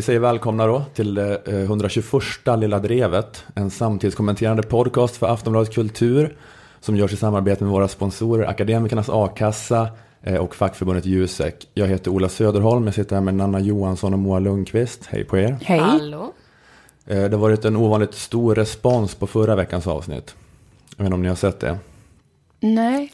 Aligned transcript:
Vi 0.00 0.04
säger 0.04 0.20
välkomna 0.20 0.66
då 0.66 0.82
till 0.94 1.14
det 1.14 1.42
eh, 1.46 1.54
121 1.60 2.22
Lilla 2.58 2.78
Drevet, 2.78 3.44
en 3.54 3.70
samtidskommenterande 3.70 4.62
podcast 4.62 5.16
för 5.16 5.26
Aftonbladet 5.26 5.74
Kultur 5.74 6.36
som 6.80 6.96
görs 6.96 7.12
i 7.12 7.16
samarbete 7.16 7.64
med 7.64 7.72
våra 7.72 7.88
sponsorer 7.88 8.46
Akademikernas 8.46 9.08
A-kassa 9.08 9.88
eh, 10.22 10.36
och 10.36 10.54
fackförbundet 10.54 11.06
Jusek. 11.06 11.68
Jag 11.74 11.86
heter 11.86 12.10
Ola 12.10 12.28
Söderholm, 12.28 12.84
jag 12.84 12.94
sitter 12.94 13.16
här 13.16 13.22
med 13.22 13.34
Nanna 13.34 13.60
Johansson 13.60 14.12
och 14.12 14.18
Moa 14.18 14.38
Lundqvist. 14.38 15.06
Hej 15.06 15.24
på 15.24 15.38
er. 15.38 15.58
Hej. 15.62 15.78
Hallå? 15.78 16.32
Eh, 17.06 17.22
Det 17.22 17.36
har 17.36 17.42
varit 17.42 17.64
en 17.64 17.76
ovanligt 17.76 18.14
stor 18.14 18.54
respons 18.54 19.14
på 19.14 19.26
förra 19.26 19.56
veckans 19.56 19.86
avsnitt. 19.86 20.34
Jag 20.96 21.04
vet 21.04 21.06
inte 21.06 21.14
om 21.14 21.22
ni 21.22 21.28
har 21.28 21.36
sett 21.36 21.60
det? 21.60 21.78
Nej. 22.60 23.12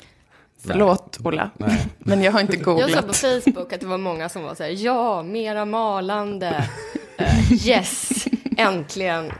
Förlåt, 0.66 1.18
Ola. 1.24 1.50
Nej. 1.56 1.86
Men 1.98 2.22
jag 2.22 2.32
har 2.32 2.40
inte 2.40 2.52
Jag 2.56 2.64
såg 2.64 2.74
på 2.76 2.80
googlat. 2.80 3.16
Facebook 3.16 3.72
att 3.72 3.80
det 3.80 3.86
var 3.86 3.98
många 3.98 4.28
som 4.28 4.42
var 4.42 4.54
så 4.54 4.62
här, 4.62 4.84
ja, 4.84 5.22
mera 5.22 5.64
malande. 5.64 6.64
Eh, 7.18 7.66
yes, 7.68 8.26
äntligen. 8.56 9.32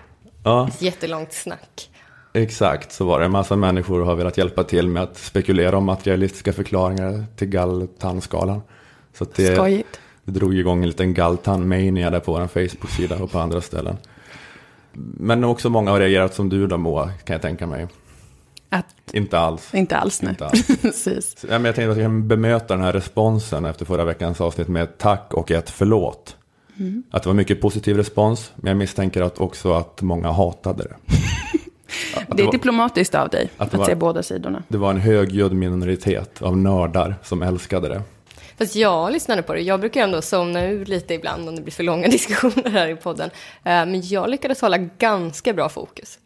Ja, 0.44 0.68
jättelångt 0.78 1.32
snack. 1.32 1.90
exakt 2.32 2.92
så 2.92 3.04
var 3.04 3.18
det. 3.20 3.24
En 3.24 3.32
massa 3.32 3.56
människor 3.56 4.04
har 4.04 4.14
velat 4.14 4.38
hjälpa 4.38 4.64
till 4.64 4.88
med 4.88 5.02
att 5.02 5.18
spekulera 5.18 5.76
om 5.76 5.84
materialistiska 5.84 6.52
förklaringar 6.52 7.24
till 7.36 7.48
galltandskalan. 7.48 8.62
Så 9.18 9.24
att 9.24 9.34
det, 9.34 9.54
Skojigt. 9.54 10.00
Det 10.24 10.32
drog 10.32 10.54
igång 10.54 10.82
en 10.82 10.88
liten 10.88 11.14
galtan-mania 11.14 12.10
där 12.10 12.20
på 12.20 12.32
vår 12.32 12.46
Facebook-sida 12.46 13.16
och 13.22 13.30
på 13.30 13.38
andra 13.38 13.60
ställen. 13.60 13.96
Men 15.18 15.44
också 15.44 15.70
många 15.70 15.90
har 15.90 16.00
reagerat 16.00 16.34
som 16.34 16.48
du 16.48 16.66
då 16.66 16.76
Moa, 16.76 17.10
kan 17.24 17.34
jag 17.34 17.42
tänka 17.42 17.66
mig. 17.66 17.86
Att, 18.78 19.14
Inte 19.14 19.38
alls. 19.38 19.74
inte 19.74 19.96
alls 19.96 20.22
nej. 20.22 20.30
Inte 20.30 20.46
alls. 20.46 20.66
Precis. 20.82 21.36
Ja, 21.40 21.48
men 21.58 21.64
jag 21.64 21.74
tänkte 21.74 21.90
att 21.90 21.96
jag 21.98 22.04
kan 22.04 22.28
bemöta 22.28 22.74
den 22.76 22.84
här 22.84 22.92
responsen 22.92 23.64
efter 23.64 23.84
förra 23.84 24.04
veckans 24.04 24.40
avsnitt 24.40 24.68
med 24.68 24.82
ett 24.82 24.98
tack 24.98 25.34
och 25.34 25.50
ett 25.50 25.70
förlåt. 25.70 26.36
Att 27.10 27.22
det 27.22 27.28
var 27.28 27.34
mycket 27.34 27.60
positiv 27.60 27.96
respons, 27.96 28.52
men 28.56 28.68
jag 28.70 28.76
misstänker 28.76 29.22
att 29.22 29.38
också 29.40 29.72
att 29.72 30.02
många 30.02 30.30
hatade 30.32 30.82
det. 30.84 30.96
Att 32.28 32.36
Det 32.36 32.42
är 32.42 32.46
var, 32.46 32.52
diplomatiskt 32.52 33.14
av 33.14 33.28
dig 33.28 33.50
att 33.56 33.64
att, 33.66 33.70
det 33.70 33.76
var- 33.78 33.86
se 33.86 33.94
båda 33.94 34.22
sidorna. 34.22 34.62
det 34.68 34.78
var 34.78 34.90
en 34.90 35.00
högljudd 35.00 35.52
minoritet 35.52 36.42
av 36.42 36.56
nördar 36.56 37.14
som 37.24 37.42
älskade 37.42 37.88
det. 37.88 38.02
Fast 38.58 38.76
jag 38.76 39.12
lyssnade 39.12 39.42
på 39.42 39.54
det. 39.54 39.60
Jag 39.60 39.80
brukar 39.80 40.02
ändå 40.02 40.22
somna 40.22 40.64
ur 40.64 40.84
lite 40.86 41.14
ibland 41.14 41.48
om 41.48 41.56
det 41.56 41.62
blir 41.62 41.72
för 41.72 41.82
långa 41.82 42.08
diskussioner 42.18 42.70
här 42.70 42.88
i 42.88 42.96
podden. 42.96 43.30
Eh, 43.56 43.62
Men 43.64 44.08
jag 44.08 44.30
lyckades 44.30 44.60
hålla 44.60 44.78
ganska 44.78 45.52
bra 45.52 45.68
fokus. 45.68 46.18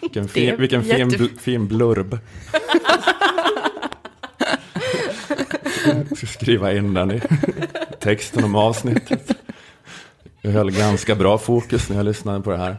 Vilken 0.00 0.28
fin, 0.28 0.56
vilken 0.58 0.82
fin, 0.84 1.10
jätte- 1.10 1.16
bl- 1.24 1.38
fin 1.38 1.68
blurb. 1.68 2.18
Jag 6.08 6.16
ska 6.18 6.26
skriva 6.26 6.72
in 6.72 6.94
den 6.94 7.10
i 7.10 7.20
texten 8.00 8.44
om 8.44 8.54
avsnittet. 8.54 9.30
Jag 10.42 10.50
höll 10.50 10.70
ganska 10.70 11.14
bra 11.14 11.38
fokus 11.38 11.88
när 11.88 11.96
jag 11.96 12.04
lyssnade 12.06 12.40
på 12.40 12.50
det 12.50 12.56
här. 12.58 12.76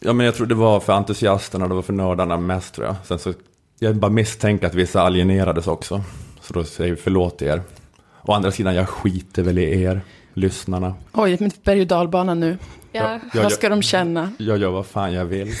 Ja, 0.00 0.12
men 0.12 0.26
jag 0.26 0.34
tror 0.34 0.46
det 0.46 0.54
var 0.54 0.80
för 0.80 0.92
entusiasterna, 0.92 1.68
det 1.68 1.74
var 1.74 1.82
för 1.82 1.92
nördarna 1.92 2.36
mest 2.36 2.74
tror 2.74 2.86
jag. 2.86 2.96
Sen 3.04 3.18
så, 3.18 3.32
jag 3.78 3.96
bara 3.96 4.10
misstänker 4.10 4.66
att 4.66 4.74
vissa 4.74 5.02
alienerades 5.02 5.66
också. 5.66 6.02
Så 6.40 6.52
då 6.54 6.64
säger 6.64 6.90
vi 6.90 6.96
förlåt 6.96 7.42
er. 7.42 7.62
Å 8.22 8.32
andra 8.32 8.50
sidan, 8.50 8.74
jag 8.74 8.88
skiter 8.88 9.42
väl 9.42 9.58
i 9.58 9.82
er, 9.82 10.00
lyssnarna. 10.34 10.94
Oj, 11.12 11.36
men 11.40 11.50
berg 11.64 11.80
och 11.80 11.86
dalbana 11.86 12.34
nu. 12.34 12.58
Ja. 12.94 13.20
Jag, 13.34 13.42
Vad 13.42 13.52
ska 13.52 13.68
de 13.68 13.82
känna? 13.82 14.32
jag 14.38 14.58
gör 14.58 14.70
vad 14.70 14.86
fan 14.86 15.12
jag 15.12 15.24
vill. 15.24 15.52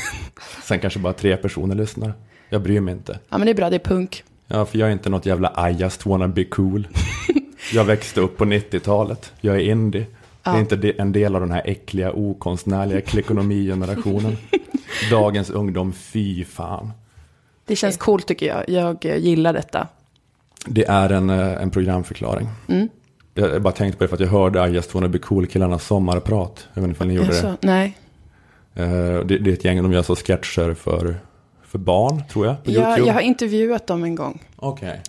Sen 0.64 0.78
kanske 0.80 0.98
bara 0.98 1.12
tre 1.12 1.36
personer 1.36 1.74
lyssnar. 1.74 2.12
Jag 2.48 2.62
bryr 2.62 2.80
mig 2.80 2.94
inte. 2.94 3.18
Ja, 3.28 3.38
men 3.38 3.44
det 3.46 3.50
är 3.52 3.54
bra, 3.54 3.70
det 3.70 3.76
är 3.76 3.80
punk. 3.80 4.24
Ja, 4.46 4.64
för 4.66 4.78
jag 4.78 4.88
är 4.88 4.92
inte 4.92 5.10
något 5.10 5.26
jävla 5.26 5.70
I 5.70 5.72
just 5.72 6.06
wanna 6.06 6.28
be 6.28 6.44
cool. 6.44 6.88
Jag 7.72 7.84
växte 7.84 8.20
upp 8.20 8.36
på 8.36 8.44
90-talet. 8.44 9.32
Jag 9.40 9.56
är 9.56 9.60
indie. 9.60 10.00
Det 10.42 10.50
är 10.50 10.54
Ja. 10.54 10.60
inte 10.60 10.92
en 10.98 11.12
del 11.12 11.34
av 11.34 11.40
den 11.40 11.50
här 11.50 11.62
äckliga, 11.64 12.12
okonstnärliga 12.12 13.00
klikonomigenerationen. 13.00 14.36
Dagens 15.10 15.50
ungdom, 15.50 15.92
fy 15.92 16.44
fan. 16.44 16.90
Det 17.66 17.76
känns 17.76 17.96
coolt 17.96 18.26
tycker 18.26 18.46
jag. 18.46 18.68
Jag 18.68 19.04
gillar 19.18 19.52
detta. 19.52 19.88
Det 20.66 20.84
är 20.84 21.10
en, 21.10 21.30
eh, 21.30 21.62
en 21.62 21.70
programförklaring. 21.70 22.48
Mm. 22.68 22.88
Jag 23.34 23.62
bara 23.62 23.72
tänkte 23.72 23.98
på 23.98 24.04
det 24.04 24.08
för 24.08 24.16
att 24.16 24.20
jag 24.20 24.28
hörde 24.28 24.68
I 24.68 24.72
just 24.72 24.94
wanna 24.94 25.08
be 25.08 25.18
cool-killarnas 25.18 25.86
sommarprat. 25.86 26.68
Jag 26.74 26.82
vet 26.82 26.88
inte 26.88 27.02
om 27.02 27.08
ni 27.08 27.14
gjorde 27.14 27.28
det. 27.28 27.34
Jaså, 27.34 27.56
nej. 27.60 27.96
Eh, 28.74 28.84
det. 28.86 29.38
Det 29.38 29.50
är 29.50 29.52
ett 29.52 29.64
gäng, 29.64 29.82
de 29.82 29.92
gör 29.92 30.02
så 30.02 30.16
sketcher 30.16 30.74
för, 30.74 31.16
för 31.66 31.78
barn, 31.78 32.22
tror 32.32 32.46
jag, 32.46 32.64
på 32.64 32.70
Jag, 32.70 32.88
YouTube. 32.88 33.06
jag 33.08 33.14
har 33.14 33.20
intervjuat 33.20 33.86
dem 33.86 34.04
en 34.04 34.14
gång. 34.14 34.42
Okej. 34.56 35.00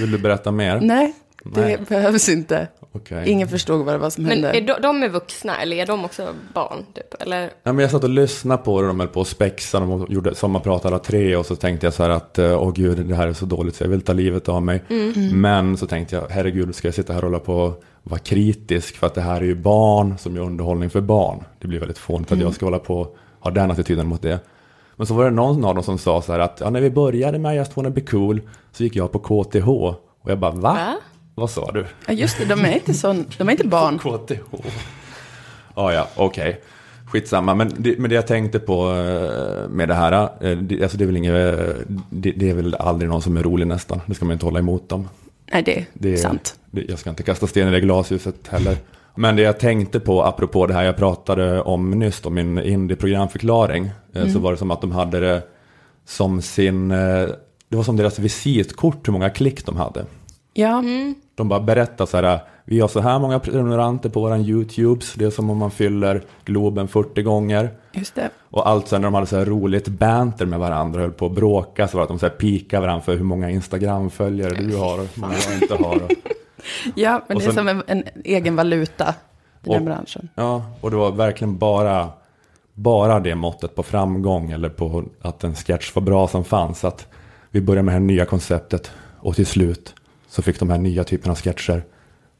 Vill 0.00 0.10
du 0.10 0.18
berätta 0.18 0.50
mer? 0.50 0.80
Nej, 0.80 1.14
det 1.54 1.60
Nej. 1.60 1.78
behövs 1.88 2.28
inte. 2.28 2.68
Okej. 2.92 3.28
Ingen 3.30 3.48
förstod 3.48 3.84
vad 3.84 3.94
det 3.94 3.98
var 3.98 4.10
som 4.10 4.24
Men 4.24 4.32
hände. 4.32 4.48
är 4.58 4.60
de, 4.60 4.82
de 4.82 5.02
är 5.02 5.08
vuxna, 5.08 5.62
eller 5.62 5.76
är 5.76 5.86
de 5.86 6.04
också 6.04 6.28
barn? 6.54 6.84
Typ? 6.94 7.22
Eller? 7.22 7.42
Ja, 7.62 7.72
men 7.72 7.78
jag 7.78 7.90
satt 7.90 8.04
och 8.04 8.10
lyssnade 8.10 8.62
på 8.62 8.80
det, 8.80 8.86
de 8.86 9.00
höll 9.00 9.08
på 9.08 9.20
att 9.20 9.28
spexa, 9.28 9.80
de 9.80 10.06
gjorde 10.08 10.34
sommarprat 10.34 10.84
alla 10.86 10.98
tre 10.98 11.36
och 11.36 11.46
så 11.46 11.56
tänkte 11.56 11.86
jag 11.86 11.94
så 11.94 12.02
här 12.02 12.10
att 12.10 12.38
eh, 12.38 12.62
åh 12.62 12.72
gud 12.74 13.06
det 13.06 13.14
här 13.14 13.28
är 13.28 13.32
så 13.32 13.46
dåligt 13.46 13.74
så 13.76 13.84
jag 13.84 13.88
vill 13.88 14.00
ta 14.00 14.12
livet 14.12 14.48
av 14.48 14.62
mig. 14.62 14.82
Men 15.32 15.76
så 15.76 15.86
tänkte 15.86 16.16
jag 16.16 16.26
herregud 16.30 16.74
ska 16.74 16.88
jag 16.88 16.94
sitta 16.94 17.12
här 17.12 17.20
och 17.24 17.30
hålla 17.30 17.40
på 17.40 17.54
och 17.54 17.82
vara 18.02 18.20
kritisk 18.20 18.96
för 18.96 19.06
att 19.06 19.14
det 19.14 19.20
här 19.20 19.40
är 19.40 19.44
ju 19.44 19.54
barn 19.54 20.18
som 20.18 20.36
gör 20.36 20.42
underhållning 20.42 20.90
för 20.90 21.00
barn. 21.00 21.44
Det 21.58 21.68
blir 21.68 21.78
väldigt 21.78 21.98
fånigt 21.98 22.32
att 22.32 22.38
jag 22.38 22.54
ska 22.54 22.66
hålla 22.66 22.78
på 22.78 23.00
och 23.00 23.16
ha 23.40 23.50
den 23.50 23.70
attityden 23.70 24.06
mot 24.06 24.22
det. 24.22 24.38
Men 24.96 25.06
så 25.06 25.14
var 25.14 25.24
det 25.24 25.30
någon 25.30 25.64
av 25.64 25.74
dem 25.74 25.84
som 25.84 25.98
sa 25.98 26.22
så 26.22 26.32
här 26.32 26.38
att 26.38 26.60
ja, 26.60 26.70
när 26.70 26.80
vi 26.80 26.90
började 26.90 27.38
med 27.38 27.54
I 27.54 27.56
just 27.56 27.76
wanna 27.76 27.90
be 27.90 28.00
cool 28.00 28.40
så 28.72 28.82
gick 28.84 28.96
jag 28.96 29.12
på 29.12 29.18
KTH 29.18 29.68
och 29.68 30.30
jag 30.30 30.38
bara 30.38 30.50
va? 30.50 30.60
Va? 30.60 30.96
Vad 31.38 31.50
sa 31.50 31.70
du? 31.72 31.86
Ja, 32.06 32.12
just 32.12 32.38
det, 32.38 32.44
de 32.44 32.64
är 32.64 32.74
inte, 32.74 32.94
sån, 32.94 33.26
de 33.38 33.48
är 33.48 33.52
inte 33.52 33.66
barn. 33.66 33.98
KTH. 34.26 34.66
Ja, 35.74 35.92
ja, 35.92 36.08
okej. 36.16 36.60
Skitsamma, 37.06 37.54
men 37.54 37.72
det, 37.78 37.98
men 37.98 38.10
det 38.10 38.16
jag 38.16 38.26
tänkte 38.26 38.58
på 38.58 38.90
eh, 38.90 39.68
med 39.68 39.88
det 39.88 39.94
här, 39.94 40.28
eh, 40.40 40.58
det, 40.58 40.82
alltså 40.82 40.98
det 40.98 41.04
är 41.04 41.06
väl 41.06 41.16
inget, 41.16 41.34
eh, 41.34 41.74
det, 42.10 42.30
det 42.30 42.50
är 42.50 42.54
väl 42.54 42.74
aldrig 42.74 43.10
någon 43.10 43.22
som 43.22 43.36
är 43.36 43.42
rolig 43.42 43.66
nästan. 43.66 44.00
Det 44.06 44.14
ska 44.14 44.24
man 44.24 44.32
inte 44.32 44.46
hålla 44.46 44.58
emot 44.58 44.88
dem. 44.88 45.08
Nej, 45.52 45.62
det 45.62 45.78
är 45.78 45.86
Det 45.92 46.12
är 46.12 46.16
sant. 46.16 46.58
Det, 46.70 46.82
jag 46.88 46.98
ska 46.98 47.10
inte 47.10 47.22
kasta 47.22 47.46
sten 47.46 47.68
i 47.68 47.70
det 47.70 47.80
glashuset 47.80 48.48
heller. 48.48 48.76
Men 49.14 49.36
det 49.36 49.42
jag 49.42 49.60
tänkte 49.60 50.00
på, 50.00 50.22
apropå 50.22 50.66
det 50.66 50.74
här 50.74 50.84
jag 50.84 50.96
pratade 50.96 51.60
om 51.60 51.90
nyss, 51.90 52.24
om 52.24 52.34
min 52.34 52.58
indie-programförklaring, 52.58 53.90
eh, 54.12 54.32
så 54.32 54.38
var 54.38 54.52
det 54.52 54.58
som 54.58 54.70
att 54.70 54.80
de 54.80 54.92
hade 54.92 55.20
det 55.20 55.42
som 56.04 56.42
sin, 56.42 56.88
det 56.88 57.76
var 57.76 57.82
som 57.82 57.96
deras 57.96 58.18
visitkort 58.18 59.08
hur 59.08 59.12
många 59.12 59.30
klick 59.30 59.66
de 59.66 59.76
hade. 59.76 60.04
Ja, 60.52 60.82
De 61.36 61.48
bara 61.48 61.60
berättar 61.60 62.06
så 62.06 62.16
här, 62.16 62.40
vi 62.64 62.80
har 62.80 62.88
så 62.88 63.00
här 63.00 63.18
många 63.18 63.38
prenumeranter 63.38 64.08
på 64.08 64.20
våran 64.20 64.40
YouTubes, 64.40 65.14
det 65.14 65.24
är 65.24 65.30
som 65.30 65.50
om 65.50 65.58
man 65.58 65.70
fyller 65.70 66.22
Globen 66.44 66.88
40 66.88 67.22
gånger. 67.22 67.70
just 67.92 68.14
det. 68.14 68.30
Och 68.50 68.68
allt 68.68 68.88
sen 68.88 69.00
när 69.00 69.06
de 69.06 69.14
hade 69.14 69.26
så 69.26 69.36
här 69.36 69.44
roligt 69.44 69.88
banter 69.88 70.46
med 70.46 70.58
varandra, 70.58 71.00
höll 71.00 71.10
på 71.12 71.26
att 71.26 71.32
bråka, 71.32 71.88
så 71.88 71.96
var 71.96 72.00
det 72.00 72.04
att 72.04 72.08
de 72.08 72.18
så 72.18 72.26
här 72.26 72.34
pikade 72.34 72.80
varandra 72.82 73.02
för 73.04 73.16
hur 73.16 73.24
många 73.24 73.50
Instagram-följare 73.50 74.54
du 74.54 74.76
har 74.76 74.92
och 74.98 75.06
hur 75.14 75.20
många 75.20 75.34
jag 75.50 75.62
inte 75.62 75.74
har. 75.84 76.02
Ja, 76.94 77.22
men 77.28 77.36
Och 77.36 77.42
det 77.42 77.48
är 77.48 77.52
sen- 77.52 77.54
som 77.54 77.68
en, 77.68 77.82
en 77.86 78.04
egen 78.24 78.56
valuta 78.56 79.14
i 79.64 79.68
den 79.68 79.84
branschen. 79.84 80.28
ja, 80.34 80.62
och 80.80 80.90
det 80.90 80.96
var 80.96 81.12
verkligen 81.12 81.58
bara, 81.58 82.08
bara 82.74 83.20
det 83.20 83.34
måttet 83.34 83.74
på 83.74 83.82
framgång 83.82 84.50
eller 84.50 84.68
på 84.68 85.04
att 85.22 85.44
en 85.44 85.54
sketch 85.54 85.94
var 85.94 86.02
bra 86.02 86.28
som 86.28 86.44
fanns. 86.44 86.84
Att 86.84 87.06
vi 87.50 87.60
började 87.60 87.82
med 87.82 87.92
det 87.94 87.98
här 87.98 88.06
nya 88.06 88.24
konceptet 88.24 88.90
och 89.20 89.36
till 89.36 89.46
slut 89.46 89.94
så 90.36 90.42
fick 90.42 90.58
de 90.58 90.70
här 90.70 90.78
nya 90.78 91.04
typerna 91.04 91.32
av 91.32 91.38
sketcher 91.38 91.84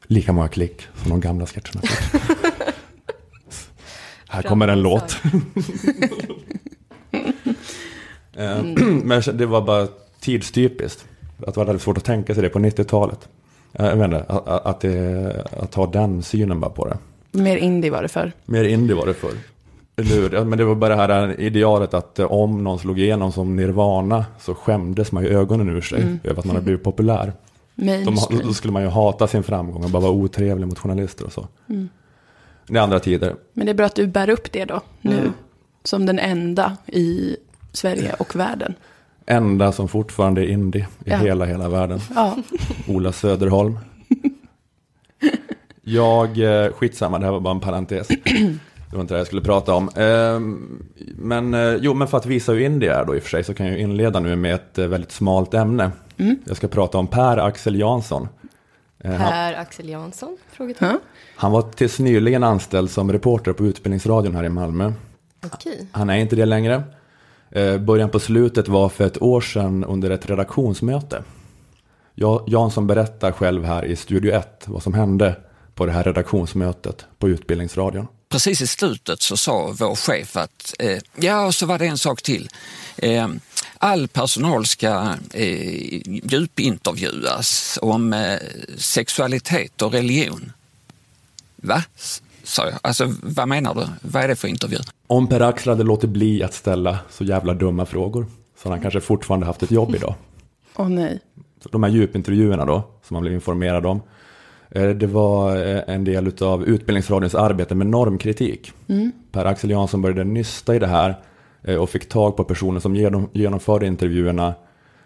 lika 0.07 0.33
många 0.33 0.47
klick 0.47 0.81
som 0.95 1.09
de 1.09 1.19
gamla 1.19 1.45
sketcherna 1.45 1.81
fick. 1.81 2.21
här 4.27 4.41
kommer 4.41 4.67
en 4.67 4.81
låt. 4.81 5.17
Eh, 8.37 8.63
Men 9.03 9.21
det 9.33 9.45
var 9.45 9.61
bara 9.61 9.87
tidstypiskt. 10.21 11.05
Att 11.39 11.53
det 11.53 11.57
var 11.59 11.65
väldigt 11.65 11.81
svårt 11.81 11.97
att 11.97 12.03
tänka 12.03 12.33
sig 12.33 12.43
det 12.43 12.49
på 12.49 12.59
90-talet. 12.59 13.29
Eh, 13.73 13.85
Jag 13.85 13.97
inte, 14.05 14.23
att, 14.27 14.47
att, 14.47 14.79
det, 14.81 15.45
att 15.57 15.75
ha 15.75 15.87
den 15.87 16.23
synen 16.23 16.59
bara 16.59 16.71
på 16.71 16.87
det. 16.87 16.97
Mer 17.31 17.57
indie 17.57 17.91
var 17.91 18.01
det 18.01 18.07
för. 18.07 18.31
Mer 18.45 18.63
indie 18.63 18.95
var 18.95 19.05
det 19.05 19.13
hur? 19.95 20.33
Ja, 20.33 20.43
Men 20.43 20.57
det 20.57 20.65
var 20.65 20.75
bara 20.75 20.95
det 21.07 21.13
här 21.13 21.39
idealet 21.39 21.93
att 21.93 22.19
eh, 22.19 22.31
om 22.31 22.63
någon 22.63 22.79
slog 22.79 22.99
igenom 22.99 23.31
som 23.31 23.55
Nirvana 23.55 24.25
så 24.39 24.55
skämdes 24.55 25.11
man 25.11 25.23
ju 25.23 25.29
ögonen 25.29 25.69
ur 25.69 25.81
sig 25.81 26.19
över 26.23 26.39
att 26.39 26.45
man 26.45 26.55
hade 26.55 26.65
blivit 26.65 26.83
populär. 26.83 27.33
De, 27.77 27.85
Mainstream. 27.85 28.41
då 28.47 28.53
skulle 28.53 28.73
man 28.73 28.81
ju 28.83 28.87
hata 28.89 29.27
sin 29.27 29.43
framgång 29.43 29.83
och 29.83 29.89
bara 29.89 30.01
vara 30.01 30.11
otrevlig 30.11 30.67
mot 30.67 30.79
journalister 30.79 31.25
och 31.25 31.31
så. 31.33 31.47
Det 32.67 32.77
är 32.77 32.81
andra 32.83 32.99
tider. 32.99 33.35
Men 33.53 33.65
det 33.65 33.71
är 33.71 33.73
bra 33.73 33.85
att 33.85 33.95
du 33.95 34.07
bär 34.07 34.29
upp 34.29 34.51
det 34.51 34.65
då, 34.65 34.81
nu. 35.01 35.17
Mm. 35.19 35.33
Som 35.83 36.05
den 36.05 36.19
enda 36.19 36.77
i 36.85 37.37
Sverige 37.71 38.13
och 38.19 38.35
världen. 38.35 38.73
Enda 39.25 39.71
som 39.71 39.87
fortfarande 39.87 40.41
är 40.41 40.45
indie 40.49 40.81
i 41.05 41.09
Ja. 41.09 41.17
hela, 41.17 41.45
hela 41.45 41.69
världen. 41.69 41.99
Ja, 42.15 42.37
Ola 42.87 43.11
Söderholm. 43.11 43.79
Jag, 45.81 46.39
eh, 46.65 46.71
skitsamma, 46.73 47.19
det 47.19 47.25
här 47.25 47.31
var 47.31 47.39
bara 47.39 47.53
en 47.53 47.59
parentes. 47.59 48.07
Det 48.07 48.95
var 48.95 49.01
inte 49.01 49.13
det 49.13 49.17
jag 49.17 49.27
skulle 49.27 49.41
prata 49.41 49.73
om. 49.73 49.89
Ehm, 49.95 50.83
Men, 51.17 51.53
eh, 51.53 51.75
jo, 51.81 51.93
men 51.93 52.07
för 52.07 52.17
att 52.17 52.25
visa 52.25 52.51
hur 52.51 52.59
indie 52.59 52.93
är 52.93 53.05
då 53.05 53.15
i 53.15 53.19
och 53.19 53.23
för 53.23 53.29
sig 53.29 53.43
så 53.43 53.53
kan 53.53 53.67
jag 53.67 53.79
inleda 53.79 54.19
nu 54.19 54.35
med 54.35 54.55
ett 54.55 54.77
eh, 54.77 54.87
väldigt 54.87 55.11
smalt 55.11 55.53
ämne. 55.53 55.91
Jag 56.45 56.57
ska 56.57 56.67
prata 56.67 56.97
om 56.97 57.07
Per 57.07 57.37
Axel 57.37 57.79
Jansson. 57.79 58.29
Eh, 58.99 59.17
Per 59.17 59.53
Axel 59.53 59.89
Jansson? 59.89 60.37
Frågetecken. 60.51 60.99
Han 61.35 61.51
var 61.51 61.61
tills 61.61 61.99
nyligen 61.99 62.43
anställd 62.43 62.91
som 62.91 63.11
reporter 63.11 63.53
på 63.53 63.65
Utbildningsradion 63.65 64.35
här 64.35 64.43
i 64.43 64.49
Malmö. 64.49 64.93
Okej. 65.45 65.87
Han 65.91 66.09
är 66.09 66.17
inte 66.17 66.35
det 66.35 66.45
längre. 66.45 66.83
Eh, 67.51 67.77
början 67.77 68.09
på 68.09 68.19
slutet 68.19 68.67
var 68.67 68.89
för 68.89 69.05
ett 69.05 69.21
år 69.21 69.41
sedan 69.41 69.83
under 69.83 70.09
ett 70.09 70.29
redaktionsmöte. 70.29 71.23
Ja, 72.15 72.43
Jansson 72.47 72.87
berättar 72.87 73.31
själv 73.31 73.65
här 73.65 73.85
i 73.85 73.95
Studio 73.95 74.33
1 74.33 74.63
vad 74.65 74.83
som 74.83 74.93
hände 74.93 75.35
på 75.75 75.85
det 75.85 75.91
här 75.91 76.03
redaktionsmötet 76.03 77.05
på 77.17 77.29
Utbildningsradion. 77.29 78.07
Precis 78.29 78.61
i 78.61 78.67
slutet 78.67 79.21
så 79.21 79.37
sa 79.37 79.73
vår 79.79 79.95
chef 79.95 80.37
att, 80.37 80.73
eh, 80.79 80.97
ja 81.15 81.45
och 81.45 81.55
så 81.55 81.65
var 81.65 81.79
det 81.79 81.85
en 81.85 81.97
sak 81.97 82.21
till. 82.21 82.49
Eh, 82.97 83.27
all 83.79 84.07
personal 84.07 84.65
ska 84.65 85.15
eh, 85.33 86.01
djupintervjuas 86.05 87.79
om 87.81 88.13
eh, 88.13 88.37
sexualitet 88.77 89.81
och 89.81 89.91
religion. 89.91 90.51
Va? 91.55 91.83
Sa 92.43 92.65
jag. 92.65 92.79
Alltså 92.81 93.13
vad 93.23 93.47
menar 93.47 93.75
du? 93.75 93.87
Vad 94.01 94.23
är 94.23 94.27
det 94.27 94.35
för 94.35 94.47
intervju? 94.47 94.77
Om 95.07 95.27
Per-Axel 95.27 95.69
hade 95.69 95.83
låtit 95.83 96.09
bli 96.09 96.43
att 96.43 96.53
ställa 96.53 96.99
så 97.09 97.23
jävla 97.23 97.53
dumma 97.53 97.85
frågor 97.85 98.25
så 98.57 98.69
hade 98.69 98.75
han 98.75 98.81
kanske 98.81 99.01
fortfarande 99.01 99.45
haft 99.45 99.63
ett 99.63 99.71
jobb 99.71 99.95
idag. 99.95 100.15
Åh 100.75 100.89
nej. 100.89 101.19
Så 101.63 101.69
de 101.69 101.83
här 101.83 101.89
djupintervjuerna 101.89 102.65
då, 102.65 102.83
som 103.03 103.15
man 103.15 103.21
blev 103.21 103.33
informerad 103.33 103.85
om, 103.85 104.01
eh, 104.69 104.89
det 104.89 105.07
var 105.07 105.55
eh, 105.55 105.81
en 105.87 106.03
del 106.03 106.31
av 106.41 106.65
Utbildningsradions 106.65 107.35
arbete 107.35 107.75
med 107.75 107.87
normkritik. 107.87 108.71
Per-Axel 109.31 109.69
Jansson 109.69 110.01
började 110.01 110.23
nysta 110.23 110.75
i 110.75 110.79
det 110.79 110.87
här 110.87 111.15
och 111.75 111.89
fick 111.89 112.09
tag 112.09 112.37
på 112.37 112.43
personer 112.43 112.79
som 112.79 112.95
genom, 112.95 113.29
genomförde 113.33 113.87
intervjuerna 113.87 114.53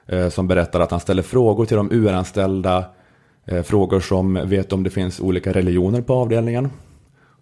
eh, 0.07 0.29
som 0.29 0.47
berättade 0.47 0.83
att 0.83 0.91
han 0.91 0.99
ställer 0.99 1.23
frågor 1.23 1.65
till 1.65 1.77
de 1.77 1.91
UR-anställda, 1.91 2.85
eh, 3.45 3.61
frågor 3.63 3.99
som 3.99 4.33
vet 4.33 4.73
om 4.73 4.83
det 4.83 4.89
finns 4.89 5.19
olika 5.19 5.53
religioner 5.53 6.01
på 6.01 6.13
avdelningen 6.13 6.69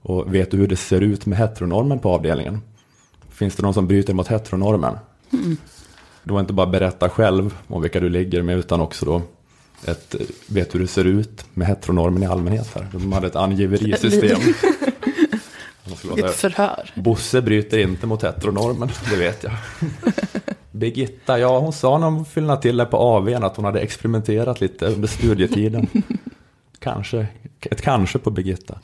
och 0.01 0.35
vet 0.35 0.51
du 0.51 0.57
hur 0.57 0.67
det 0.67 0.75
ser 0.75 1.01
ut 1.01 1.25
med 1.25 1.37
heteronormen 1.37 1.99
på 1.99 2.09
avdelningen? 2.09 2.61
Finns 3.29 3.55
det 3.55 3.63
någon 3.63 3.73
som 3.73 3.87
bryter 3.87 4.13
mot 4.13 4.27
heteronormen? 4.27 4.97
Det 6.23 6.33
var 6.33 6.39
inte 6.39 6.53
bara 6.53 6.67
berätta 6.67 7.09
själv 7.09 7.55
om 7.67 7.81
vilka 7.81 7.99
du 7.99 8.09
ligger 8.09 8.41
med 8.41 8.57
utan 8.57 8.81
också 8.81 9.05
då 9.05 9.21
ett, 9.85 10.15
eh, 10.15 10.21
vet 10.47 10.75
hur 10.75 10.79
det 10.79 10.87
ser 10.87 11.05
ut 11.05 11.45
med 11.53 11.67
heteronormen 11.67 12.23
i 12.23 12.25
allmänhet. 12.25 12.75
Här. 12.75 12.87
De 12.91 13.13
hade 13.13 13.27
ett 13.27 13.35
angiverisystem. 13.35 14.39
Ett 16.17 16.35
förhör. 16.35 16.91
Bosse 16.95 17.41
bryter 17.41 17.77
inte 17.77 18.07
mot 18.07 18.23
heteronormen, 18.23 18.89
det 19.09 19.15
vet 19.15 19.43
jag. 19.43 19.53
Birgitta, 20.71 21.39
ja 21.39 21.59
hon 21.59 21.73
sa 21.73 21.97
när 21.97 22.07
hon 22.07 22.25
fyllde 22.25 22.61
till 22.61 22.77
det 22.77 22.85
på 22.85 22.97
AWn 22.97 23.43
att 23.43 23.55
hon 23.55 23.65
hade 23.65 23.79
experimenterat 23.79 24.61
lite 24.61 24.85
under 24.85 25.07
studietiden. 25.07 25.87
Kanske, 26.79 27.27
ett 27.61 27.81
kanske 27.81 28.19
på 28.19 28.31
Birgitta. 28.31 28.79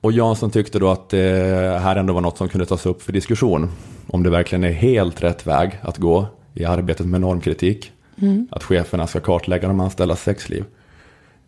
Och 0.00 0.12
Jansson 0.12 0.50
tyckte 0.50 0.78
då 0.78 0.90
att 0.90 1.08
det 1.08 1.78
här 1.82 1.96
ändå 1.96 2.12
var 2.12 2.20
något 2.20 2.38
som 2.38 2.48
kunde 2.48 2.66
tas 2.66 2.86
upp 2.86 3.02
för 3.02 3.12
diskussion. 3.12 3.70
Om 4.06 4.22
det 4.22 4.30
verkligen 4.30 4.64
är 4.64 4.72
helt 4.72 5.22
rätt 5.22 5.46
väg 5.46 5.78
att 5.82 5.98
gå 5.98 6.26
i 6.54 6.64
arbetet 6.64 7.06
med 7.06 7.20
normkritik. 7.20 7.92
Att 8.50 8.62
cheferna 8.62 9.06
ska 9.06 9.20
kartlägga 9.20 9.68
de 9.68 9.80
anställdas 9.80 10.22
sexliv. 10.22 10.64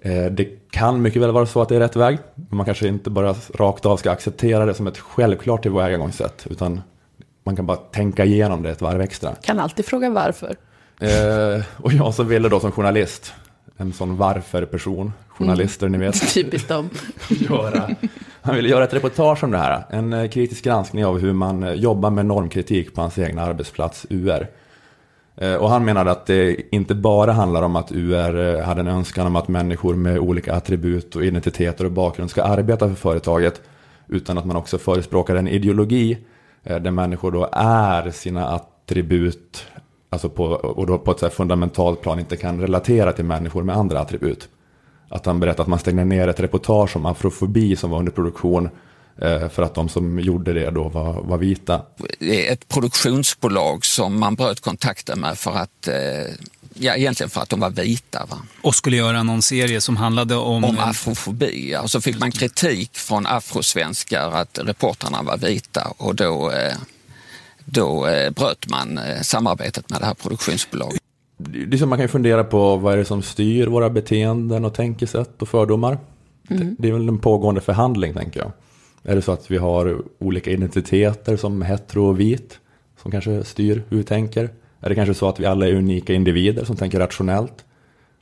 Eh, 0.02 0.25
Det 0.25 0.49
kan 0.70 1.02
mycket 1.02 1.23
väl 1.23 1.31
vara 1.32 1.47
så 1.47 1.62
att 1.62 1.69
det 1.69 1.76
är 1.76 1.81
rätt 1.81 1.97
väg. 1.97 2.19
Men 2.35 2.56
man 2.56 2.67
kanske 2.67 2.88
inte 2.88 3.11
bara 3.11 3.35
rakt 3.55 3.87
av 3.87 3.97
ska 3.97 4.11
acceptera 4.11 4.67
det 4.67 4.75
som 4.75 4.87
ett 4.87 4.99
självklart 4.99 5.62
tillvägagångssätt. 5.62 6.47
Utan 6.50 6.81
man 7.44 7.56
kan 7.56 7.67
bara 7.67 7.76
tänka 7.76 8.25
igenom 8.25 8.62
det 8.62 8.70
ett 8.70 8.81
varv 8.82 9.00
extra. 9.00 9.35
Kan 9.35 9.61
alltid 9.61 9.85
fråga 9.85 10.11
varför. 10.11 10.56
Eh, 11.00 11.62
och 11.76 11.93
jag 11.93 12.14
som 12.14 12.29
ville 12.29 12.49
då 12.49 12.61
som 12.61 12.73
journalist, 12.73 13.32
en 13.76 13.93
sån 13.93 14.17
varför-person, 14.17 15.12
journalister 15.29 15.88
ni 15.88 15.99
vet, 15.99 16.35
Typiskt 16.35 16.69
dem. 16.69 16.91
göra, 17.29 17.91
han 18.43 18.55
ville 18.55 18.69
göra 18.69 18.85
ett 18.85 18.94
reportage 18.94 19.44
om 19.44 19.50
det 19.50 19.58
här. 19.58 19.85
En 19.91 20.12
eh, 20.12 20.29
kritisk 20.29 20.64
granskning 20.64 21.05
av 21.06 21.19
hur 21.19 21.32
man 21.32 21.62
eh, 21.62 21.73
jobbar 21.73 22.11
med 22.11 22.26
normkritik 22.26 22.94
på 22.94 23.00
hans 23.00 23.19
egna 23.19 23.43
arbetsplats 23.43 24.06
UR. 24.11 24.46
Eh, 25.40 25.54
och 25.54 25.70
han 25.70 25.84
menade 25.84 26.10
att 26.10 26.26
det 26.26 26.56
inte 26.75 26.94
bara 26.94 27.32
handlar 27.32 27.62
om 27.62 27.76
att 27.76 27.92
UR 27.92 28.38
eh, 28.38 28.64
hade 28.64 28.81
en 28.81 28.88
önskan 28.88 29.26
om 29.26 29.37
att 29.37 29.48
människor 29.48 29.94
med 29.94 30.19
olika 30.19 30.54
attribut 30.54 31.16
och 31.16 31.25
identiteter 31.25 31.84
och 31.84 31.92
bakgrund 31.92 32.31
ska 32.31 32.42
arbeta 32.42 32.88
för 32.88 32.94
företaget. 32.94 33.60
Utan 34.08 34.38
att 34.38 34.44
man 34.44 34.56
också 34.56 34.78
förespråkar 34.78 35.37
en 35.37 35.48
ideologi 35.48 36.19
eh, 36.62 36.76
där 36.76 36.90
människor 36.90 37.32
då 37.32 37.48
är 37.52 38.10
sina 38.10 38.48
attribut. 38.48 39.66
Alltså 40.10 40.28
på, 40.28 40.44
och 40.44 40.87
då 40.87 40.98
på 40.98 41.10
ett 41.10 41.19
så 41.19 41.26
här 41.26 41.31
fundamentalt 41.31 42.00
plan 42.00 42.19
inte 42.19 42.36
kan 42.36 42.60
relatera 42.60 43.12
till 43.12 43.25
människor 43.25 43.62
med 43.62 43.76
andra 43.76 44.00
attribut. 44.00 44.48
Att 45.08 45.26
han 45.26 45.40
berättade 45.40 45.62
att 45.62 45.69
man 45.69 45.78
stängde 45.78 46.04
ner 46.04 46.28
ett 46.28 46.40
reportage 46.40 46.96
om 46.96 47.06
afrofobi 47.06 47.76
som 47.76 47.90
var 47.90 47.98
under 47.98 48.12
produktion 48.12 48.69
eh, 49.20 49.49
För 49.49 49.62
att 49.62 49.75
de 49.75 49.88
som 49.88 50.20
gjorde 50.20 50.52
det 50.52 50.70
då 50.70 50.88
var, 50.88 51.12
var 51.12 51.38
vita. 51.38 51.82
Det 52.19 52.49
är 52.49 52.52
ett 52.52 52.69
produktionsbolag 52.69 53.84
som 53.84 54.20
man 54.20 54.34
bröt 54.34 54.61
kontakten 54.61 55.20
med 55.20 55.38
för 55.38 55.50
att, 55.50 55.88
eh, 55.88 56.34
ja 56.75 56.94
egentligen 56.96 57.31
för 57.31 57.40
att 57.40 57.49
de 57.49 57.61
var 57.61 57.70
vita. 57.70 58.26
Va? 58.31 58.37
och 58.62 58.75
skulle 58.75 58.96
göra 58.96 59.22
någon 59.22 59.43
serie 59.43 59.81
som 59.81 59.96
handlade 59.96 60.37
om... 60.37 60.64
om 60.64 60.78
afrofobi. 60.78 61.76
Och 61.82 61.90
så 61.90 62.00
fick 62.00 62.19
man 62.19 62.31
kritik 62.31 62.90
från 62.96 63.26
afrosvenskar 63.26 64.31
att 64.31 64.58
reportrarna 64.62 65.22
var 65.22 65.37
vita 65.37 65.93
och 65.96 66.14
då, 66.14 66.50
eh, 66.50 66.75
då 67.64 68.06
bröt 68.37 68.70
man 68.70 69.00
samarbetet 69.22 69.90
med 69.90 70.00
det 70.00 70.06
här 70.06 70.14
produktionsbolaget. 70.14 71.00
Det 71.38 71.67
det 71.67 71.76
är 71.76 71.78
som 71.78 71.88
man 71.88 71.99
kan 71.99 72.05
ju 72.05 72.08
fundera 72.08 72.44
på 72.44 72.76
vad 72.76 72.93
är 72.93 72.96
det 72.96 73.05
som 73.05 73.22
styr 73.22 73.67
våra 73.67 73.90
beteenden 73.90 74.64
och 74.64 74.75
tänkesätt 74.75 75.43
och 75.43 75.49
fördomar. 75.49 75.99
Det, 76.49 76.75
det 76.78 76.88
är 76.88 76.93
väl 76.93 77.08
en 77.08 77.19
pågående 77.19 77.61
förhandling 77.61 78.14
tänker 78.14 78.40
jag. 78.40 78.52
Är 79.02 79.14
det 79.14 79.23
så 79.23 79.32
att 79.32 79.50
vi 79.50 79.56
har 79.56 80.02
olika 80.19 80.50
identiteter 80.50 81.37
som 81.37 81.62
hetero 81.62 82.05
och 82.05 82.20
vit 82.20 82.58
som 83.02 83.11
kanske 83.11 83.44
styr 83.44 83.82
hur 83.88 83.97
vi 83.97 84.05
tänker? 84.05 84.50
Är 84.81 84.88
det 84.88 84.94
kanske 84.94 85.14
så 85.14 85.29
att 85.29 85.41
vi 85.41 85.47
alla 85.47 85.69
är 85.69 85.75
unika 85.75 86.12
individer 86.12 86.64
som 86.64 86.76
tänker 86.76 86.99
rationellt 86.99 87.64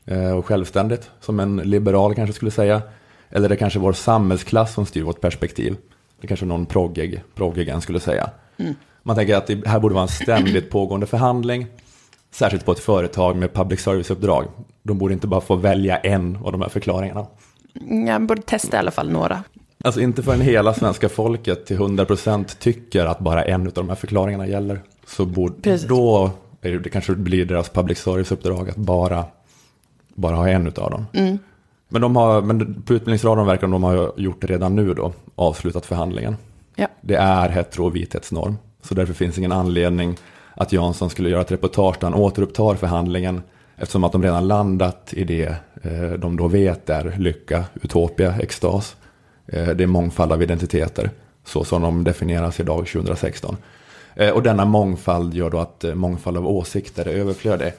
eh, 0.05 0.31
och 0.31 0.47
självständigt 0.47 1.11
som 1.21 1.41
en 1.41 1.57
liberal 1.57 2.14
kanske 2.14 2.33
skulle 2.33 2.50
säga? 2.50 2.83
Eller 3.31 3.45
är 3.45 3.49
det 3.49 3.57
kanske 3.57 3.79
vår 3.79 3.93
samhällsklass 3.93 4.75
som 4.75 4.87
styr 4.87 5.02
vårt 5.02 5.21
perspektiv? 5.21 5.76
Det 6.21 6.26
kanske 6.26 6.47
någon 6.47 6.67
proggig, 6.67 7.23
proggig 7.35 7.69
en 7.69 7.81
skulle 7.81 8.00
säga. 8.00 8.31
Man 9.02 9.17
tänker 9.17 9.37
att 9.37 9.47
det 9.47 9.67
här 9.67 9.81
borde 9.81 9.95
vara 9.95 10.02
en 10.02 10.09
ständigt 10.09 10.71
pågående 10.71 11.07
förhandling. 11.07 11.67
Särskilt 12.31 12.64
på 12.64 12.73
ett 12.73 12.79
företag 12.79 13.37
med 13.37 13.52
public 13.52 13.81
service-uppdrag. 13.81 14.45
De 14.83 14.99
borde 14.99 15.14
inte 15.14 15.26
bara 15.26 15.41
få 15.41 15.55
välja 15.55 15.99
en 15.99 16.37
av 16.37 16.52
de 16.52 16.61
här 16.61 16.69
förklaringarna. 16.69 17.26
Jag 18.07 18.23
borde 18.23 18.43
testa 18.43 18.76
i 18.76 18.81
alla 18.81 18.91
fall 18.91 19.11
några. 19.11 19.45
Alltså 19.85 20.00
inte 20.00 20.23
förrän 20.23 20.40
hela 20.40 20.75
svenska 20.75 21.08
folket 21.08 21.66
till 21.66 21.78
100% 21.78 22.58
tycker 22.58 23.06
att 23.06 23.18
bara 23.18 23.44
en 23.44 23.66
av 23.66 23.73
de 23.73 23.88
här 23.88 23.97
förklaringarna 23.97 24.47
gäller. 24.47 24.80
Så 25.06 25.26
borde, 25.26 25.54
Precis. 25.62 25.88
då 25.88 26.30
är 26.61 26.70
det, 26.70 26.78
det 26.78 26.90
kanske 26.90 27.14
blir 27.14 27.44
deras 27.44 27.68
public 27.68 27.99
service-uppdrag 27.99 28.68
att 28.68 28.76
bara, 28.76 29.25
bara 30.14 30.37
ha 30.37 30.49
en 30.49 30.66
av 30.66 30.90
dem. 30.90 31.04
Men, 31.88 32.02
de 32.02 32.16
har, 32.16 32.42
men 32.42 32.82
på 32.82 32.94
Utbildningsradion 32.94 33.47
verkar 33.47 33.66
de 33.66 33.82
ha 33.82 34.12
gjort 34.16 34.40
det 34.40 34.47
redan 34.47 34.76
nu 34.76 34.94
då, 34.94 35.12
avslutat 35.35 35.87
förhandlingen. 35.87 36.37
Ja. 36.76 36.87
Det 37.00 37.14
är 37.14 37.49
hetero 37.49 37.85
och 37.87 37.97
vithetsnorm. 37.97 38.56
Så 38.82 38.94
därför 38.94 39.14
finns 39.14 39.38
ingen 39.38 39.52
anledning 39.52 40.16
att 40.54 40.73
Jansson 40.73 41.11
skulle 41.11 41.30
göra 41.30 41.40
ett 41.40 41.52
reportage 41.52 41.97
där 42.00 42.06
han 42.11 42.14
återupptar 42.14 42.75
förhandlingen. 42.75 43.42
Eftersom 43.76 44.04
att 44.04 44.12
de 44.12 44.23
redan 44.23 44.49
landat 44.49 45.12
i 45.12 45.25
det 45.25 45.54
eh, 45.82 46.11
de 46.18 46.37
då 46.37 46.49
vet 46.49 46.90
är 46.90 47.14
lycka, 47.18 47.64
utopia, 47.82 48.35
extas. 48.40 48.97
Eh, 49.52 49.69
det 49.69 49.85
är 49.85 49.87
mångfald 49.87 50.33
av 50.33 50.43
identiteter. 50.43 51.11
Så 51.45 51.64
som 51.64 51.83
de 51.83 52.05
definieras 52.05 52.61
idag 52.61 52.87
2016. 52.87 53.57
Eh, 54.14 54.31
och 54.31 54.43
denna 54.43 54.64
mångfald 54.64 55.35
gör 55.35 55.50
då 55.50 55.59
att 55.59 55.85
eh, 55.85 55.95
mångfald 55.95 56.37
av 56.37 56.47
åsikter 56.47 57.09
är 57.09 57.12
överflödig. 57.14 57.73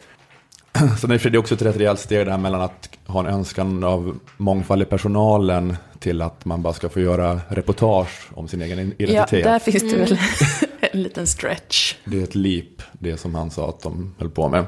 Så 1.01 1.07
det 1.07 1.25
är 1.25 1.37
också 1.37 1.55
ett 1.55 1.61
rätt 1.61 1.77
rejält 1.77 1.99
steg 1.99 2.25
där 2.25 2.37
mellan 2.37 2.61
att 2.61 2.89
ha 3.05 3.19
en 3.19 3.25
önskan 3.25 3.83
av 3.83 4.19
mångfald 4.37 4.81
i 4.81 4.85
personalen 4.85 5.77
till 5.99 6.21
att 6.21 6.45
man 6.45 6.61
bara 6.61 6.73
ska 6.73 6.89
få 6.89 6.99
göra 6.99 7.39
reportage 7.47 8.29
om 8.33 8.47
sin 8.47 8.61
egen 8.61 8.77
Ja, 8.97 9.05
identitet. 9.05 9.43
där 9.43 9.59
finns 9.59 9.91
det 9.91 9.97
väl 9.97 10.19
en 10.79 11.03
liten 11.03 11.27
stretch. 11.27 11.95
Det 12.05 12.19
är 12.19 12.23
ett 12.23 12.35
leap, 12.35 12.81
det 12.91 13.17
som 13.17 13.35
han 13.35 13.51
sa 13.51 13.69
att 13.69 13.81
de 13.81 14.15
höll 14.19 14.29
på 14.29 14.49
med. 14.49 14.65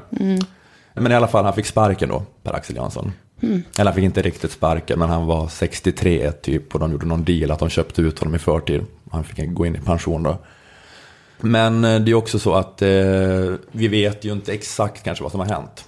Men 0.94 1.12
i 1.12 1.14
alla 1.14 1.28
fall, 1.28 1.44
han 1.44 1.54
fick 1.54 1.66
sparken 1.66 2.08
då, 2.08 2.22
Per-Axel 2.42 2.76
Jansson. 2.76 3.12
Eller 3.42 3.84
han 3.84 3.94
fick 3.94 4.04
inte 4.04 4.22
riktigt 4.22 4.50
sparken, 4.52 4.98
men 4.98 5.08
han 5.08 5.26
var 5.26 5.48
63 5.48 6.32
typ 6.32 6.74
och 6.74 6.80
de 6.80 6.92
gjorde 6.92 7.06
någon 7.06 7.24
deal 7.24 7.50
att 7.50 7.58
de 7.58 7.68
köpte 7.68 8.02
ut 8.02 8.18
honom 8.18 8.34
i 8.34 8.38
förtid. 8.38 8.84
Han 9.10 9.24
fick 9.24 9.48
gå 9.54 9.66
in 9.66 9.76
i 9.76 9.80
pension 9.80 10.22
då. 10.22 10.38
Men 11.40 11.84
eh, 11.84 12.00
det 12.00 12.10
är 12.10 12.14
också 12.14 12.38
så 12.38 12.54
att 12.54 12.82
eh, 12.82 12.88
vi 13.72 13.88
vet 13.88 14.24
ju 14.24 14.32
inte 14.32 14.52
exakt 14.52 15.02
kanske 15.04 15.22
vad 15.22 15.30
som 15.30 15.40
har 15.40 15.46
hänt. 15.48 15.84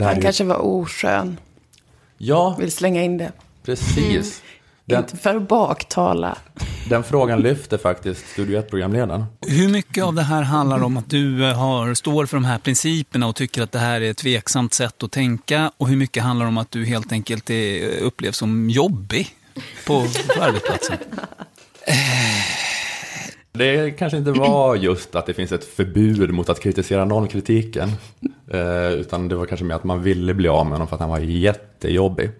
Han 0.00 0.16
ju- 0.16 0.22
kanske 0.22 0.44
var 0.44 0.56
oskön. 0.66 1.36
Ja, 2.18 2.56
Vill 2.58 2.72
slänga 2.72 3.02
in 3.02 3.18
det. 3.18 3.32
precis. 3.62 4.42
Den, 4.84 4.98
Inte 4.98 5.16
för 5.16 5.34
att 5.36 5.48
baktala. 5.48 6.38
Den 6.88 7.04
frågan 7.04 7.40
lyfter 7.40 7.78
faktiskt 7.78 8.28
Studio 8.28 8.60
1-programledaren. 8.60 9.24
Hur 9.46 9.68
mycket 9.68 10.04
av 10.04 10.14
det 10.14 10.22
här 10.22 10.42
handlar 10.42 10.82
om 10.82 10.96
att 10.96 11.10
du 11.10 11.48
eh, 11.48 11.56
har, 11.56 11.94
står 11.94 12.26
för 12.26 12.36
de 12.36 12.44
här 12.44 12.58
principerna 12.58 13.26
och 13.26 13.36
tycker 13.36 13.62
att 13.62 13.72
det 13.72 13.78
här 13.78 14.00
är 14.00 14.10
ett 14.10 14.16
tveksamt 14.16 14.74
sätt 14.74 15.02
att 15.02 15.12
tänka? 15.12 15.72
Och 15.76 15.88
hur 15.88 15.96
mycket 15.96 16.22
handlar 16.22 16.46
om 16.46 16.58
att 16.58 16.70
du 16.70 16.84
helt 16.84 17.12
enkelt 17.12 17.50
är, 17.50 17.98
upplevs 17.98 18.36
som 18.36 18.70
jobbig 18.70 19.28
på, 19.86 20.06
på 20.36 20.42
arbetsplatsen? 20.42 20.96
Det 23.52 23.90
kanske 23.90 24.18
inte 24.18 24.32
var 24.32 24.76
just 24.76 25.14
att 25.14 25.26
det 25.26 25.34
finns 25.34 25.52
ett 25.52 25.64
förbud 25.64 26.30
mot 26.30 26.48
att 26.48 26.60
kritisera 26.60 27.04
normkritiken. 27.04 27.92
Eh, 28.50 28.92
utan 28.92 29.28
det 29.28 29.34
var 29.34 29.46
kanske 29.46 29.64
mer 29.64 29.74
att 29.74 29.84
man 29.84 30.02
ville 30.02 30.34
bli 30.34 30.48
av 30.48 30.66
med 30.66 30.72
honom 30.72 30.88
för 30.88 30.96
att 30.96 31.00
han 31.00 31.10
var 31.10 31.18
jättejobbig. 31.18 32.30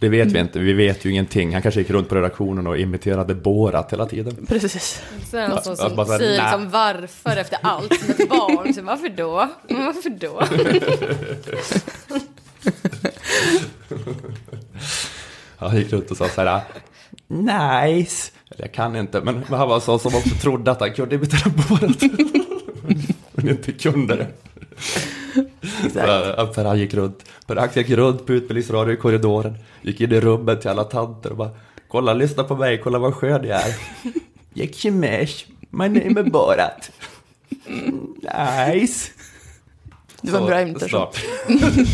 Det 0.00 0.08
vet 0.08 0.32
vi 0.32 0.38
inte, 0.38 0.58
vi 0.58 0.72
vet 0.72 1.04
ju 1.04 1.10
ingenting. 1.10 1.52
Han 1.52 1.62
kanske 1.62 1.80
gick 1.80 1.90
runt 1.90 2.08
på 2.08 2.14
redaktionen 2.14 2.66
och 2.66 2.78
imiterade 2.78 3.34
Borat 3.34 3.92
hela 3.92 4.06
tiden. 4.06 4.46
Precis. 4.48 5.02
Det 5.30 5.48
någon 5.48 5.62
som, 5.62 5.76
Ja, 5.78 5.90
bara 5.96 6.06
säger 6.06 6.42
nej. 6.42 6.50
liksom 6.52 6.70
varför 6.70 7.36
efter 7.36 7.58
allt 7.62 8.00
som 8.00 8.10
ett 8.10 8.28
barn. 8.28 8.74
Så 8.74 8.82
varför 8.82 9.08
då? 9.08 9.48
Varför 9.68 10.10
då? 10.10 10.42
Han 15.56 15.76
gick 15.76 15.92
runt 15.92 16.10
och 16.10 16.16
sa 16.16 16.28
så 16.28 16.40
här, 16.42 16.60
nice. 17.28 18.30
Eller 18.50 18.64
jag 18.64 18.72
kan 18.74 18.96
inte, 18.96 19.20
men 19.20 19.42
han 19.48 19.68
var 19.68 19.80
så 19.80 19.98
som 19.98 20.14
också 20.14 20.34
trodde 20.42 20.70
att 20.70 20.80
han 20.80 20.92
kunde 20.92 21.14
imitera 21.14 21.50
Borat. 21.68 22.02
men 23.32 23.48
inte 23.48 23.72
kunde 23.72 24.16
det. 24.16 24.26
Han 26.56 26.78
gick 26.78 26.94
runt, 26.94 27.24
Per 27.46 27.78
gick 27.78 27.90
runt 27.90 28.26
på 28.26 28.32
utbildningsradio 28.32 28.94
i 28.94 28.96
korridoren, 28.96 29.58
gick 29.82 30.00
in 30.00 30.12
i 30.12 30.20
rummet 30.20 30.60
till 30.60 30.70
alla 30.70 30.84
tanter 30.84 31.30
och 31.30 31.36
bara, 31.36 31.50
kolla, 31.88 32.14
lyssna 32.14 32.44
på 32.44 32.56
mig, 32.56 32.80
kolla 32.84 32.98
vad 32.98 33.14
skön 33.14 33.44
jag 33.44 33.60
är. 33.60 33.74
Jekimesh, 34.52 35.46
my 35.70 35.88
name 35.88 36.20
is 36.20 36.32
Borat. 36.32 36.90
Nice. 38.72 39.10
Det 40.20 40.30
var 40.30 40.40
en 40.40 40.46
bra 40.46 40.62
imitation. 40.62 41.06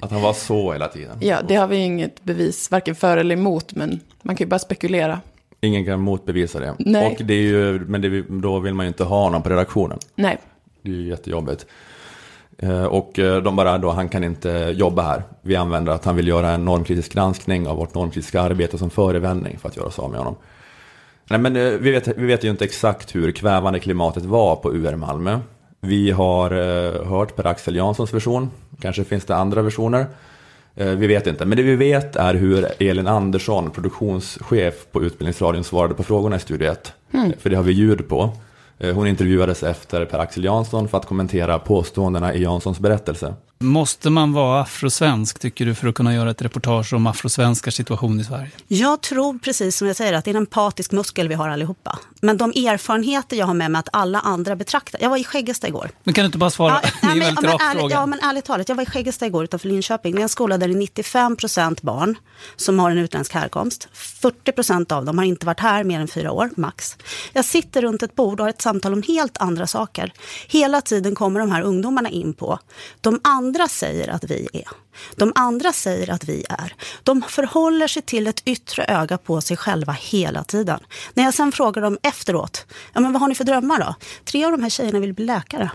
Att 0.00 0.10
han 0.10 0.22
var 0.22 0.32
så 0.32 0.72
hela 0.72 0.88
tiden. 0.88 1.18
Ja, 1.20 1.42
det 1.48 1.54
har 1.54 1.66
vi 1.66 1.76
inget 1.76 2.24
bevis, 2.24 2.70
varken 2.70 2.94
för 2.94 3.16
eller 3.16 3.36
emot, 3.36 3.74
men 3.74 4.00
man 4.22 4.36
kan 4.36 4.44
ju 4.44 4.48
bara 4.48 4.58
spekulera. 4.58 5.20
Ingen 5.64 5.84
kan 5.84 6.00
motbevisa 6.00 6.60
det. 6.60 6.74
Nej. 6.78 7.06
Och 7.06 7.24
det 7.24 7.34
är 7.34 7.42
ju, 7.42 7.78
men 7.88 8.00
det, 8.00 8.22
då 8.28 8.58
vill 8.58 8.74
man 8.74 8.86
ju 8.86 8.88
inte 8.88 9.04
ha 9.04 9.30
någon 9.30 9.42
på 9.42 9.48
redaktionen. 9.48 9.98
Nej, 10.16 10.38
Det 10.82 10.90
är 10.90 10.94
ju 10.94 11.08
jättejobbigt. 11.08 11.66
Eh, 12.58 12.84
Och 12.84 13.18
eh, 13.18 13.42
de 13.42 13.56
bara 13.56 13.78
då, 13.78 13.90
han 13.90 14.08
kan 14.08 14.24
inte 14.24 14.72
jobba 14.76 15.02
här. 15.02 15.22
Vi 15.42 15.56
använder 15.56 15.92
att 15.92 16.04
han 16.04 16.16
vill 16.16 16.28
göra 16.28 16.50
en 16.50 16.64
normkritisk 16.64 17.12
granskning 17.14 17.68
av 17.68 17.76
vårt 17.76 17.94
normkritiska 17.94 18.40
arbete 18.40 18.78
som 18.78 18.90
förevändning 18.90 19.58
för 19.58 19.68
att 19.68 19.76
göra 19.76 19.86
oss 19.86 19.98
av 19.98 20.10
med 20.10 20.18
honom. 20.18 20.36
Nej 21.30 21.38
men 21.38 21.56
eh, 21.56 21.62
vi 21.62 21.90
vet, 21.90 22.08
vi 22.08 22.26
vet 22.26 22.44
ju 22.44 22.50
inte 22.50 22.64
exakt 22.64 23.14
hur 23.14 23.32
kvävande 23.32 23.80
klimatet 23.80 24.24
var 24.24 24.56
på 24.56 24.74
UR 24.74 24.96
Malmö. 24.96 25.38
Vi 25.80 26.10
har 26.10 26.50
hört 27.04 27.36
Per-Axel 27.36 27.76
Janssons 27.76 28.14
version, 28.14 28.50
kanske 28.80 29.04
finns 29.04 29.24
det 29.24 29.36
andra 29.36 29.62
versioner. 29.62 30.06
Eh, 30.76 30.86
vi 30.86 31.06
vet 31.06 31.26
inte, 31.26 31.44
men 31.44 31.56
det 31.56 31.62
vi 31.62 31.76
vet 31.76 32.16
är 32.16 32.34
hur 32.34 32.68
Elin 32.82 33.06
Andersson, 33.06 33.70
produktionschef 33.70 34.74
på 34.92 35.02
Utbildningsradion, 35.04 35.64
svarade 35.64 35.94
på 35.94 36.02
frågorna 36.02 36.36
i 36.36 36.40
Studio 36.40 36.70
1. 36.72 36.92
För 37.38 37.50
det 37.50 37.56
har 37.56 37.62
vi 37.62 37.72
ljud 37.72 38.08
på. 38.08 38.30
Eh, 38.78 38.94
Hon 38.94 39.06
intervjuades 39.06 39.62
efter 39.62 40.04
Per-Axel 40.04 40.44
Jansson 40.44 40.88
för 40.88 40.98
att 40.98 41.06
kommentera 41.06 41.58
påståendena 41.58 42.34
i 42.34 42.42
Janssons 42.42 42.78
berättelse. 42.78 43.34
Måste 43.58 44.10
man 44.10 44.32
vara 44.32 44.60
afrosvensk, 44.60 45.38
tycker 45.38 45.66
du, 45.66 45.74
för 45.74 45.88
att 45.88 45.94
kunna 45.94 46.14
göra 46.14 46.30
ett 46.30 46.42
reportage 46.42 46.92
om 46.92 47.06
afrosvenskars 47.06 47.74
situation 47.74 48.20
i 48.20 48.24
Sverige? 48.24 48.50
Jag 48.68 49.00
tror 49.00 49.38
precis 49.38 49.76
som 49.76 49.86
jag 49.86 49.96
säger 49.96 50.12
att 50.12 50.24
det 50.24 50.30
är 50.30 50.32
en 50.34 50.36
empatisk 50.36 50.92
muskel 50.92 51.28
vi 51.28 51.34
har 51.34 51.48
allihopa. 51.48 51.98
Men 52.24 52.36
de 52.36 52.50
erfarenheter 52.50 53.36
jag 53.36 53.46
har 53.46 53.54
med 53.54 53.70
mig 53.70 53.78
att 53.78 53.88
alla 53.92 54.20
andra 54.20 54.56
betraktar. 54.56 55.00
Jag 55.02 55.10
var 55.10 55.16
i 55.16 55.24
Skäggesta 55.24 55.68
igår. 55.68 55.90
Men 56.04 56.14
kan 56.14 56.22
du 56.22 56.26
inte 56.26 56.38
bara 56.38 56.50
svara? 56.50 56.80
det 57.00 57.06
är 57.06 57.14
nej, 57.14 57.28
en 57.28 57.34
men, 57.34 57.44
ja, 57.44 57.58
men 57.58 57.78
fråga. 57.78 57.94
ja, 57.94 58.06
men 58.06 58.20
ärligt 58.20 58.44
talat, 58.44 58.68
jag 58.68 58.76
var 58.76 58.82
i 58.82 58.86
Skäggesta 58.86 59.26
igår 59.26 59.44
utanför 59.44 59.68
Linköping. 59.68 60.14
Det 60.14 60.20
är 60.20 60.22
en 60.22 60.28
skola 60.28 60.58
där 60.58 60.68
det 60.68 60.74
är 60.74 60.78
95 60.78 61.36
procent 61.36 61.82
barn 61.82 62.18
som 62.56 62.78
har 62.78 62.90
en 62.90 62.98
utländsk 62.98 63.34
härkomst. 63.34 63.88
40 63.92 64.52
procent 64.52 64.92
av 64.92 65.04
dem 65.04 65.18
har 65.18 65.24
inte 65.24 65.46
varit 65.46 65.60
här 65.60 65.84
mer 65.84 66.00
än 66.00 66.08
fyra 66.08 66.32
år, 66.32 66.50
max. 66.56 66.96
Jag 67.32 67.44
sitter 67.44 67.82
runt 67.82 68.02
ett 68.02 68.14
bord 68.14 68.40
och 68.40 68.44
har 68.44 68.50
ett 68.50 68.62
samtal 68.62 68.92
om 68.92 69.02
helt 69.02 69.38
andra 69.38 69.66
saker. 69.66 70.12
Hela 70.48 70.80
tiden 70.80 71.14
kommer 71.14 71.40
de 71.40 71.50
här 71.50 71.62
ungdomarna 71.62 72.10
in 72.10 72.34
på, 72.34 72.58
de 73.00 73.20
andra 73.24 73.68
säger 73.68 74.08
att 74.08 74.24
vi 74.24 74.48
är. 74.52 74.83
De 75.16 75.32
andra 75.34 75.72
säger 75.72 76.10
att 76.10 76.24
vi 76.24 76.44
är. 76.48 76.74
De 77.02 77.22
förhåller 77.22 77.88
sig 77.88 78.02
till 78.02 78.26
ett 78.26 78.42
yttre 78.44 78.84
öga 78.84 79.18
på 79.18 79.40
sig 79.40 79.56
själva 79.56 79.92
hela 79.92 80.44
tiden. 80.44 80.80
När 81.14 81.24
jag 81.24 81.34
sen 81.34 81.52
frågar 81.52 81.82
dem 81.82 81.98
efteråt, 82.02 82.66
ja 82.92 83.00
men 83.00 83.12
vad 83.12 83.20
har 83.20 83.28
ni 83.28 83.34
för 83.34 83.44
drömmar 83.44 83.78
då? 83.80 83.94
Tre 84.24 84.44
av 84.44 84.50
de 84.50 84.62
här 84.62 84.70
tjejerna 84.70 84.98
vill 84.98 85.12
bli 85.12 85.24
läkare. 85.24 85.70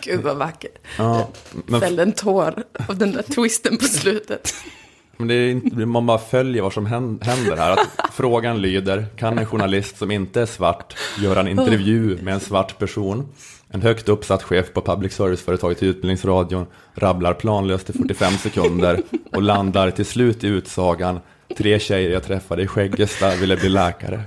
gud 0.00 0.20
vad 0.20 0.36
vackert. 0.36 0.78
Ja, 0.98 1.28
men, 1.66 1.80
Fällde 1.80 2.02
en 2.02 2.12
tår 2.12 2.64
av 2.88 2.98
den 2.98 3.12
där 3.12 3.22
twisten 3.22 3.76
på 3.78 3.84
slutet. 3.84 4.54
men 5.16 5.28
det 5.28 5.34
är 5.34 5.50
inte, 5.50 5.76
man 5.76 6.06
bara 6.06 6.18
följer 6.18 6.62
vad 6.62 6.72
som 6.72 6.86
hän- 6.86 7.20
händer 7.22 7.56
här. 7.56 7.70
Att 7.72 7.88
frågan 8.12 8.62
lyder, 8.62 9.06
kan 9.16 9.38
en 9.38 9.46
journalist 9.46 9.98
som 9.98 10.10
inte 10.10 10.40
är 10.40 10.46
svart 10.46 10.96
göra 11.18 11.40
en 11.40 11.48
intervju 11.48 12.18
med 12.22 12.34
en 12.34 12.40
svart 12.40 12.78
person? 12.78 13.28
En 13.74 13.82
högt 13.82 14.08
uppsatt 14.08 14.42
chef 14.42 14.72
på 14.72 14.80
public 14.80 15.12
service-företaget 15.12 15.82
i 15.82 15.86
Utbildningsradion 15.86 16.66
rabblar 16.94 17.34
planlöst 17.34 17.90
i 17.90 17.92
45 17.92 18.32
sekunder 18.32 19.02
och 19.32 19.42
landar 19.42 19.90
till 19.90 20.06
slut 20.06 20.44
i 20.44 20.46
utsagan 20.46 21.20
Tre 21.56 21.78
tjejer 21.78 22.10
jag 22.10 22.22
träffade 22.22 22.62
i 22.62 22.66
Skäggesta 22.66 23.36
ville 23.36 23.56
bli 23.56 23.68
läkare. 23.68 24.22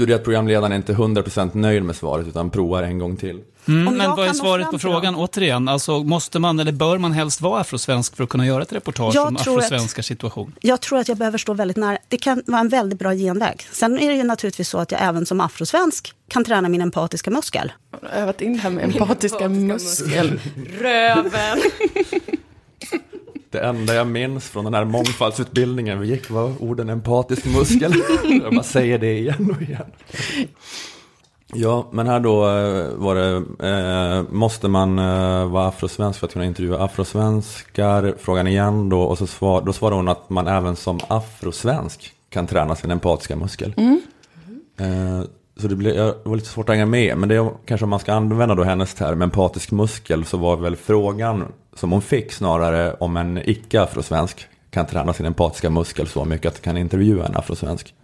Studieprogramledaren 0.00 0.72
är 0.72 0.76
inte 0.76 0.92
100% 0.92 1.50
nöjd 1.54 1.82
med 1.82 1.96
svaret 1.96 2.26
utan 2.26 2.50
provar 2.50 2.82
en 2.82 2.98
gång 2.98 3.16
till. 3.16 3.40
Mm, 3.68 3.96
men 3.96 4.10
vad 4.10 4.28
är 4.28 4.32
svaret 4.32 4.70
på 4.70 4.78
frågan? 4.78 5.14
Återigen, 5.14 5.68
alltså, 5.68 6.02
måste 6.02 6.38
man 6.38 6.60
eller 6.60 6.72
bör 6.72 6.98
man 6.98 7.12
helst 7.12 7.40
vara 7.40 7.60
afrosvensk 7.60 8.16
för 8.16 8.24
att 8.24 8.30
kunna 8.30 8.46
göra 8.46 8.62
ett 8.62 8.72
reportage 8.72 9.14
Jag 9.14 9.28
om 9.28 9.36
afrosvenskars 9.36 10.06
situation? 10.06 10.54
Jag 10.60 10.80
tror 10.80 10.98
att 10.98 11.08
jag 11.08 11.16
behöver 11.16 11.38
stå 11.38 11.54
väldigt 11.54 11.76
nära. 11.76 11.98
Det 12.08 12.16
kan 12.16 12.42
vara 12.46 12.60
en 12.60 12.68
väldigt 12.68 12.98
bra 12.98 13.14
genväg. 13.14 13.66
Sen 13.72 13.98
är 13.98 14.10
det 14.10 14.16
ju 14.16 14.24
naturligtvis 14.24 14.68
så 14.68 14.78
att 14.78 14.92
jag 14.92 15.02
även 15.02 15.26
som 15.26 15.40
afrosvensk 15.40 16.12
kan 16.28 16.44
träna 16.44 16.68
min 16.68 16.80
empatiska 16.80 17.30
muskel. 17.30 17.72
Jag 17.90 18.08
har 18.08 18.16
övat 18.16 18.40
in 18.40 18.52
det 18.52 18.58
här 18.58 18.70
med 18.70 18.84
empatiska 18.84 19.48
muskel. 19.48 20.40
Röven. 20.80 21.58
Det 23.50 23.58
enda 23.60 23.94
jag 23.94 24.06
minns 24.06 24.48
från 24.48 24.64
den 24.64 24.74
här 24.74 24.84
mångfaldsutbildningen 24.84 26.00
vi 26.00 26.08
gick 26.08 26.30
var 26.30 26.62
orden 26.62 26.88
empatisk 26.88 27.44
muskel. 27.46 27.92
Jag 28.42 28.54
bara 28.54 28.62
säger 28.62 28.98
det 28.98 29.18
igen 29.18 29.54
och 29.56 29.62
igen. 29.62 29.92
Ja, 31.54 31.88
men 31.92 32.06
här 32.06 32.20
då 32.20 32.48
eh, 32.48 32.94
var 32.94 33.14
det, 33.14 33.36
eh, 33.68 34.32
måste 34.32 34.68
man 34.68 34.98
eh, 34.98 35.46
vara 35.50 35.68
afrosvensk 35.68 36.18
för 36.18 36.26
att 36.26 36.32
kunna 36.32 36.44
intervjua 36.44 36.84
afrosvenskar? 36.84 38.14
Frågan 38.18 38.46
igen 38.46 38.88
då, 38.88 39.02
och 39.02 39.18
så 39.18 39.26
svar, 39.26 39.62
då 39.62 39.72
svarar 39.72 39.96
hon 39.96 40.08
att 40.08 40.30
man 40.30 40.48
även 40.48 40.76
som 40.76 41.00
afrosvensk 41.08 42.12
kan 42.28 42.46
träna 42.46 42.76
sin 42.76 42.90
empatiska 42.90 43.36
muskel. 43.36 43.74
Eh, 44.78 45.22
så 45.60 45.68
det, 45.68 45.76
blev, 45.76 45.94
det 45.94 46.14
var 46.24 46.36
lite 46.36 46.48
svårt 46.48 46.68
att 46.68 46.74
hänga 46.74 46.86
med, 46.86 47.18
men 47.18 47.28
det 47.28 47.34
är 47.36 47.50
kanske 47.66 47.84
om 47.84 47.90
man 47.90 48.00
ska 48.00 48.12
använda 48.12 48.54
då 48.54 48.62
hennes 48.62 48.94
term 48.94 49.22
empatisk 49.22 49.70
muskel 49.70 50.24
så 50.24 50.36
var 50.36 50.56
väl 50.56 50.76
frågan 50.76 51.44
som 51.74 51.92
hon 51.92 52.02
fick 52.02 52.32
snarare 52.32 52.94
om 52.94 53.16
en 53.16 53.38
icke-afrosvensk 53.44 54.46
kan 54.70 54.86
träna 54.86 55.12
sin 55.12 55.26
empatiska 55.26 55.70
muskel 55.70 56.06
så 56.06 56.24
mycket 56.24 56.46
att 56.46 56.62
kan 56.62 56.76
intervjua 56.76 57.26
en 57.26 57.36
afrosvensk. 57.36 57.94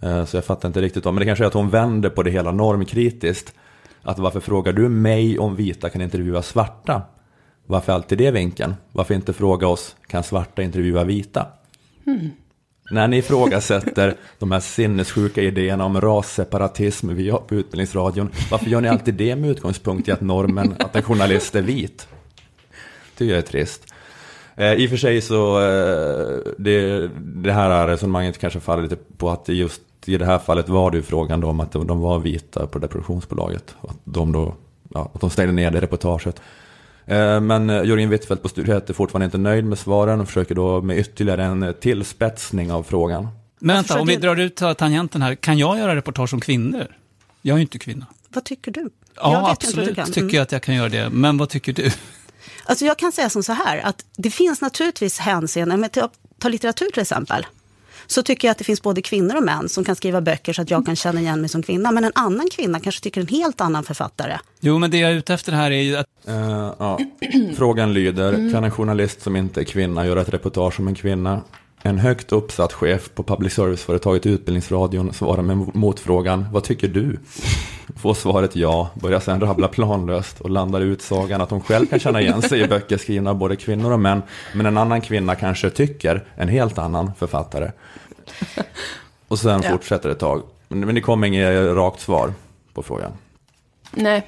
Eh, 0.00 0.24
Så 0.24 0.36
jag 0.36 0.44
fattar 0.44 0.68
inte 0.68 0.80
riktigt 0.80 1.06
om, 1.06 1.14
men 1.14 1.20
det 1.20 1.26
kanske 1.26 1.44
är 1.44 1.48
att 1.48 1.54
hon 1.54 1.70
vänder 1.70 2.10
på 2.10 2.22
det 2.22 2.30
hela 2.30 2.52
normkritiskt. 2.52 3.54
Att 4.02 4.18
varför 4.18 4.40
frågar 4.40 4.72
du 4.72 4.88
mig 4.88 5.38
om 5.38 5.56
vita 5.56 5.88
kan 5.88 6.02
intervjua 6.02 6.42
svarta? 6.42 7.02
Varför 7.66 7.92
alltid 7.92 8.18
det 8.18 8.30
vinkeln? 8.30 8.74
Varför 8.92 9.14
inte 9.14 9.32
fråga 9.32 9.68
oss, 9.68 9.96
kan 10.06 10.22
svarta 10.22 10.62
intervjua 10.62 11.04
vita? 11.04 11.46
När 12.90 13.08
ni 13.08 13.18
ifrågasätter 13.18 14.14
de 14.38 14.52
här 14.52 14.60
sinnessjuka 14.60 15.42
idéerna 15.42 15.84
om 15.84 16.00
rasseparatism 16.00 17.14
vi 17.14 17.30
har 17.30 17.38
på 17.38 17.54
Utbildningsradion, 17.54 18.30
varför 18.50 18.66
gör 18.66 18.80
ni 18.80 18.88
alltid 18.88 19.14
det 19.14 19.36
med 19.36 19.50
utgångspunkt 19.50 20.08
i 20.08 20.12
att 20.12 20.20
normen 20.20 20.74
att 20.78 20.96
en 20.96 21.02
journalist 21.02 21.54
är 21.54 21.62
vit? 21.62 22.08
Det 23.18 23.32
är 23.32 23.42
trist. 23.42 23.94
Eh, 24.56 24.72
I 24.72 24.86
och 24.86 24.90
för 24.90 24.96
sig 24.96 25.20
så, 25.20 25.58
eh, 25.58 26.38
det, 26.58 27.08
det 27.18 27.52
här 27.52 27.86
resonemanget 27.86 28.38
kanske 28.38 28.60
faller 28.60 28.82
lite 28.82 28.96
på 29.16 29.30
att 29.30 29.48
just 29.48 29.82
i 30.06 30.16
det 30.16 30.26
här 30.26 30.38
fallet 30.38 30.68
var 30.68 30.90
det 30.90 30.96
ju 30.96 31.02
frågan 31.02 31.40
då 31.40 31.48
om 31.48 31.60
att 31.60 31.72
de, 31.72 31.86
de 31.86 32.00
var 32.00 32.18
vita 32.18 32.66
på 32.66 32.78
det 32.78 32.88
produktionsbolaget. 32.88 33.74
Och 33.80 33.90
att 33.90 33.96
de 34.04 34.32
då, 34.32 34.54
ja, 34.94 35.10
att 35.14 35.20
de 35.20 35.30
stängde 35.30 35.52
ner 35.52 35.70
det 35.70 35.80
reportaget. 35.80 36.40
Eh, 37.06 37.40
Men 37.40 37.70
eh, 37.70 37.84
Jörgen 37.84 38.10
Wittfeldt 38.10 38.42
på 38.42 38.48
Studio 38.48 38.76
1 38.76 38.90
är 38.90 38.94
fortfarande 38.94 39.24
inte 39.24 39.38
nöjd 39.38 39.64
med 39.64 39.78
svaren 39.78 40.20
och 40.20 40.26
försöker 40.26 40.54
då 40.54 40.82
med 40.82 40.98
ytterligare 40.98 41.44
en 41.44 41.62
eh, 41.62 41.72
tillspetsning 41.72 42.72
av 42.72 42.82
frågan. 42.82 43.28
Men 43.58 43.76
vänta, 43.76 44.00
om 44.00 44.06
vi 44.06 44.16
drar 44.16 44.36
ut 44.36 44.56
tangenten 44.78 45.22
här, 45.22 45.34
kan 45.34 45.58
jag 45.58 45.78
göra 45.78 45.96
reportage 45.96 46.34
om 46.34 46.40
kvinnor? 46.40 46.86
Jag 47.42 47.54
är 47.54 47.58
ju 47.58 47.62
inte 47.62 47.78
kvinna. 47.78 48.06
Vad 48.28 48.44
tycker 48.44 48.70
du? 48.70 48.90
Ja, 49.16 49.50
absolut 49.50 49.96
du 49.96 50.04
tycker 50.04 50.20
Mm. 50.20 50.34
jag 50.34 50.42
att 50.42 50.52
jag 50.52 50.62
kan 50.62 50.74
göra 50.74 50.88
det. 50.88 51.10
Men 51.10 51.38
vad 51.38 51.48
tycker 51.48 51.72
du? 51.72 51.90
Alltså 52.64 52.84
jag 52.84 52.98
kan 52.98 53.12
säga 53.12 53.30
som 53.30 53.42
så 53.42 53.52
här, 53.52 53.78
att 53.78 54.04
det 54.16 54.30
finns 54.30 54.60
naturligtvis 54.60 55.18
hänseende, 55.18 55.76
men 55.76 55.90
ta, 55.90 56.10
ta 56.38 56.48
litteratur 56.48 56.90
till 56.90 57.02
exempel. 57.02 57.46
Så 58.06 58.22
tycker 58.22 58.48
jag 58.48 58.52
att 58.52 58.58
det 58.58 58.64
finns 58.64 58.82
både 58.82 59.02
kvinnor 59.02 59.36
och 59.36 59.42
män 59.42 59.68
som 59.68 59.84
kan 59.84 59.96
skriva 59.96 60.20
böcker 60.20 60.52
så 60.52 60.62
att 60.62 60.70
jag 60.70 60.86
kan 60.86 60.96
känna 60.96 61.20
igen 61.20 61.40
mig 61.40 61.48
som 61.48 61.62
kvinna. 61.62 61.92
Men 61.92 62.04
en 62.04 62.12
annan 62.14 62.48
kvinna 62.50 62.80
kanske 62.80 63.02
tycker 63.02 63.20
en 63.20 63.28
helt 63.28 63.60
annan 63.60 63.84
författare. 63.84 64.38
Jo, 64.60 64.78
men 64.78 64.90
det 64.90 64.98
jag 64.98 65.10
är 65.10 65.14
ute 65.14 65.34
efter 65.34 65.52
här 65.52 65.70
är 65.70 65.82
ju 65.82 65.96
att 65.96 66.06
Eh, 66.26 66.74
ja. 66.78 66.98
Frågan 67.56 67.94
lyder, 67.94 68.52
kan 68.52 68.64
en 68.64 68.70
journalist 68.70 69.22
som 69.22 69.36
inte 69.36 69.60
är 69.60 69.64
kvinna 69.64 70.06
göra 70.06 70.20
ett 70.20 70.34
reportage 70.34 70.80
om 70.80 70.88
en 70.88 70.94
kvinna? 70.94 71.40
En 71.86 71.98
högt 71.98 72.32
uppsatt 72.32 72.72
chef 72.72 73.10
på 73.14 73.22
public 73.22 73.52
service-företaget 73.54 74.26
Utbildningsradion 74.26 75.12
svarar 75.12 75.42
med 75.42 75.74
motfrågan, 75.74 76.46
vad 76.52 76.64
tycker 76.64 76.88
du? 76.88 77.18
Får 77.96 78.14
svaret 78.14 78.56
ja, 78.56 78.90
börjar 78.94 79.20
sen 79.20 79.40
rabbla 79.40 79.68
planlöst 79.68 80.40
och 80.40 80.50
landar 80.50 80.80
i 80.80 80.84
utsagan 80.84 81.40
att 81.40 81.50
hon 81.50 81.60
själv 81.60 81.86
kan 81.86 81.98
känna 81.98 82.20
igen 82.20 82.42
sig 82.42 82.60
i 82.60 82.68
böcker 82.68 82.96
skrivna 82.96 83.30
av 83.30 83.36
både 83.36 83.56
kvinnor 83.56 83.92
och 83.92 84.00
män, 84.00 84.22
men 84.54 84.66
en 84.66 84.76
annan 84.76 85.00
kvinna 85.00 85.34
kanske 85.34 85.70
tycker 85.70 86.24
en 86.36 86.48
helt 86.48 86.78
annan 86.78 87.12
författare. 87.18 87.70
Och 89.28 89.38
sen 89.38 89.60
Ja. 89.64 89.70
fortsätter 89.70 90.08
det 90.08 90.12
ett 90.12 90.20
tag. 90.20 90.42
Men 90.68 90.94
det 90.94 91.00
kommer 91.00 91.26
inget 91.26 91.74
rakt 91.74 92.00
svar 92.00 92.32
på 92.74 92.82
frågan. 92.82 93.12
Nej, 93.90 94.26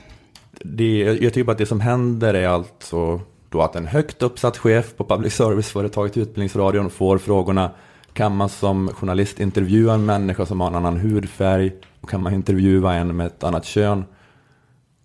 Det, 0.52 0.98
jag 0.98 1.34
tycker 1.34 1.44
bara 1.44 1.52
att 1.52 1.58
det 1.58 1.66
som 1.66 1.80
händer 1.80 2.34
är 2.34 2.48
alltså 2.48 3.20
då 3.48 3.62
att 3.62 3.76
en 3.76 3.86
högt 3.86 4.22
uppsatt 4.22 4.58
chef 4.58 4.96
på 4.96 5.04
public 5.04 5.34
service-företaget 5.34 6.16
Utbildningsradion 6.16 6.90
får 6.90 7.18
frågorna 7.18 7.70
kan 8.12 8.36
man 8.36 8.48
som 8.48 8.88
journalist 8.88 9.40
intervjua 9.40 9.94
en 9.94 10.06
människa 10.06 10.46
som 10.46 10.60
har 10.60 10.68
en 10.68 10.74
annan 10.74 10.96
hudfärg 10.96 11.72
och 12.00 12.10
kan 12.10 12.22
man 12.22 12.34
intervjua 12.34 12.94
en 12.94 13.16
med 13.16 13.26
ett 13.26 13.44
annat 13.44 13.64
kön? 13.64 14.04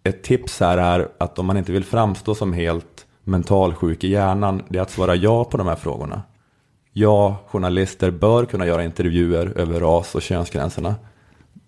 Ett 0.04 0.24
tips 0.24 0.60
här 0.60 0.78
är 0.78 1.08
att 1.18 1.40
om 1.40 1.46
man 1.46 1.58
inte 1.58 1.72
vill 1.72 1.84
framstå 1.84 2.36
som 2.36 2.54
helt 2.54 3.06
mentalsjuk 3.24 4.04
i 4.04 4.08
hjärnan, 4.08 4.64
det 4.70 4.78
är 4.78 4.82
att 4.82 4.92
svara 4.92 5.16
ja 5.16 5.44
på 5.44 5.58
de 5.58 5.68
här 5.68 5.76
frågorna. 5.76 6.22
Ja, 6.92 7.38
journalister 7.48 8.12
bör 8.12 8.46
kunna 8.46 8.66
göra 8.66 8.84
intervjuer 8.84 9.54
över 9.56 9.80
ras 9.80 10.16
och 10.16 10.22
könsgränserna. 10.22 10.96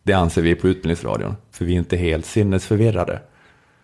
Det 0.04 0.14
anser 0.14 0.42
vi 0.42 0.56
på 0.56 0.68
Utbildningsradion, 0.68 1.36
för 1.52 1.66
vi 1.66 1.74
är 1.74 1.78
inte 1.78 1.98
helt 1.98 2.26
sinnesförvirrade. 2.26 3.22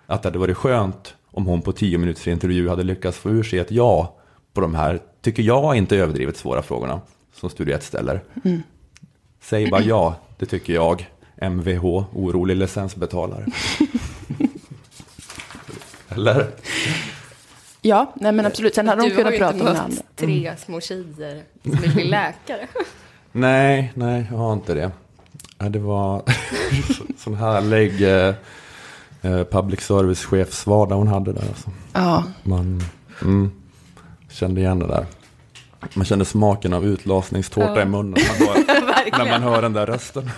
Att 0.06 0.24
det 0.24 0.30
hade 0.30 0.40
varit 0.40 0.58
skönt 0.58 1.16
om 1.32 1.46
hon 1.46 1.62
på 1.62 1.72
tio 1.72 1.98
minuters 1.98 2.28
intervju 2.28 2.70
hade 2.70 2.84
lyckats 2.84 3.18
få 3.18 3.30
ur 3.30 3.44
sig 3.44 3.60
ett 3.60 3.72
ja 3.72 4.16
på 4.54 4.62
de 4.62 4.76
här, 4.76 5.00
tycker 5.22 5.44
jag, 5.44 5.76
inte 5.76 5.98
överdrivet 5.98 6.38
svåra 6.38 6.62
frågorna 6.62 7.02
som 7.34 7.50
Studio 7.50 7.76
1 7.76 7.84
ställer. 7.84 8.24
Säg 9.42 9.70
bara 9.70 9.82
ja, 9.82 10.16
det 10.38 10.46
tycker 10.46 10.74
jag. 10.74 11.10
MVH, 11.42 11.86
orolig 12.14 12.56
licensbetalare. 12.56 13.46
Eller? 16.10 16.48
ja, 17.82 18.14
nej 18.16 18.32
men 18.32 18.46
absolut. 18.46 18.76
Sen 18.76 18.88
hade 18.88 19.02
de 19.02 19.10
du 19.10 19.16
har 19.16 19.22
kunnat 19.22 19.34
ju 19.34 19.38
prata 19.38 19.54
inte 19.54 19.68
om 19.68 19.74
det 19.74 19.80
mött 19.80 19.90
andra. 19.90 20.02
tre 20.16 20.54
små 20.58 20.82
tjejer 20.82 21.44
som 21.64 21.72
vill 21.72 21.94
bli 21.94 22.04
läkare. 22.04 22.68
Nej, 23.32 23.92
nej, 23.96 24.28
jag 24.32 24.38
har 24.38 24.54
inte 24.54 24.74
det. 24.74 24.92
Det 25.70 25.80
var 25.80 26.24
sån 27.18 27.36
härlig 27.36 28.02
eh, 28.28 28.34
eh, 29.22 29.44
public 29.44 29.80
service-chefsvardag 29.82 30.96
hon 30.96 31.08
hade 31.08 31.34
där. 31.34 31.42
Alltså. 31.50 31.70
Ja, 31.94 32.24
Man 32.44 32.82
mm, 33.22 33.52
kände 34.30 34.62
igen 34.62 34.80
det 34.80 34.88
där. 34.88 35.06
Man 35.94 36.06
kände 36.06 36.26
smaken 36.26 36.74
av 36.74 36.86
utlasningstårta 36.86 37.74
Ja. 37.76 37.82
i 37.82 37.86
munnen 37.86 38.20
när 38.40 38.46
man, 38.48 38.56
hör, 38.56 39.18
när 39.26 39.32
man 39.32 39.42
hör 39.42 39.62
den 39.62 39.74
där 39.74 39.86
rösten. 39.86 40.30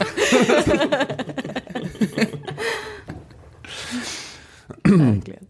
verkligen. 4.83 5.45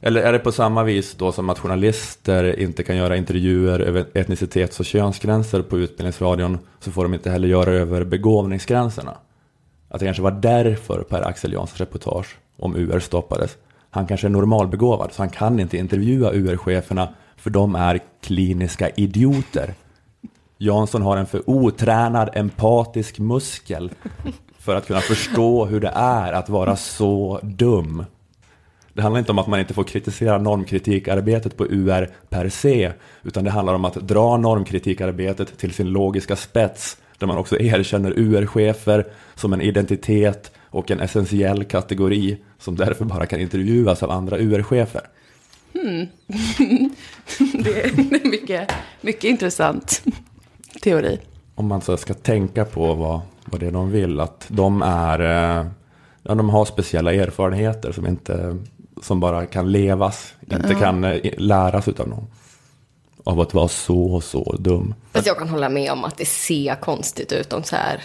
Eller 0.00 0.22
är 0.22 0.32
det 0.32 0.38
på 0.38 0.52
samma 0.52 0.82
vis 0.84 1.14
då 1.14 1.32
som 1.32 1.50
att 1.50 1.58
journalister 1.58 2.60
inte 2.60 2.82
kan 2.82 2.96
göra 2.96 3.16
intervjuer 3.16 3.80
över 3.80 4.06
etnicitets 4.14 4.80
och 4.80 4.86
könsgränser 4.86 5.62
på 5.62 5.78
Utbildningsradion 5.78 6.58
så 6.80 6.90
får 6.92 7.02
de 7.02 7.14
inte 7.14 7.30
heller 7.30 7.48
göra 7.48 7.70
över 7.70 8.04
begåvningsgränserna? 8.04 9.14
Att 9.88 10.00
det 10.00 10.06
kanske 10.06 10.22
var 10.22 10.30
därför 10.30 11.02
Per-Axel 11.02 11.52
Janssons 11.52 11.80
reportage 11.80 12.36
om 12.58 12.76
UR 12.76 13.00
stoppades. 13.00 13.56
Han 13.90 14.06
kanske 14.06 14.26
är 14.26 14.30
normalbegåvad 14.30 15.12
så 15.12 15.22
han 15.22 15.30
kan 15.30 15.60
inte 15.60 15.76
intervjua 15.76 16.32
UR-cheferna 16.32 17.08
för 17.36 17.50
de 17.50 17.74
är 17.74 18.00
kliniska 18.22 18.90
idioter. 18.90 19.74
Jansson 20.58 21.02
har 21.02 21.16
en 21.16 21.26
för 21.26 21.50
otränad 21.50 22.30
empatisk 22.34 23.18
muskel 23.18 23.90
för 24.58 24.76
att 24.76 24.86
kunna 24.86 25.00
förstå 25.00 25.64
hur 25.64 25.80
det 25.80 25.92
är 25.94 26.32
att 26.32 26.48
vara 26.48 26.76
så 26.76 27.40
dum. 27.42 28.04
Det 28.92 29.02
handlar 29.02 29.18
inte 29.18 29.32
om 29.32 29.38
att 29.38 29.46
man 29.46 29.60
inte 29.60 29.74
får 29.74 29.84
kritisera 29.84 30.38
normkritikarbetet 30.38 31.56
på 31.56 31.66
UR 31.66 32.10
per 32.28 32.48
se, 32.48 32.92
utan 33.22 33.44
det 33.44 33.50
handlar 33.50 33.74
om 33.74 33.84
att 33.84 33.94
dra 33.94 34.36
normkritikarbetet 34.36 35.58
till 35.58 35.72
sin 35.72 35.86
logiska 35.86 36.36
spets, 36.36 36.96
där 37.18 37.26
man 37.26 37.38
också 37.38 37.60
erkänner 37.60 38.12
UR-chefer 38.16 39.06
som 39.34 39.52
en 39.52 39.60
identitet 39.60 40.52
och 40.70 40.90
en 40.90 41.00
essentiell 41.00 41.64
kategori 41.64 42.38
som 42.58 42.76
därför 42.76 43.04
bara 43.04 43.26
kan 43.26 43.40
intervjuas 43.40 44.02
av 44.02 44.10
andra 44.10 44.38
UR-chefer. 44.38 45.02
Det 47.52 47.84
är 47.84 48.28
mycket, 48.30 48.70
mycket 49.00 49.24
intressant 49.24 50.02
teori. 50.82 51.18
Om 51.54 51.66
man 51.66 51.80
så 51.80 51.96
ska 51.96 52.14
tänka 52.14 52.64
på 52.64 52.94
vad, 52.94 53.20
vad 53.44 53.60
det 53.60 53.66
är 53.66 53.70
de 53.70 53.90
vill, 53.90 54.20
att 54.20 54.44
de 54.48 54.82
är, 54.82 55.20
eh, 55.20 55.66
ja, 56.22 56.34
de 56.34 56.50
har 56.50 56.64
speciella 56.64 57.12
erfarenheter 57.12 57.92
som 57.92 58.06
inte, 58.06 58.56
som 59.02 59.20
bara 59.20 59.46
kan 59.46 59.72
levas, 59.72 60.34
inte 60.50 60.74
kan 60.74 61.04
eh, 61.04 61.32
läras 61.36 61.88
utav 61.88 62.08
någon. 62.08 62.26
Av 63.24 63.40
att 63.40 63.54
vara 63.54 63.68
så 63.68 64.14
och 64.14 64.24
så 64.24 64.56
dum. 64.58 64.94
Fast 65.12 65.26
jag 65.26 65.38
kan 65.38 65.48
hålla 65.48 65.68
med 65.68 65.92
om 65.92 66.04
att 66.04 66.16
det 66.16 66.28
ser 66.28 66.74
konstigt 66.74 67.32
ut 67.32 67.52
om 67.52 67.62
så 67.62 67.76
här 67.76 68.02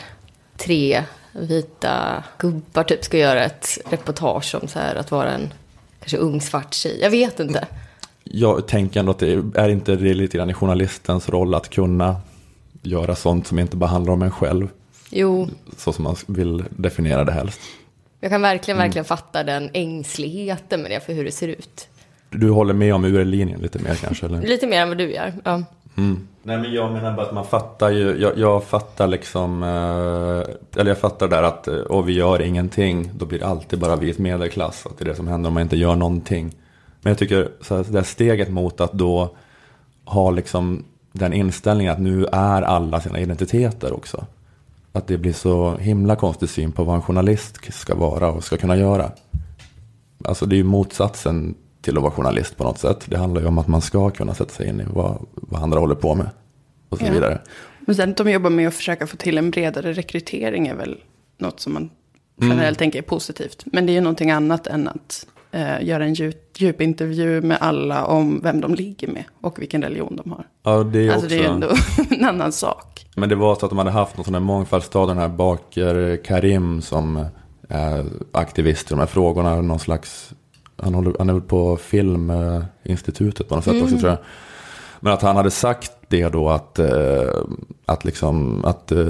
tre 0.58 1.04
vita 1.34 2.24
gubbar 2.38 2.84
typ 2.84 3.04
ska 3.04 3.18
göra 3.18 3.44
ett 3.44 3.78
reportage 3.90 4.56
om 4.62 4.68
så 4.68 4.80
här 4.80 4.96
att 4.96 5.12
vara 5.12 5.32
en 5.32 5.54
kanske 6.00 6.18
ung 6.18 6.42
svart 6.42 6.74
tjej. 6.74 7.00
Jag 7.02 7.10
vet 7.10 7.40
inte. 7.40 7.68
Jag 8.24 8.68
tänker 8.68 9.00
ändå 9.00 9.12
att 9.12 9.20
det 9.20 9.44
är 9.56 9.70
inte 9.70 9.96
det 9.96 10.14
lite 10.14 10.38
grann 10.38 10.50
i 10.50 10.54
journalistens 10.54 11.30
roll 11.30 11.56
att 11.56 11.70
kunna 11.70 12.16
göra 12.82 13.16
sånt 13.16 13.48
som 13.48 13.60
inte 13.60 13.78
bara 13.78 13.90
handlar 13.90 14.14
om 14.14 14.22
en 14.22 14.32
själv, 14.32 14.68
Jo, 15.10 15.50
så 15.78 15.94
som 15.94 16.04
man 16.04 16.16
vill 16.28 16.64
definiera 16.70 17.24
det 17.24 17.32
helst. 17.32 17.60
jag 18.20 18.32
kan 18.32 18.42
verkligen, 18.42 18.78
verkligen 18.78 19.06
fatta 19.06 19.44
den 19.44 19.70
ängsligheten 19.74 20.82
med 20.82 20.92
det 20.92 21.00
för 21.00 21.14
hur 21.14 21.26
det 21.26 21.32
ser 21.32 21.48
ut. 21.48 21.88
Du 22.30 22.50
håller 22.50 22.74
med 22.74 22.94
om 22.96 23.06
UR-linjen 23.06 23.62
lite 23.62 23.80
mer 23.80 23.96
kanske? 23.96 24.26
Eller? 24.26 24.42
Lite 24.42 24.68
mer 24.68 24.82
än 24.82 24.88
vad 24.88 24.98
du 24.98 25.12
gör. 25.14 25.34
Ja. 25.46 25.64
Mm. 25.96 26.28
Nej 26.44 26.58
men 26.58 26.74
jag 26.74 26.92
menar 26.92 27.14
bara 27.14 27.26
att 27.26 27.34
man 27.34 27.46
fattar 27.46 27.90
ju, 27.90 28.18
jag, 28.22 28.38
jag 28.38 28.64
fattar 28.64 29.08
liksom, 29.08 29.64
eh, 29.64 30.80
eller 30.82 30.92
jag 30.92 30.98
fattar 30.98 31.28
där 31.28 31.44
att 31.44 31.68
eh, 31.68 31.76
och 31.76 32.10
vi 32.10 32.14
gör 32.14 32.42
ingenting, 32.42 33.12
då 33.16 33.26
blir 33.26 33.40
det 33.40 33.48
alltid 33.48 33.80
bara 33.80 33.96
vit 33.96 34.18
medelklass. 34.18 34.86
Att 34.86 34.98
det 34.98 35.04
är 35.04 35.10
det 35.10 35.16
som 35.16 35.28
händer 35.28 35.48
om 35.48 35.54
man 35.54 35.64
inte 35.64 35.78
gör 35.78 35.96
någonting. 35.96 36.56
Men 37.02 37.12
jag 37.12 37.18
tycker 37.18 37.52
så 37.62 37.76
här, 37.76 37.86
det 37.90 37.98
här 37.98 38.04
steget 38.06 38.50
mot 38.50 38.82
att 38.82 38.94
då 38.94 39.36
ha 40.06 40.32
liksom 40.32 40.84
den 41.12 41.34
inställningen 41.34 41.94
att 41.94 42.00
nu 42.00 42.26
är 42.26 42.62
alla 42.62 43.02
sina 43.02 43.20
identiteter 43.20 43.94
också. 43.94 44.26
Att 44.92 45.08
det 45.08 45.18
blir 45.18 45.34
så 45.34 45.76
himla 45.78 46.16
konstig 46.16 46.50
syn 46.50 46.72
på 46.72 46.84
vad 46.84 46.96
en 46.96 47.02
journalist 47.02 47.74
ska 47.74 47.96
vara 47.96 48.32
och 48.32 48.44
ska 48.44 48.58
kunna 48.58 48.76
göra. 48.76 49.12
Alltså 50.26 50.46
det 50.46 50.56
är 50.56 50.58
ju 50.58 50.64
motsatsen 50.64 51.56
till 51.84 51.98
att 51.98 52.04
vara 52.04 52.12
journalist 52.14 52.58
på 52.58 52.64
något 52.64 52.78
sätt. 52.80 53.04
Det 53.06 53.18
handlar 53.18 53.42
ju 53.42 53.48
om 53.48 53.58
att 53.58 53.68
man 53.68 53.82
ska 53.82 54.10
kunna 54.10 54.34
sätta 54.34 54.52
sig 54.54 54.68
in 54.70 54.82
i 54.82 54.84
vad, 54.94 55.26
vad 55.34 55.64
andra 55.64 55.80
håller 55.80 55.96
på 55.96 56.16
med. 56.16 56.30
Och 56.90 56.98
så 57.00 57.06
Ja. 57.06 57.12
vidare. 57.12 57.42
Men 57.80 57.96
sen 57.96 58.10
att 58.10 58.18
de 58.18 58.32
jobbar 58.32 58.50
med 58.50 58.68
att 58.68 58.74
försöka 58.74 59.08
få 59.08 59.18
till 59.18 59.38
en 59.38 59.52
bredare 59.52 59.94
rekrytering 59.94 60.68
är 60.68 60.76
väl 60.76 60.98
något 61.38 61.60
som 61.60 61.74
man 61.74 61.90
generellt 62.42 62.80
tänker 62.80 63.00
är 63.00 63.04
positivt. 63.04 63.64
Men 63.66 63.86
det 63.86 63.92
är 63.92 63.94
ju 63.94 64.02
någonting 64.02 64.32
annat 64.32 64.68
än 64.68 64.88
att 64.88 65.28
eh, 65.52 65.84
göra 65.84 66.06
en 66.06 66.14
djup, 66.14 66.62
djup 66.62 66.82
intervju 66.82 67.42
med 67.42 67.58
alla 67.62 68.06
om 68.06 68.40
vem 68.44 68.62
de 68.62 68.76
ligger 68.76 69.08
med 69.08 69.24
och 69.42 69.62
vilken 69.62 69.82
religion 69.82 70.16
de 70.24 70.32
har. 70.32 70.48
Ja, 70.64 70.84
det 70.84 71.00
är 71.08 71.12
Alltså 71.12 71.26
också... 71.26 71.28
det 71.28 71.44
är 71.44 71.48
ju 71.48 71.54
ändå 71.54 71.70
en 72.10 72.26
annan 72.26 72.52
sak. 72.52 73.06
Men 73.16 73.30
det 73.30 73.36
var 73.36 73.56
så 73.56 73.66
att 73.66 73.70
de 73.70 73.78
hade 73.78 73.92
haft 73.92 74.18
någon 74.18 74.26
sån 74.26 74.34
här 74.34 74.42
mångfaldsdag, 74.42 75.08
den 75.08 75.18
här 75.18 75.28
Baker 75.28 76.20
Karim 76.26 76.82
som 76.82 77.26
är 77.70 78.06
aktivist 78.32 78.88
i 78.88 78.90
de 78.90 79.00
här 79.00 79.06
frågorna. 79.06 79.62
Någon 79.62 79.80
slags, 79.80 80.34
han, 80.84 80.94
håller, 80.94 81.16
han 81.18 81.30
är 81.30 81.34
väl 81.34 81.42
på 81.42 81.78
Filminstitutet 81.78 83.50
på 83.50 83.56
något 83.56 83.64
sätt 83.64 83.84
också 83.84 83.98
tror 83.98 84.10
jag. 84.10 84.20
Men 85.00 85.14
att 85.14 85.22
han 85.22 85.36
hade 85.36 85.52
sagt 85.52 85.92
det 86.08 86.30
då 86.30 86.50
att, 86.50 86.80
eh, 86.80 87.44
att, 87.86 88.06
liksom, 88.06 88.66
att 88.66 88.92
eh, 88.92 89.06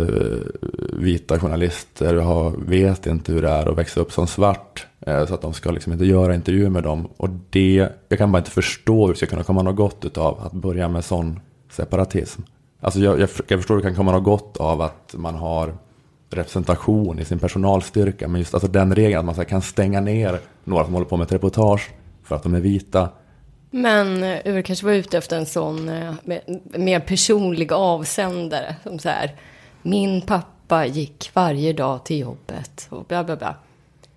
vita 0.94 1.40
journalister 1.40 2.16
har, 2.16 2.52
vet 2.52 3.06
inte 3.06 3.34
hur 3.34 3.42
det 3.42 3.50
är 3.50 3.72
att 3.72 3.78
växa 3.78 4.00
upp 4.00 4.12
som 4.12 4.28
svart. 4.28 4.88
Eh, 5.00 5.26
så 5.26 5.34
att 5.34 5.42
de 5.42 5.54
ska 5.54 5.72
liksom 5.72 5.94
inte 5.94 6.06
göra 6.06 6.36
intervjuer 6.36 6.70
med 6.70 6.84
dem. 6.84 7.08
Och 7.18 7.30
det, 7.50 7.90
jag 8.10 8.20
kan 8.20 8.32
bara 8.32 8.38
inte 8.38 8.52
förstå 8.52 9.06
hur 9.06 9.14
det 9.14 9.18
ska 9.18 9.26
kunna 9.26 9.44
komma 9.44 9.62
något 9.62 9.76
gott 9.76 10.18
av 10.18 10.40
att 10.40 10.54
börja 10.54 10.88
med 10.88 11.06
sån 11.06 11.40
separatism. 11.72 12.42
Alltså 12.82 13.00
jag, 13.00 13.20
jag, 13.20 13.30
jag 13.48 13.60
förstår 13.60 13.76
hur 13.76 13.82
det 13.82 13.88
kan 13.88 13.96
komma 13.96 14.12
något 14.12 14.24
gott 14.24 14.58
av 14.58 14.82
att 14.82 15.16
man 15.18 15.36
har 15.36 15.74
representation 16.36 17.20
i 17.20 17.26
sin 17.26 17.40
personalstyrka. 17.40 18.28
Men 18.28 18.42
just 18.42 18.54
alltså 18.54 18.68
den 18.68 18.96
regeln 18.96 19.20
att 19.20 19.26
man 19.26 19.36
här 19.36 19.44
kan 19.44 19.62
stänga 19.62 20.02
ner 20.02 20.40
några 20.64 20.86
som 20.86 20.94
håller 20.94 21.06
på 21.06 21.18
med 21.18 21.26
ett 21.26 21.32
reportage 21.32 21.92
för 22.24 22.36
att 22.36 22.44
de 22.44 22.54
är 22.54 22.60
vita. 22.60 23.10
Men 23.72 24.24
eh, 24.24 24.40
Ur 24.46 24.62
kanske 24.62 24.86
var 24.86 24.94
ute 24.94 25.18
efter 25.18 25.38
en 25.38 25.46
sån 25.46 25.90
eh, 25.90 26.14
mer 26.64 27.00
personlig 27.00 27.74
avsändare. 27.74 28.76
Som 28.84 29.00
så 29.00 29.10
här, 29.10 29.36
Min 29.82 30.22
pappa 30.22 30.86
gick 30.86 31.30
varje 31.34 31.74
dag 31.74 32.04
till 32.04 32.20
jobbet 32.20 32.88
och 32.90 33.06
bla 33.06 33.24
bla 33.24 33.36
bla. 33.36 33.56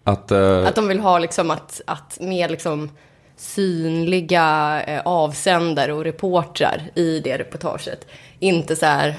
Att, 0.05 0.31
eh, 0.31 0.67
Att 0.67 0.75
de 0.75 0.89
vill 0.89 1.01
ha 1.01 1.19
liksom 1.19 1.51
att, 1.51 1.81
att 1.87 2.19
mer 2.21 2.49
liksom 2.49 2.91
synliga 3.37 5.03
avsändare 5.05 5.93
och 5.93 6.05
reportrar 6.05 6.83
i 6.95 7.21
det 7.21 7.39
reportaget. 7.39 8.07
Inte 8.39 8.77
så 8.77 8.87
här 8.87 9.15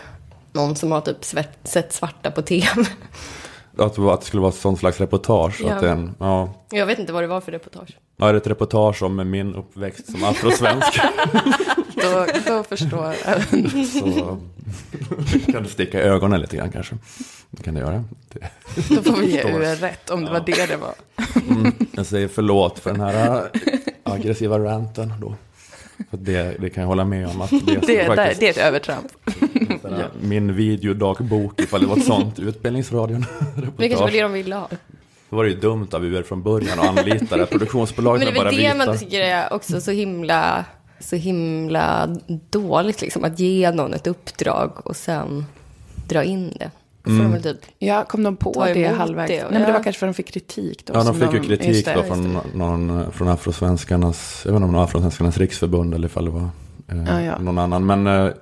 någon 0.53 0.75
som 0.75 0.91
har 0.91 1.01
typ 1.01 1.23
svett, 1.25 1.57
sett 1.63 1.93
svarta 1.93 2.31
på 2.31 2.41
tv. 2.41 2.67
att, 3.77 3.95
det 3.95 4.01
var- 4.01 4.13
att 4.13 4.21
det 4.21 4.27
skulle 4.27 4.41
vara 4.41 4.51
sånt 4.51 4.79
slags 4.79 4.99
reportage. 4.99 5.61
Ja. 5.63 5.73
Att 5.73 5.83
en, 5.83 6.15
ja. 6.19 6.53
Jag 6.69 6.85
vet 6.85 6.99
inte 6.99 7.13
vad 7.13 7.23
det 7.23 7.27
var 7.27 7.41
för 7.41 7.51
reportage. 7.51 7.97
ja, 8.17 8.25
det 8.25 8.31
är 8.31 8.35
ett 8.35 8.47
reportage 8.47 9.03
om 9.03 9.29
min 9.31 9.55
uppväxt 9.55 10.11
som 10.11 10.23
afrosvensk. 10.23 10.99
Då, 12.01 12.25
då 12.47 12.63
förstår 12.63 13.15
jag. 13.25 13.43
så 13.87 14.37
kan 15.51 15.63
du 15.63 15.69
sticka 15.69 15.99
ögonen 16.01 16.41
lite 16.41 16.57
grann 16.57 16.71
kanske. 16.71 16.95
Det 17.49 17.63
kan 17.63 17.73
du 17.73 17.79
göra. 17.79 18.03
Det, 18.33 18.39
Då 18.95 19.01
får 19.03 19.17
vi 19.17 19.31
ge. 19.31 19.43
UR 19.43 19.75
rätt 19.75 20.09
om 20.09 20.25
det 20.25 20.31
var 20.31 20.39
det 20.45 20.65
det 20.65 20.77
var. 20.77 20.93
mm, 21.49 21.73
jag 21.91 22.05
säger 22.05 22.27
förlåt 22.27 22.79
för 22.79 22.91
den 22.91 23.01
här 23.01 23.35
äh, 23.35 24.13
aggressiva 24.13 24.59
ranten 24.59 25.13
då. 25.21 25.35
För 26.09 26.17
det, 26.17 26.55
det 26.59 26.69
kan 26.69 26.81
jag 26.81 26.87
hålla 26.87 27.05
med 27.05 27.27
om 27.27 27.41
att 27.41 27.49
det 27.49 27.55
är, 27.71 27.81
Det, 27.87 28.15
faktiskt, 28.15 28.39
det 28.39 28.47
är 28.47 28.51
ett 28.51 28.57
övertramp. 28.57 29.07
Sådär, 29.81 30.09
min 30.21 30.55
videodagbok 30.55 31.59
ifall 31.59 31.81
det 31.81 31.87
var 31.87 31.97
ett 31.97 32.05
sånt 32.05 32.39
utbildningsradion. 32.49 33.25
Det 33.77 33.89
kanske 33.89 34.05
var 34.05 34.11
det 34.11 34.21
de 34.21 34.33
ville 34.33 34.55
ha. 34.55 34.67
Då 35.29 35.35
var 35.35 35.43
det 35.43 35.49
ju 35.49 35.59
dumt 35.59 35.87
av 35.91 36.05
UR 36.05 36.23
från 36.23 36.43
början 36.43 36.79
att 36.79 36.97
anlita 36.97 37.37
det 37.37 37.45
produktionsbolaget 37.45 38.25
Men 38.25 38.33
det 38.33 38.39
är 38.39 38.43
väl 38.43 38.55
det 38.55 38.85
man 38.85 38.97
tycker 38.97 39.19
är 39.19 39.53
också 39.53 39.81
så 39.81 39.91
himla, 39.91 40.65
så 40.99 41.15
himla 41.15 42.17
dåligt, 42.49 43.01
liksom. 43.01 43.23
Att 43.23 43.39
ge 43.39 43.71
någon 43.71 43.93
ett 43.93 44.07
uppdrag 44.07 44.71
och 44.83 44.95
sen 44.95 45.45
dra 46.07 46.23
in 46.23 46.53
det. 46.59 46.71
Väl 47.07 47.43
typ, 47.43 47.57
Ja, 47.79 48.03
kom 48.03 48.23
de 48.23 48.35
på 48.35 48.65
det 48.73 48.87
halvvägs? 48.87 49.29
det 49.31 49.35
Nej, 49.35 49.45
men 49.51 49.61
det 49.61 49.67
ja. 49.67 49.73
var 49.73 49.83
kanske 49.83 49.99
för 49.99 50.07
att 50.07 50.13
de 50.13 50.17
fick 50.17 50.33
kritik 50.33 50.85
då. 50.85 50.93
Ja, 50.93 51.03
de 51.03 51.15
fick 51.15 51.33
ju 51.33 51.39
kritik 51.39 51.85
det, 51.85 51.93
då 51.93 52.03
från, 52.03 52.37
någon, 52.53 53.11
från 53.11 53.27
Afrosvenskarnas, 53.27 54.41
jag 54.45 54.51
vet 54.51 54.55
inte 54.55 54.65
om 54.65 54.71
det 54.71 54.77
var 54.77 54.83
Afrosvenskarnas 54.83 55.37
riksförbund 55.37 55.93
eller 55.93 56.07
ifall 56.07 56.25
det 56.25 56.31
var 56.31 56.49
eh, 56.87 57.03
Ja, 57.07 57.21
ja. 57.21 57.39
någon 57.39 57.57
annan. 57.57 57.85
Men, 57.85 58.07
eh, 58.07 58.33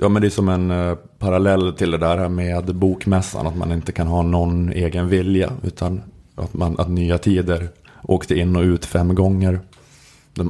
ja, 0.00 0.08
men 0.08 0.22
det 0.22 0.28
är 0.28 0.30
som 0.30 0.48
en 0.48 0.70
eh, 0.70 0.94
parallell 1.18 1.72
till 1.72 1.90
det 1.90 1.98
där 1.98 2.28
med 2.28 2.74
bokmässan, 2.76 3.46
att 3.46 3.56
man 3.56 3.72
inte 3.72 3.92
kan 3.92 4.06
ha 4.06 4.22
någon 4.22 4.72
egen 4.72 5.08
vilja, 5.08 5.52
utan 5.62 6.02
att, 6.34 6.54
man, 6.54 6.78
att 6.78 6.88
Nya 6.88 7.18
Tider 7.18 7.68
åkte 8.02 8.38
in 8.38 8.56
och 8.56 8.62
ut 8.62 8.84
fem 8.84 9.14
gånger. 9.14 9.60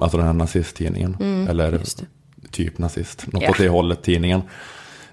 Alltså 0.01 0.17
den 0.19 0.27
här 0.27 0.33
nazisttidningen, 0.33 1.17
eller 1.49 1.69
Mm, 1.69 1.81
det. 1.81 2.49
typ 2.51 2.79
nazist, 2.79 3.27
något 3.33 3.43
Ja. 3.43 3.51
åt 3.51 3.59
det 3.59 3.69
hållet 3.69 4.03
tidningen. 4.03 4.43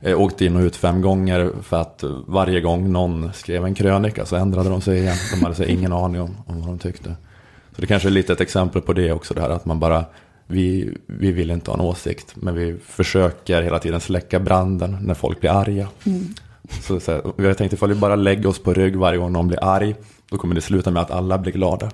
Eh, 0.02 0.22
åkte 0.22 0.46
in 0.46 0.56
och 0.56 0.62
ut 0.62 0.76
fem 0.76 1.02
gånger 1.02 1.52
för 1.62 1.82
att 1.82 2.04
varje 2.28 2.62
gång 2.62 2.92
någon 2.92 3.34
skrev 3.34 3.66
en 3.66 3.74
krönika 3.76 4.26
så 4.26 4.36
ändrade 4.36 4.70
de 4.70 4.82
sig 4.82 5.00
igen. 5.00 5.16
De 5.34 5.44
hade 5.44 5.56
så 5.56 5.64
ingen 5.64 5.94
aning 5.94 6.22
om, 6.22 6.36
om 6.46 6.60
vad 6.60 6.68
de 6.70 6.80
tyckte. 6.80 7.16
Så 7.76 7.82
det 7.82 7.88
kanske 7.88 8.08
är 8.10 8.12
lite 8.12 8.34
ett 8.34 8.42
exempel 8.42 8.82
på 8.82 8.94
det 8.94 9.12
också, 9.12 9.34
det 9.34 9.42
här 9.42 9.50
att 9.50 9.66
man 9.66 9.80
bara, 9.80 10.06
vi, 10.52 10.98
vi 11.06 11.32
vill 11.32 11.52
inte 11.52 11.72
ha 11.72 11.76
en 11.76 11.86
åsikt, 11.86 12.36
men 12.36 12.56
vi 12.56 12.78
försöker 12.86 13.62
hela 13.62 13.80
tiden 13.80 14.02
släcka 14.02 14.40
branden 14.40 14.98
när 15.02 15.14
folk 15.14 15.40
blir 15.40 15.52
arga. 15.52 15.88
Så, 16.82 17.00
så 17.00 17.12
här, 17.12 17.22
jag 17.38 17.58
tänkte 17.58 17.76
ifall 17.76 17.90
vi 17.90 17.96
bara 17.96 18.16
lägger 18.16 18.50
oss 18.50 18.60
på 18.60 18.74
rygg 18.74 18.96
varje 18.96 19.18
gång 19.18 19.32
någon 19.32 19.48
blir 19.48 19.64
arg, 19.64 19.96
då 20.30 20.38
kommer 20.38 20.56
det 20.56 20.62
sluta 20.62 20.92
med 20.92 21.02
att 21.02 21.12
alla 21.12 21.38
blir 21.38 21.54
glada. 21.54 21.92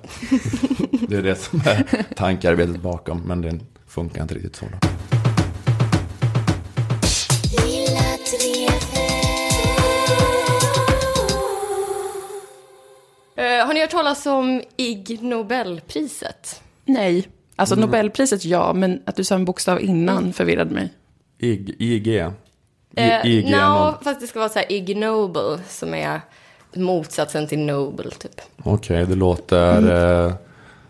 det 1.08 1.16
är 1.16 1.22
det 1.22 1.34
som 1.34 1.60
är 1.60 2.04
tankearbetet 2.16 2.82
bakom, 2.82 3.22
men 3.26 3.42
det 3.42 3.58
funkar 3.86 4.22
inte 4.22 4.34
riktigt 4.34 4.56
så. 4.56 4.66
Då. 4.66 4.88
Eh, 13.42 13.66
har 13.66 13.74
ni 13.74 13.80
hört 13.80 13.90
talas 13.90 14.26
om 14.26 14.62
Ig 14.76 15.22
Nobelpriset? 15.22 16.62
Nej, 16.84 17.28
alltså 17.58 17.74
Mm. 17.74 17.86
Nobelpriset 17.86 18.44
ja, 18.44 18.72
men 18.72 19.02
att 19.06 19.16
du 19.16 19.24
sa 19.24 19.34
en 19.34 19.44
bokstav 19.44 19.80
innan 19.80 20.32
förvirrade 20.32 20.74
mig. 20.74 20.92
IG, 21.38 21.74
IG. 21.78 22.16
Eh, 22.96 23.26
IG 23.26 23.50
no, 23.50 23.94
fast 24.02 24.20
det 24.20 24.26
ska 24.26 24.38
vara 24.38 24.48
så 24.48 24.58
här 24.58 24.72
Ig 24.72 24.96
Nobel, 24.96 25.58
som 25.68 25.94
är 25.94 26.20
motsatsen 26.74 27.46
till 27.46 27.58
Nobel, 27.58 28.12
typ. 28.12 28.40
Okej, 28.64 29.06
det 29.06 29.14
låter 29.14 30.26
eh, 30.26 30.32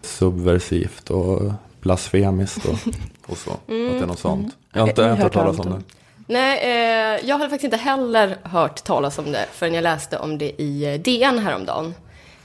subversivt 0.02 1.11
och 1.11 1.52
blasfemiskt 1.81 2.64
och, 2.64 2.78
och 3.26 3.37
så. 3.38 3.50
Att 3.50 3.61
det 3.66 3.98
är 3.98 4.07
något 4.07 4.18
sånt. 4.18 4.57
Jag 4.72 4.81
har 4.81 4.88
inte 4.88 5.02
Jag 5.02 5.09
har 5.09 5.16
hört 5.16 5.22
hört 5.22 5.33
talas 5.33 5.59
om 5.59 5.70
det. 5.70 5.83
Nej, 6.26 6.59
eh, 6.62 7.28
jag 7.28 7.38
hade 7.38 7.50
faktiskt 7.50 7.64
inte 7.64 7.76
heller 7.76 8.37
hört 8.42 8.85
talas 8.85 9.18
om 9.18 9.33
det 9.33 9.46
förrän 9.52 9.74
jag 9.74 9.83
läste 9.83 10.18
om 10.18 10.38
det 10.38 10.62
i 10.62 10.94
eh, 10.94 11.00
DN 11.00 11.38
häromdagen. 11.38 11.94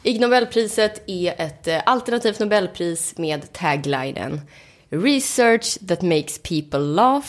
Ig 0.04 0.20
Nobelpriset 0.22 1.04
är 1.08 1.34
ett 1.38 1.68
eh, 1.68 1.82
alternativt 1.86 2.40
Nobelpris 2.40 3.18
med 3.18 3.54
taglinen 3.54 4.42
Research 4.90 5.78
that 5.88 6.02
makes 6.02 6.38
people 6.44 6.80
laugh 6.80 7.28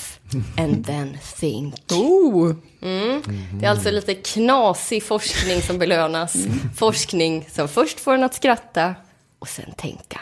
and 0.58 0.87
then 0.87 1.18
think. 1.37 1.74
Oh, 1.92 2.54
Det 3.60 3.66
är 3.66 3.70
alltså 3.70 3.90
lite 3.90 4.14
knasig 4.14 5.02
forskning 5.02 5.62
som 5.62 5.78
belönas. 5.78 6.37
Forskning 6.76 7.48
som 7.52 7.68
först 7.68 8.00
får 8.00 8.14
en 8.14 8.22
att 8.24 8.34
skratta 8.34 8.94
och 9.38 9.48
sen 9.48 9.72
tänka. 9.76 10.20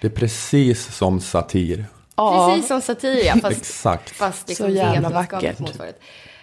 Det 0.00 0.06
är 0.06 0.10
precis 0.10 0.96
som 0.96 1.20
satir. 1.20 1.84
ja. 2.16 2.50
Precis 2.54 2.68
som 2.68 2.80
satir, 2.80 3.24
ja, 3.24 3.34
fast 3.42 3.56
Exakt. 3.60 4.10
Fast 4.10 4.48
liksom 4.48 4.66
Så 4.66 4.72
jävla 4.72 5.08
vackert. 5.08 5.60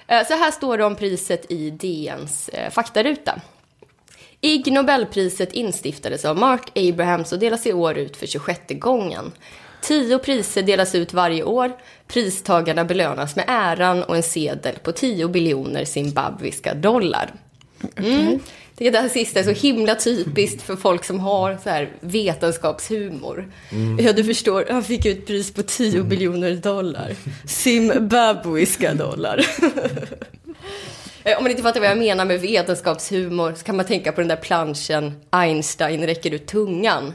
Eh, 0.07 0.27
Så 0.27 0.33
här 0.33 0.51
står 0.51 0.77
det 0.77 0.85
om 0.85 0.95
priset 0.95 1.51
i 1.51 1.69
DNs 1.69 2.49
eh, 2.49 2.69
faktaruta. 2.71 3.41
Ig 4.41 4.71
Nobelpriset 4.71 5.53
instiftades 5.53 6.25
av 6.25 6.37
Mark 6.37 6.77
Abrahams 6.77 7.33
och 7.33 7.39
delas 7.39 7.67
i 7.67 7.73
år 7.73 7.97
ut 7.97 8.17
för 8.17 8.27
26 8.27 8.61
gången. 8.69 9.31
Tio 9.81 10.19
priser 10.19 10.63
delas 10.63 10.95
ut 10.95 11.13
varje 11.13 11.43
år. 11.43 11.71
Pristagarna 12.07 12.85
belönas 12.85 13.35
med 13.35 13.45
äran 13.47 14.03
och 14.03 14.15
en 14.15 14.23
sedel 14.23 14.75
på 14.83 14.91
10 14.91 15.27
biljoner 15.27 15.85
zimbabwiska 15.85 16.73
dollar. 16.73 17.33
Mm. 17.95 18.39
Det 18.77 18.89
där 18.89 19.09
sista 19.09 19.39
är 19.39 19.43
så 19.43 19.51
himla 19.51 19.95
typiskt 19.95 20.61
för 20.61 20.75
folk 20.75 21.03
som 21.03 21.19
har 21.19 21.57
så 21.63 21.69
här 21.69 21.89
vetenskapshumor. 21.99 23.51
Ja, 23.99 24.13
du 24.13 24.23
förstår, 24.23 24.65
han 24.69 24.83
fick 24.83 25.05
ett 25.05 25.27
pris 25.27 25.53
på 25.53 25.63
10 25.63 26.03
biljoner 26.03 26.55
dollar. 26.55 27.15
Zimbabwiska 27.47 28.93
dollar. 28.93 29.45
Eh, 31.27 31.37
Om 31.37 31.43
man 31.43 31.51
inte 31.51 31.63
fattar 31.63 31.79
vad 31.79 31.89
jag 31.89 31.97
menar 31.97 32.25
med 32.25 32.41
vetenskapshumor 32.41 33.53
så 33.57 33.63
kan 33.63 33.75
man 33.77 33.85
tänka 33.85 34.11
på 34.11 34.21
den 34.21 34.27
där 34.27 34.35
planschen 34.35 35.13
Einstein 35.29 36.05
räcker 36.05 36.33
ut 36.33 36.47
tungan. 36.47 37.13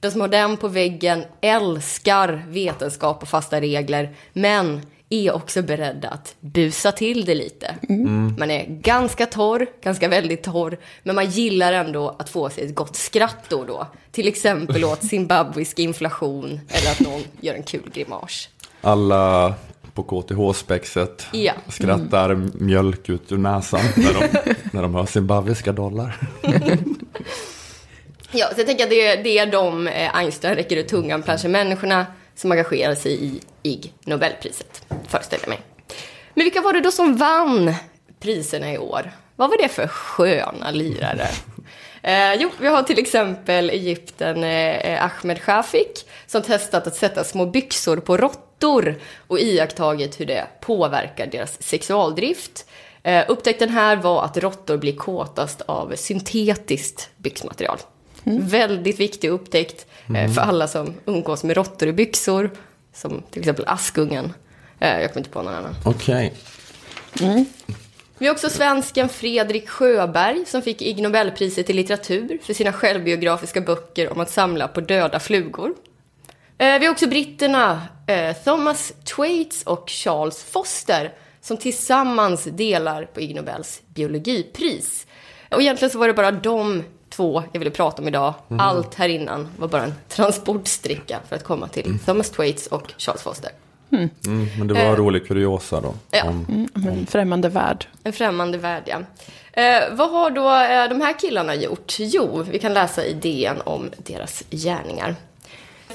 De 0.00 0.10
som 0.10 0.20
har 0.20 0.28
den 0.28 0.56
på 0.56 0.68
väggen 0.68 1.24
älskar 1.40 2.44
vetenskap 2.48 3.22
och 3.22 3.28
fasta 3.28 3.60
regler, 3.60 4.14
men 4.32 4.80
är 5.10 5.34
också 5.34 5.62
beredda 5.62 6.08
att 6.08 6.34
busa 6.40 6.92
till 6.92 7.24
det 7.24 7.34
lite. 7.34 7.74
Man 8.38 8.50
är 8.50 8.66
ganska 8.66 9.26
torr, 9.26 9.66
ganska 9.82 10.08
väldigt 10.08 10.42
torr, 10.42 10.78
men 11.02 11.14
man 11.14 11.30
gillar 11.30 11.72
ändå 11.72 12.16
att 12.18 12.28
få 12.28 12.50
sig 12.50 12.64
ett 12.64 12.74
gott 12.74 12.96
skratt 12.96 13.44
då 13.48 13.58
och 13.58 13.66
då. 13.66 13.86
Till 14.12 14.28
exempel 14.28 14.84
åt 14.84 15.04
zimbabwisk 15.08 15.78
inflation 15.78 16.60
eller 16.68 16.90
att 16.90 17.00
någon 17.00 17.22
gör 17.40 17.54
en 17.54 17.62
kul 17.62 17.90
grimas. 17.94 18.48
Alla 18.80 19.54
på 19.94 20.02
KTH-spexet 20.02 21.26
Ja. 21.32 21.52
skrattar 21.68 22.34
mjölk 22.54 23.08
ut 23.08 23.32
ur 23.32 23.38
näsan 23.38 23.80
när 23.96 24.12
de, 24.14 24.54
när 24.72 24.82
de 24.82 24.94
hör 24.94 25.06
zimbabwiska 25.06 25.72
dollar. 25.72 26.16
Ja, 28.32 28.46
så 28.54 28.60
jag 28.60 28.66
tänker 28.66 28.84
att 28.84 28.90
det 28.90 29.06
är, 29.06 29.22
det 29.24 29.38
är 29.38 29.46
de 29.46 29.86
eh, 29.88 30.16
Einstein 30.16 30.54
räcker 30.54 30.76
ut 30.76 30.88
tungan 30.88 31.20
bland 31.20 31.44
människorna 31.48 32.06
som 32.34 32.52
engagerar 32.52 32.94
sig 32.94 33.24
i 33.24 33.40
Ig 33.62 33.92
Nobelpriset, 34.04 34.84
föreställer 35.08 35.42
jag 35.44 35.48
mig. 35.48 35.60
Men 36.34 36.44
vilka 36.44 36.60
var 36.60 36.72
det 36.72 36.80
då 36.80 36.90
som 36.90 37.16
vann 37.16 37.74
priserna 38.20 38.72
i 38.72 38.78
år? 38.78 39.10
Vad 39.36 39.50
var 39.50 39.56
det 39.58 39.68
för 39.68 39.86
sköna 39.86 40.70
lirare? 40.70 41.28
Eh, 42.02 42.34
jo, 42.34 42.50
vi 42.60 42.66
har 42.68 42.82
till 42.82 42.98
exempel 42.98 43.70
Egypten 43.70 44.44
eh, 44.44 45.04
Ahmed 45.04 45.42
Shafik 45.42 46.06
som 46.26 46.42
testat 46.42 46.86
att 46.86 46.94
sätta 46.96 47.24
små 47.24 47.46
byxor 47.46 47.96
på 47.96 48.16
råttor 48.16 48.49
och 49.26 49.40
iakttagit 49.40 50.20
hur 50.20 50.26
det 50.26 50.46
påverkar 50.60 51.26
deras 51.26 51.62
sexualdrift. 51.62 52.66
Eh, 53.02 53.24
upptäckten 53.28 53.68
här 53.68 53.96
var 53.96 54.24
att 54.24 54.36
råttor 54.36 54.76
blir 54.76 54.96
kåtast 54.96 55.60
av 55.60 55.92
syntetiskt 55.96 57.10
byxmaterial. 57.16 57.78
Väldigt 58.24 59.00
viktig 59.00 59.28
upptäckt 59.28 59.86
eh, 60.16 60.32
för 60.32 60.40
alla 60.40 60.68
som 60.68 60.94
umgås 61.04 61.44
med 61.44 61.56
råttor 61.56 61.88
i 61.88 61.92
byxor, 61.92 62.50
som 62.94 63.22
till 63.30 63.40
exempel 63.40 63.64
Askungen. 63.68 64.32
Eh, 64.80 65.00
jag 65.00 65.12
kommer 65.12 65.20
inte 65.20 65.30
på 65.30 65.42
någon 65.42 65.54
annan. 65.54 65.74
Okej. 65.84 66.34
Vi 68.18 68.26
har 68.26 68.34
också 68.34 68.50
svensken 68.50 69.08
Fredrik 69.08 69.68
Sjöberg 69.68 70.44
som 70.46 70.62
fick 70.62 70.82
Ig 70.82 71.02
Nobelpriset 71.02 71.70
i 71.70 71.72
litteratur 71.72 72.38
för 72.42 72.54
sina 72.54 72.72
självbiografiska 72.72 73.60
böcker 73.60 74.12
om 74.12 74.20
att 74.20 74.30
samla 74.30 74.68
på 74.68 74.80
döda 74.80 75.20
flugor. 75.20 75.74
Eh, 76.60 76.78
Vi 76.78 76.86
har 76.86 76.92
också 76.92 77.06
britterna 77.08 77.82
eh, 78.06 78.36
Thomas 78.44 78.92
Thwaites 79.04 79.62
och 79.62 79.84
Charles 79.90 80.44
Foster 80.44 81.12
som 81.40 81.56
tillsammans 81.56 82.44
delar 82.44 83.04
på 83.04 83.20
Ig 83.20 83.34
Nobels 83.36 83.82
biologipris. 83.94 85.06
Och 85.50 85.62
egentligen 85.62 85.90
så 85.90 85.98
var 85.98 86.06
det 86.06 86.14
bara 86.14 86.30
de 86.30 86.82
två 87.10 87.42
jag 87.52 87.58
ville 87.58 87.70
prata 87.70 88.02
om 88.02 88.08
idag. 88.08 88.34
Mhm. 88.48 88.60
Allt 88.60 88.94
här 88.94 89.08
innan 89.08 89.48
var 89.58 89.68
bara 89.68 89.82
en 89.84 89.94
transportsträcka 90.08 91.20
för 91.28 91.36
att 91.36 91.44
komma 91.44 91.68
till 91.68 91.86
Mm. 91.86 91.98
Thomas 91.98 92.30
Thwaites 92.30 92.66
och 92.66 92.92
Charles 92.98 93.22
Foster. 93.22 93.50
Mm, 93.92 94.08
men 94.58 94.66
det 94.68 94.74
var 94.74 94.80
en 94.80 94.96
rolig 94.96 95.26
kuriosa 95.28 95.80
då. 95.80 95.94
Ja. 96.10 96.24
Om, 96.24 96.68
En 96.74 97.06
främmande 97.06 97.48
värld. 97.48 97.86
En 98.04 98.12
främmande 98.12 98.58
värld, 98.58 98.82
ja. 98.86 98.98
Eh, 99.62 99.82
vad 99.92 100.10
har 100.10 100.30
då 100.30 100.50
eh, 100.50 100.88
de 100.88 101.00
här 101.00 101.18
killarna 101.18 101.54
gjort? 101.54 101.94
Jo, 101.98 102.42
vi 102.50 102.58
kan 102.58 102.74
läsa 102.74 103.04
i 103.04 103.12
DN 103.12 103.60
om 103.64 103.90
deras 103.96 104.42
gärningar. 104.50 105.14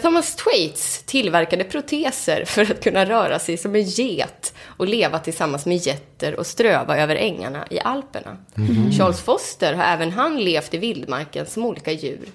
Thomas 0.02 0.36
Thwaites 0.36 1.04
tillverkade 1.06 1.64
proteser 1.64 2.46
för 2.46 2.72
att 2.72 2.84
kunna 2.84 3.06
röra 3.06 3.40
sig 3.40 3.58
som 3.58 3.76
en 3.76 3.84
get 3.84 4.54
och 4.78 4.88
leva 4.88 5.20
tillsammans 5.20 5.66
med 5.66 5.78
getter 5.78 6.36
och 6.36 6.48
ströva 6.48 6.98
över 6.98 7.16
ängarna 7.16 7.68
i 7.70 7.80
Alperna. 7.80 8.38
Charles 8.98 9.22
Foster 9.22 9.74
har 9.74 9.84
även 9.84 10.12
han 10.12 10.38
levt 10.40 10.74
i 10.74 10.78
vildmarken 10.78 11.46
som 11.46 11.66
olika 11.66 11.92
djur. 11.92 12.30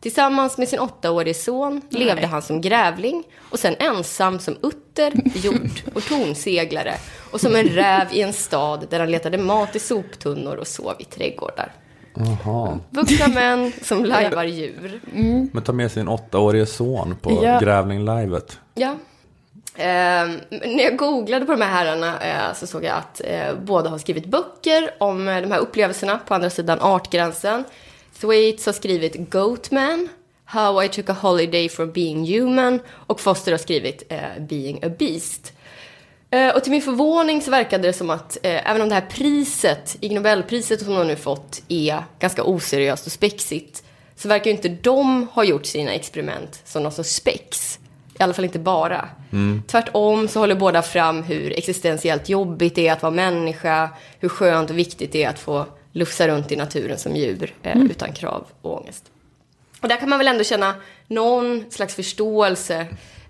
Tillsammans 0.00 0.58
med 0.58 0.68
sin 0.68 0.78
åttaårige 0.78 1.34
son 1.34 1.82
levde 1.90 2.26
han 2.26 2.42
som 2.42 2.60
grävling 2.60 3.24
och 3.50 3.58
sen 3.58 3.76
ensam 3.78 4.38
som 4.38 4.56
utter, 4.62 5.12
hjort 5.34 5.84
och 5.94 6.02
tornseglare 6.02 6.94
och 7.30 7.40
som 7.40 7.56
en 7.56 7.68
räv 7.68 8.06
i 8.12 8.20
en 8.22 8.32
stad 8.32 8.86
där 8.90 9.00
han 9.00 9.10
letade 9.10 9.38
mat 9.38 9.76
i 9.76 9.78
soptunnor 9.78 10.56
och 10.56 10.66
sov 10.66 10.94
i 10.98 11.04
trädgårdar. 11.04 11.72
Aha. 12.20 12.78
Vuxna 12.90 13.28
män 13.28 13.72
som 13.82 14.04
lajvar 14.14 14.44
djur. 14.44 15.00
Men 15.52 15.62
ta 15.62 15.72
med 15.72 15.92
sin 15.92 16.08
åttaårige 16.08 16.66
son 16.66 17.16
på 17.22 17.40
Ja. 17.44 17.58
Grävling-livet. 17.60 18.58
Ja. 18.74 18.94
Ehm, 19.78 20.40
när 20.50 20.82
jag 20.84 20.96
googlade 20.96 21.46
på 21.46 21.52
de 21.52 21.60
här 21.62 21.70
herrarna 21.84 22.20
eh, 22.20 22.54
så 22.54 22.66
såg 22.66 22.84
jag 22.84 22.96
att 22.96 23.20
eh, 23.24 23.54
båda 23.64 23.90
har 23.90 23.98
skrivit 23.98 24.26
böcker 24.26 24.90
om 24.98 25.28
eh, 25.28 25.40
de 25.40 25.52
här 25.52 25.58
upplevelserna 25.58 26.18
på 26.26 26.34
andra 26.34 26.50
sidan 26.50 26.78
artgränsen. 26.80 27.64
Thwaites 28.20 28.66
har 28.66 28.72
skrivit 28.72 29.30
Goatman, 29.30 30.08
How 30.44 30.82
I 30.82 30.88
took 30.88 31.08
a 31.10 31.16
holiday 31.20 31.68
from 31.68 31.92
being 31.92 32.24
human 32.26 32.80
och 32.88 33.20
Foster 33.20 33.52
har 33.52 33.58
skrivit 33.58 34.02
eh, 34.08 34.18
Being 34.40 34.84
a 34.84 34.88
beast. 34.98 35.52
Eh, 36.30 36.54
och 36.54 36.62
till 36.62 36.72
min 36.72 36.82
förvåning 36.82 37.42
så 37.42 37.50
verkade 37.50 37.88
det 37.88 37.92
som 37.92 38.10
att 38.10 38.38
eh, 38.42 38.70
även 38.70 38.82
om 38.82 38.88
det 38.88 38.94
här 38.94 39.06
priset, 39.10 39.96
Ig 40.00 40.12
Nobelpriset 40.12 40.80
som 40.84 40.94
de 40.94 41.06
nu 41.06 41.16
fått, 41.16 41.62
är 41.68 42.04
ganska 42.18 42.44
oseriöst 42.44 43.06
och 43.06 43.12
spexigt 43.12 43.82
så 44.16 44.28
verkar 44.28 44.44
ju 44.44 44.56
inte 44.56 44.68
de 44.68 45.28
ha 45.32 45.44
gjort 45.44 45.66
sina 45.66 45.92
experiment 45.92 46.62
som 46.64 46.82
någon 46.82 46.92
sorts 46.92 47.10
spex. 47.14 47.78
I 48.18 48.22
alla 48.22 48.34
fall 48.34 48.44
inte 48.44 48.58
bara. 48.58 49.08
Tvärtom 49.66 50.28
så 50.28 50.40
håller 50.40 50.54
båda 50.54 50.82
fram 50.82 51.22
hur 51.22 51.58
existentiellt 51.58 52.28
jobbigt 52.28 52.74
det 52.74 52.88
är 52.88 52.92
att 52.92 53.02
vara 53.02 53.12
människa, 53.12 53.90
hur 54.20 54.28
skönt 54.28 54.70
och 54.70 54.78
viktigt 54.78 55.12
det 55.12 55.24
är 55.24 55.28
att 55.28 55.38
få 55.38 55.66
lufsa 55.92 56.28
runt 56.28 56.52
i 56.52 56.56
naturen 56.56 56.98
som 56.98 57.16
djur 57.16 57.54
eh, 57.62 57.82
utan 57.90 58.12
krav 58.12 58.46
och 58.62 58.80
ångest. 58.80 59.04
Och 59.80 59.88
där 59.88 59.96
kan 59.96 60.08
man 60.08 60.18
väl 60.18 60.28
ändå 60.28 60.44
känna 60.44 60.74
någon 61.06 61.64
slags 61.70 61.94
förståelse. 61.94 62.86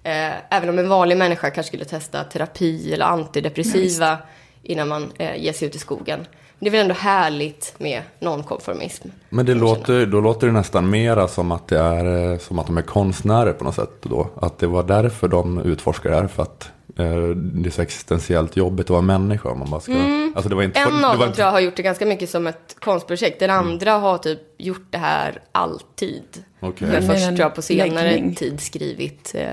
Eh, 0.06 0.32
även 0.50 0.68
om 0.68 0.78
en 0.78 0.88
vanlig 0.88 1.16
människa 1.16 1.50
kanske 1.50 1.68
skulle 1.68 1.84
testa 1.84 2.24
terapi 2.24 2.92
eller 2.92 3.04
antidepressiva 3.04 4.18
innan 4.62 4.88
man 4.88 5.12
eh, 5.18 5.36
ger 5.42 5.52
sig 5.52 5.68
ut 5.68 5.74
i 5.74 5.78
skogen. 5.78 6.18
Men 6.18 6.64
det 6.64 6.68
är 6.68 6.70
väl 6.70 6.80
ändå 6.80 6.94
härligt 6.94 7.74
med 7.78 8.02
nonkonformism. 8.18 9.08
Men 9.28 9.46
det 9.46 9.54
låter, 9.54 10.06
då 10.06 10.20
låter 10.20 10.46
det 10.46 10.52
nästan 10.52 10.90
mera 10.90 11.28
som 11.28 11.52
att, 11.52 11.68
det 11.68 11.78
är, 11.78 12.32
eh, 12.32 12.38
som 12.38 12.58
att 12.58 12.66
de 12.66 12.78
är 12.78 12.82
konstnärer 12.82 13.52
på 13.52 13.64
något 13.64 13.74
sätt. 13.74 13.90
Då. 14.02 14.30
Att 14.36 14.58
det 14.58 14.66
var 14.66 14.82
därför 14.82 15.28
de 15.28 15.58
utforskade 15.58 16.14
det 16.14 16.20
här. 16.20 16.28
För 16.28 16.42
att 16.42 16.70
eh, 16.98 17.28
det 17.36 17.68
är 17.68 17.70
så 17.70 17.82
existentiellt 17.82 18.56
jobbigt 18.56 18.86
att 18.86 18.90
vara 18.90 19.02
människa. 19.02 19.54
Man 19.54 19.70
bara 19.70 19.80
ska, 19.80 19.92
alltså 20.34 20.48
det 20.48 20.54
var 20.54 20.62
inte, 20.62 20.80
Mm. 20.80 20.94
En 20.98 21.04
av 21.04 21.12
dem 21.18 21.22
inte, 21.22 21.36
tror 21.36 21.46
jag 21.46 21.52
har 21.52 21.60
gjort 21.60 21.76
det 21.76 21.82
ganska 21.82 22.06
mycket 22.06 22.30
som 22.30 22.46
ett 22.46 22.76
konstprojekt. 22.78 23.40
Den 23.40 23.50
andra 23.50 23.92
har 23.92 24.18
typ 24.18 24.40
gjort 24.58 24.86
det 24.90 24.98
här 24.98 25.42
alltid. 25.52 26.44
Okej. 26.60 26.88
Men 26.88 26.90
Med 26.90 27.06
först 27.06 27.26
en 27.26 27.36
tror 27.36 27.44
jag 27.44 27.54
på 27.54 27.62
senare 27.62 28.10
läggning. 28.10 28.34
tid 28.34 28.60
skrivit, 28.60 29.32
eh, 29.34 29.48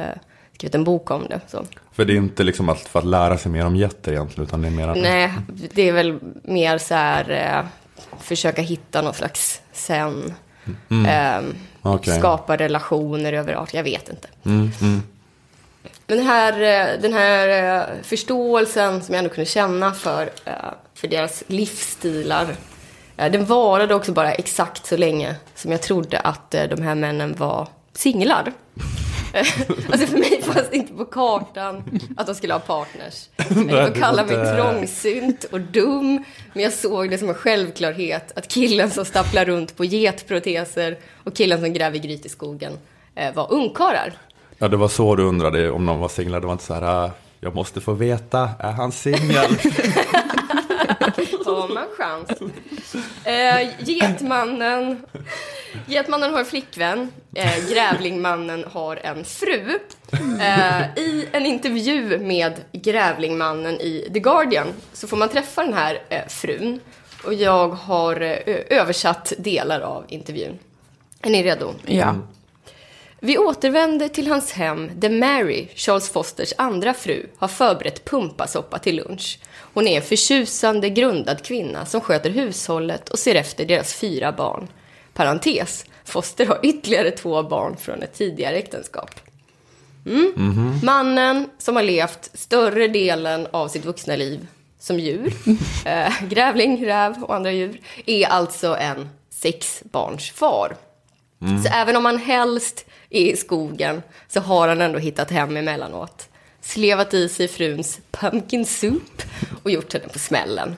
skrivit 0.64 0.76
en 0.76 0.84
bok 0.84 1.12
om 1.12 1.28
det. 1.28 1.40
Så. 1.48 1.66
För 1.92 2.06
det 2.06 2.14
är 2.14 2.18
inte 2.18 2.44
liksom 2.44 2.70
att, 2.70 2.80
för 2.80 3.00
att 3.00 3.06
lära 3.06 3.38
sig 3.38 3.52
mer 3.52 3.66
om 3.66 3.76
getter 3.76 4.12
egentligen. 4.12 4.48
Utan 4.48 4.62
det 4.62 4.68
är 4.68 4.72
mer 4.72 4.88
att, 4.88 4.98
Nej, 4.98 5.34
det 5.74 5.90
är 5.90 5.94
väl 5.94 6.20
mer 6.44 6.78
så 6.78 6.94
här 6.94 7.30
eh, 7.30 7.66
försöka 8.20 8.62
hitta 8.62 9.02
någon 9.02 9.14
slags 9.14 9.62
sen. 9.72 10.34
Eh, 10.90 11.42
Okej. 11.82 12.20
Skapa 12.20 12.58
relationer 12.58 13.34
över 13.34 13.54
art, 13.54 13.74
jag 13.74 13.84
vet 13.84 14.10
inte. 14.10 14.28
Mm, 14.46 14.72
mm. 14.82 15.04
Men 16.08 16.18
den 16.18 16.28
här, 16.28 16.54
eh, 16.54 17.02
den 17.02 17.14
här 17.14 17.48
eh, 17.80 18.04
förståelsen 18.04 19.02
som 19.02 19.16
jag 19.16 19.24
ändå 19.24 19.36
kunde 19.36 19.50
känna 19.50 19.94
för, 19.94 20.30
eh, 20.46 20.54
för 20.94 21.08
deras 21.08 21.44
livsstilar. 21.48 22.56
Den 23.16 23.46
varade 23.46 23.96
också 23.96 24.12
bara 24.12 24.32
exakt 24.32 24.86
så 24.86 24.98
länge 24.98 25.36
som 25.56 25.72
jag 25.72 25.82
trodde 25.82 26.20
att 26.20 26.52
de 26.52 26.82
här 26.82 26.96
männen 26.96 27.36
var 27.38 27.68
singlar. 27.94 28.54
Alltså 29.92 30.08
för 30.08 30.18
mig 30.18 30.42
fanns 30.42 30.70
det 30.70 30.76
inte 30.78 30.94
på 30.94 31.06
kartan 31.06 32.00
att 32.18 32.26
de 32.28 32.36
skulle 32.36 32.54
ha 32.54 32.60
partners. 32.60 33.30
Nej, 33.38 33.76
Jag 33.76 33.88
får 33.88 33.94
det 33.94 34.00
kalla 34.00 34.24
var 34.24 34.36
mig 34.38 34.56
trångsynt 34.58 35.44
och 35.44 35.62
dum. 35.62 36.24
Men 36.54 36.64
jag 36.64 36.74
såg 36.74 37.10
det 37.10 37.18
som 37.18 37.30
en 37.30 37.36
självklarhet 37.36 38.32
att 38.36 38.48
killen 38.48 38.92
som 38.92 39.06
stapplar 39.06 39.46
runt 39.46 39.78
på 39.78 39.86
getproteser 39.86 40.98
och 41.24 41.36
killen 41.36 41.60
som 41.62 41.74
gräver 41.74 41.98
gryt 42.00 42.26
i 42.26 42.30
skogen 42.30 42.74
eh, 43.16 43.34
var 43.34 43.52
ungkarlar. 43.54 44.14
Ja, 44.58 44.68
det 44.68 44.78
var 44.78 44.88
så 44.88 45.16
du 45.16 45.24
undrade 45.24 45.72
om 45.72 45.86
någon 45.86 46.00
var 46.00 46.10
singlar. 46.10 46.40
Det 46.40 46.46
var 46.46 46.54
inte 46.54 46.66
så 46.66 46.74
här, 46.74 47.06
"Ah, 47.06 47.12
jag 47.40 47.56
måste 47.56 47.82
få 47.82 47.94
veta, 47.94 48.50
är 48.60 48.72
han 48.72 48.92
singel? 48.92 49.46
Har 51.46 51.74
man 51.74 51.88
chans? 51.98 52.30
Eh, 53.24 53.70
getmannen, 53.80 55.06
getmannen 55.88 56.32
har 56.32 56.40
en 56.40 56.46
flickvän. 56.46 57.12
Eh, 57.36 57.70
grävlingmannen 57.70 58.66
har 58.72 58.96
en 58.96 59.26
fru. 59.26 59.80
Eh, 60.40 61.04
I 61.04 61.28
en 61.32 61.46
intervju 61.46 62.20
med 62.20 62.54
grävlingmannen 62.72 63.82
i 63.82 64.10
The 64.14 64.20
Guardian 64.20 64.68
så 64.94 65.08
får 65.08 65.18
man 65.18 65.30
träffa 65.30 65.64
den 65.64 65.74
här 65.74 66.02
eh, 66.10 66.28
frun. 66.28 66.80
Och 67.26 67.34
jag 67.34 67.70
har 67.70 68.22
eh, 68.22 68.80
översatt 68.80 69.34
delar 69.38 69.82
av 69.82 70.06
intervjun. 70.08 70.60
Är 71.22 71.30
ni 71.30 71.44
redo? 71.44 71.74
Ja. 71.86 72.16
Vi 73.26 73.38
återvänder 73.38 74.08
till 74.08 74.28
hans 74.28 74.52
hem 74.52 74.92
där 74.96 75.10
Mary, 75.10 75.68
Charles 75.76 76.10
Fosters 76.10 76.54
andra 76.58 76.94
fru, 76.94 77.26
har 77.38 77.48
förberett 77.48 78.06
pumpasoppa 78.06 78.80
till 78.80 78.96
lunch. 78.96 79.40
Hon 79.74 79.88
är 79.88 79.98
en 79.98 80.02
förtjusande, 80.02 80.90
grundad 80.90 81.44
kvinna 81.44 81.86
som 81.86 82.02
sköter 82.02 82.30
hushållet 82.30 83.10
och 83.10 83.20
ser 83.20 83.36
efter 83.36 83.66
deras 83.66 83.94
fyra 83.94 84.32
barn. 84.32 84.68
Parentes. 85.14 85.86
Foster 86.06 86.46
har 86.46 86.60
ytterligare 86.64 87.12
två 87.12 87.44
barn 87.44 87.78
från 87.78 88.04
ett 88.04 88.14
tidigare 88.14 88.56
äktenskap. 88.56 89.12
Mm. 90.06 90.80
Mannen 90.84 91.50
som 91.58 91.76
har 91.76 91.84
levt 91.84 92.30
större 92.34 92.88
delen 92.88 93.48
av 93.52 93.68
sitt 93.68 93.86
vuxna 93.86 94.16
liv 94.16 94.48
som 94.80 95.00
djur, 95.00 95.34
eh, 95.86 96.24
grävling, 96.24 96.86
räv 96.86 97.24
och 97.24 97.36
andra 97.36 97.52
djur, 97.52 97.82
är 98.06 98.26
alltså 98.26 98.76
en 98.76 99.10
sexbarnsfar. 99.30 100.76
Så 101.64 101.70
även 101.74 101.96
om 101.96 102.06
han 102.06 102.18
helst 102.18 102.86
i 103.14 103.36
skogen 103.36 104.02
så 104.28 104.40
har 104.40 104.68
han 104.68 104.82
ändå 104.82 105.00
hittat 105.00 105.32
hem 105.32 105.58
emellanåt. 105.58 106.30
Slevat 106.62 107.14
i 107.14 107.30
sig 107.30 107.48
fruns 107.48 108.00
pumpkin 108.12 108.66
soup 108.66 109.22
och 109.64 109.72
gjort 109.72 109.94
henne 109.94 110.08
på 110.08 110.20
smällen. 110.20 110.76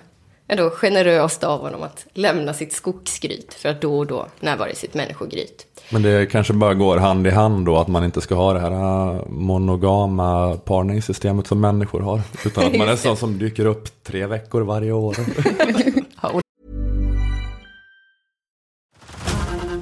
Ändå 0.47 0.69
generöst 0.69 1.43
av 1.43 1.61
honom 1.61 1.83
att 1.83 2.05
lämna 2.13 2.53
sitt 2.53 2.73
skogsgryt 2.73 3.53
för 3.53 3.69
att 3.69 3.81
då 3.81 3.97
och 3.97 4.07
då 4.07 4.27
närvara 4.39 4.69
i 4.69 4.75
sitt 4.75 4.93
människogryt. 4.93 5.65
Men 5.89 6.01
det 6.01 6.31
kanske 6.31 6.53
bara 6.53 6.73
går 6.73 6.97
hand 6.97 7.27
i 7.27 7.29
hand 7.29 7.65
då 7.65 7.77
att 7.77 7.87
man 7.87 8.03
inte 8.03 8.21
ska 8.21 8.35
ha 8.35 8.53
det 8.53 8.59
här 8.59 8.71
äh, 8.71 9.25
monogama 9.27 10.57
parningssystemet 10.57 11.47
som 11.47 11.61
människor 11.61 11.99
har. 11.99 12.21
Utan 12.45 12.65
att 12.65 12.77
man 12.77 12.89
är 12.89 12.95
sån 12.95 13.17
som 13.17 13.39
dyker 13.39 13.65
upp 13.65 14.03
tre 14.03 14.25
veckor 14.25 14.61
varje 14.61 14.91
år. 14.91 15.15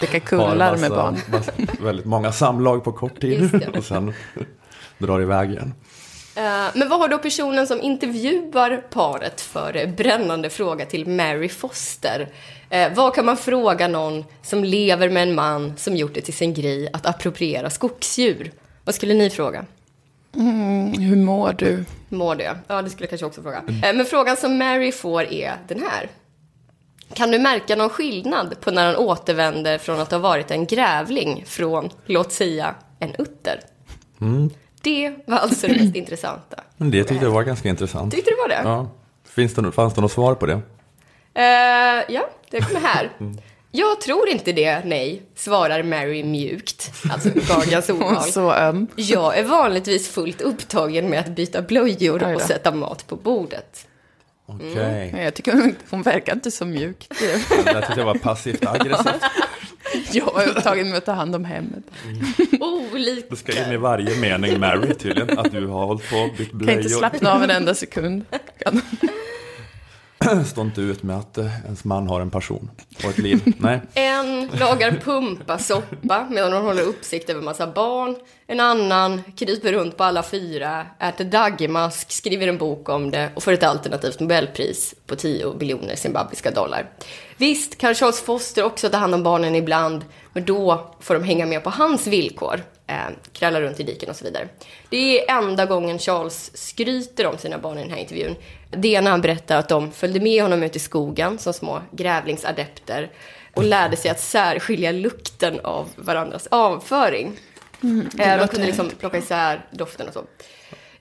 Vilka 0.00 0.20
kullar 0.20 0.76
med 0.76 0.90
barn. 0.90 1.16
massa- 1.30 1.52
väldigt 1.80 2.06
många 2.06 2.32
samlag 2.32 2.84
på 2.84 2.92
kort 2.92 3.20
tid. 3.20 3.68
Och 3.76 3.84
sen 3.84 4.12
drar 4.98 5.20
iväg 5.20 5.50
igen. 5.50 5.74
Eh, 6.36 6.42
Men 6.74 6.88
vad 6.88 7.00
har 7.00 7.08
då 7.08 7.18
personen 7.18 7.66
som 7.66 7.80
intervjuar 7.82 8.76
paret 8.90 9.40
för 9.40 9.86
brännande 9.96 10.50
fråga 10.50 10.86
till 10.86 11.08
Mary 11.08 11.48
Foster? 11.48 12.28
Eh, 12.70 12.92
vad 12.94 13.14
kan 13.14 13.26
man 13.26 13.36
fråga 13.36 13.88
någon 13.88 14.24
som 14.42 14.64
lever 14.64 15.08
med 15.10 15.22
en 15.22 15.34
man 15.34 15.72
som 15.76 15.96
gjort 15.96 16.14
det 16.14 16.20
till 16.20 16.34
sin 16.34 16.54
grej 16.54 16.88
att 16.92 17.06
appropriera 17.06 17.70
skogsdjur? 17.70 18.52
Vad 18.84 18.94
skulle 18.94 19.14
ni 19.14 19.30
fråga? 19.30 19.64
Hur 20.98 21.16
mår 21.16 21.52
du? 21.58 21.84
Mår 22.08 22.34
det? 22.34 22.56
Ja, 22.68 22.82
det 22.82 22.90
skulle 22.90 23.04
jag 23.04 23.10
kanske 23.10 23.26
också 23.26 23.42
fråga. 23.42 23.56
Eh, 23.68 23.94
Men 23.96 24.04
frågan 24.06 24.36
som 24.36 24.58
Mary 24.58 24.92
får 24.92 25.22
är 25.32 25.52
den 25.68 25.82
här. 25.90 26.08
Kan 27.14 27.30
du 27.30 27.38
märka 27.38 27.76
någon 27.76 27.90
skillnad 27.90 28.60
på 28.60 28.70
när 28.70 28.86
han 28.86 28.96
återvänder 28.96 29.78
från 29.78 30.00
att 30.00 30.10
ha 30.10 30.18
varit 30.18 30.50
en 30.50 30.66
grävling 30.66 31.44
från, 31.46 31.90
låt 32.06 32.32
säga, 32.32 32.74
en 32.98 33.14
utter? 33.18 33.60
Det 34.82 35.14
var 35.26 35.36
alltså 35.36 35.66
det 35.66 35.82
mest 35.82 35.96
intressanta. 35.96 36.56
Men 36.76 36.90
det 36.90 37.04
tyckte 37.04 37.24
jag 37.24 37.32
var 37.32 37.42
ganska 37.42 37.68
intressant. 37.68 38.14
Tyckte 38.14 38.30
du 38.30 38.36
var 38.36 38.48
det? 38.48 38.60
Ja. 38.64 38.90
Finns 39.28 39.54
det, 39.54 39.72
fanns 39.72 39.94
det 39.94 40.00
något 40.00 40.12
svar 40.12 40.34
på 40.34 40.46
det? 40.46 40.60
Eh, 41.34 42.04
ja, 42.08 42.28
det 42.50 42.60
kommer 42.60 42.80
här. 42.80 43.10
Jag 43.70 44.00
tror 44.00 44.28
inte 44.28 44.52
det, 44.52 44.84
nej, 44.84 45.22
svarar 45.34 45.82
Mary 45.82 46.24
mjukt. 46.24 46.92
Alltså 47.10 47.28
Gargans 47.28 47.88
ordval. 47.88 48.22
Så 48.32 48.52
öm. 48.52 48.86
Jag 48.96 49.38
är 49.38 49.44
vanligtvis 49.44 50.08
fullt 50.08 50.40
upptagen 50.40 51.10
med 51.10 51.20
att 51.20 51.28
byta 51.28 51.62
blöjor 51.62 52.34
och 52.34 52.40
sätta 52.40 52.70
mat 52.70 53.06
på 53.06 53.16
bordet. 53.16 53.86
Okej. 54.46 55.14
Jag 55.16 55.34
tycker 55.34 55.52
hon, 55.52 55.76
hon 55.90 56.02
verkar 56.02 56.32
inte 56.32 56.50
så 56.50 56.64
mjuk. 56.64 57.06
Det 57.08 57.62
där 57.64 57.80
tyckte 57.80 58.00
jag 58.00 58.04
var 58.06 58.14
passivt 58.14 58.66
aggressivt. 58.66 59.14
Jag 60.12 60.42
är 60.42 60.48
upptagen 60.48 60.88
med 60.88 60.98
att 60.98 61.04
ta 61.04 61.12
hand 61.12 61.34
om 61.34 61.44
hemmet. 61.44 61.84
Olika. 62.60 63.26
Du 63.30 63.36
ska 63.36 63.64
in 63.66 63.72
i 63.72 63.76
varje 63.76 64.20
mening 64.20 64.60
Mary 64.60 64.94
tydligen. 64.94 65.38
Att 65.38 65.52
du 65.52 65.66
har 65.66 65.86
hållit 65.86 66.10
på 66.10 66.16
och 66.16 66.28
bytt 66.28 66.50
Kan 66.50 66.60
inte 66.60 66.64
blöjor. 66.64 66.88
slappna 66.88 67.32
av 67.32 67.42
en 67.42 67.50
enda 67.50 67.74
sekund. 67.74 68.24
Stå 70.46 70.60
inte 70.60 70.80
ut 70.80 71.02
med 71.02 71.18
att 71.18 71.38
eh, 71.38 71.64
ens 71.64 71.84
man 71.84 72.08
har 72.08 72.20
en 72.20 72.30
passion 72.30 72.70
och 73.04 73.10
ett 73.10 73.18
liv. 73.18 73.54
Nej. 73.58 73.80
En 73.94 74.46
lagar 74.46 75.00
pumpasoppa 75.04 76.26
medan 76.30 76.52
hon 76.52 76.64
håller 76.64 76.82
uppsikt 76.82 77.30
över 77.30 77.42
massa 77.42 77.66
barn. 77.66 78.16
En 78.46 78.60
annan 78.60 79.22
kryper 79.36 79.72
runt 79.72 79.96
på 79.96 80.04
alla 80.04 80.22
fyra, 80.22 80.86
äter 81.00 81.24
daggmask, 81.24 82.12
skriver 82.12 82.48
en 82.48 82.58
bok 82.58 82.88
om 82.88 83.10
det 83.10 83.30
och 83.34 83.42
får 83.42 83.52
ett 83.52 83.62
alternativt 83.62 84.20
nobelpris 84.20 84.94
på 85.06 85.16
10 85.16 85.54
biljoner 85.54 85.96
zimbabwiska 85.96 86.50
dollar. 86.50 86.90
Visst 87.36 87.78
kan 87.78 87.94
Charles 87.94 88.20
Foster 88.20 88.64
också 88.64 88.88
ta 88.88 88.96
hand 88.96 89.14
om 89.14 89.22
barnen 89.22 89.54
ibland, 89.54 90.04
men 90.32 90.44
då 90.44 90.90
får 91.00 91.14
de 91.14 91.24
hänga 91.24 91.46
med 91.46 91.64
på 91.64 91.70
hans 91.70 92.06
villkor. 92.06 92.60
Eh, 92.88 93.06
krälla 93.32 93.60
runt 93.60 93.80
i 93.80 93.82
diken 93.82 94.10
och 94.10 94.16
så 94.16 94.24
vidare. 94.24 94.48
Det 94.90 95.28
är 95.28 95.38
enda 95.38 95.66
gången 95.66 95.98
Charles 95.98 96.50
skryter 96.56 97.26
om 97.26 97.38
sina 97.38 97.58
barn 97.58 97.78
i 97.78 97.82
den 97.82 97.90
här 97.90 97.98
intervjun. 97.98 98.36
Det 98.70 98.96
är 98.96 99.02
när 99.02 99.10
han 99.10 99.20
berättar 99.20 99.58
att 99.58 99.68
de 99.68 99.92
följde 99.92 100.20
med 100.20 100.42
honom 100.42 100.62
ut 100.62 100.76
i 100.76 100.78
skogen 100.78 101.38
som 101.38 101.52
små 101.52 101.82
grävlingsadepter 101.92 103.10
och 103.54 103.64
lärde 103.64 103.96
sig 103.96 104.10
att 104.10 104.20
särskilja 104.20 104.92
lukten 104.92 105.60
av 105.60 105.88
varandras 105.96 106.46
avföring. 106.46 107.36
eh, 108.18 108.38
de 108.38 108.48
kunde 108.48 108.66
liksom 108.66 108.90
plocka 108.90 109.18
isär 109.18 109.66
doften 109.70 110.08
och 110.08 110.14
så. 110.14 110.24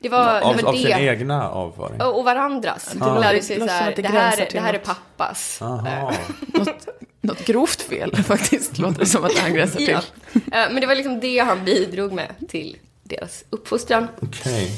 Det 0.06 0.10
var, 0.10 0.42
Av, 0.42 0.58
det 0.58 0.64
var 0.64 0.70
av 0.70 0.76
sin 0.76 0.84
det. 0.84 1.02
egna 1.04 1.50
avföring. 1.50 2.02
Och, 2.02 2.18
och 2.20 2.26
varandras. 2.26 2.90
Det 2.94 3.00
De 3.00 3.22
lärde 3.22 3.42
sig 3.42 3.58
låter 3.60 3.74
så 3.74 3.78
som 3.78 3.84
här, 3.84 3.90
att 3.90 3.96
det 3.96 4.02
det 4.02 4.08
här, 4.08 4.50
det 4.52 4.60
här 4.60 4.74
är 4.74 4.78
pappas. 4.78 5.60
Något, 6.48 6.88
något 7.22 7.46
grovt 7.46 7.82
fel 7.82 8.16
faktiskt, 8.24 8.78
låter 8.78 9.00
det 9.00 9.06
som 9.06 9.24
att 9.26 9.38
han 9.38 9.54
gränsar 9.54 9.78
till. 9.78 9.98
Ja. 10.34 10.42
Men 10.52 10.76
det 10.82 10.88
var 10.88 10.96
liksom 10.96 11.20
det 11.20 11.40
han 11.40 11.66
bidrog 11.66 12.14
med 12.14 12.28
till 12.50 12.78
deras 13.04 13.44
uppfostran. 13.50 14.08
Okej. 14.22 14.72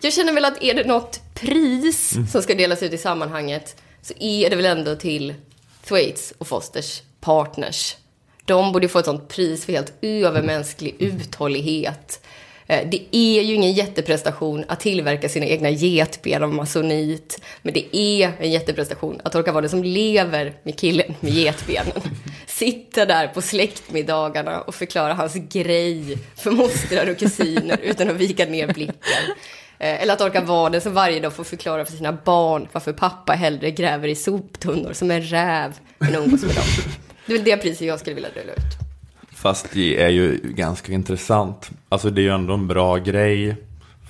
Jag 0.00 0.12
känner 0.12 0.32
väl 0.32 0.44
att 0.44 0.62
är 0.62 0.74
det 0.74 0.84
något 0.84 1.20
pris 1.34 2.12
Mm. 2.14 2.26
som 2.26 2.42
ska 2.42 2.54
delas 2.54 2.82
ut 2.82 2.92
i 2.92 2.98
sammanhanget 2.98 3.82
så 4.02 4.14
är 4.20 4.50
det 4.50 4.56
väl 4.56 4.66
ändå 4.66 4.96
till 4.96 5.34
Thwaites 5.88 6.32
och 6.38 6.46
Fosters 6.46 7.02
partners. 7.20 7.96
De 8.44 8.72
borde 8.72 8.88
få 8.88 8.98
ett 8.98 9.04
sånt 9.04 9.28
pris 9.28 9.64
för 9.64 9.72
helt 9.72 9.92
övermänsklig 10.00 10.96
uthållighet. 10.98 12.26
Eh, 12.72 12.88
Det 12.88 13.16
är 13.16 13.42
ju 13.42 13.54
ingen 13.54 13.72
jätteprestation 13.72 14.64
att 14.68 14.80
tillverka 14.80 15.28
sina 15.28 15.46
egna 15.46 15.70
getben 15.70 16.42
av 16.42 16.54
masonit. 16.54 17.40
Men 17.62 17.74
det 17.74 17.96
är 17.96 18.32
en 18.38 18.50
jätteprestation 18.50 19.20
att 19.24 19.34
orka 19.34 19.52
vara 19.52 19.60
den 19.60 19.70
som 19.70 19.84
lever 19.84 20.52
med 20.62 20.78
killen 20.78 21.14
med 21.20 21.32
getbenen. 21.32 21.92
Sitta 22.46 23.06
där 23.06 23.28
på 23.28 23.42
släktmiddagarna 23.42 24.60
och 24.60 24.74
förklara 24.74 25.14
hans 25.14 25.34
grej 25.34 26.18
för 26.36 26.50
mostrar 26.50 27.10
och 27.10 27.18
kusiner 27.18 27.78
utan 27.82 28.10
att 28.10 28.16
vika 28.16 28.44
ner 28.46 28.66
blicken. 28.74 28.94
Eh, 29.78 30.02
Eller 30.02 30.12
att 30.12 30.20
orka 30.20 30.40
vara 30.40 30.70
den 30.70 30.80
som 30.80 30.94
varje 30.94 31.20
dag 31.20 31.32
får 31.32 31.44
förklara 31.44 31.84
för 31.84 31.92
sina 31.92 32.12
barn 32.12 32.68
varför 32.72 32.92
pappa 32.92 33.32
hellre 33.32 33.70
gräver 33.70 34.08
i 34.08 34.14
soptunnor 34.14 34.92
som 34.92 35.10
en 35.10 35.22
räv 35.22 35.72
än 36.00 36.14
umgås 36.14 36.42
med 36.42 36.54
dem. 36.54 36.64
Det 37.26 37.32
är 37.32 37.36
väl 37.36 37.44
det 37.44 37.56
priset 37.56 37.86
jag 37.86 38.00
skulle 38.00 38.14
vilja 38.14 38.30
dela 38.34 38.52
ut. 38.52 38.91
Fast 39.42 39.68
det 39.72 40.02
är 40.02 40.08
ju 40.08 40.38
ganska 40.42 40.92
intressant. 40.92 41.70
Alltså 41.88 42.10
det 42.10 42.20
är 42.20 42.22
ju 42.22 42.28
ändå 42.34 42.54
en 42.54 42.66
bra 42.68 42.96
grej 42.96 43.56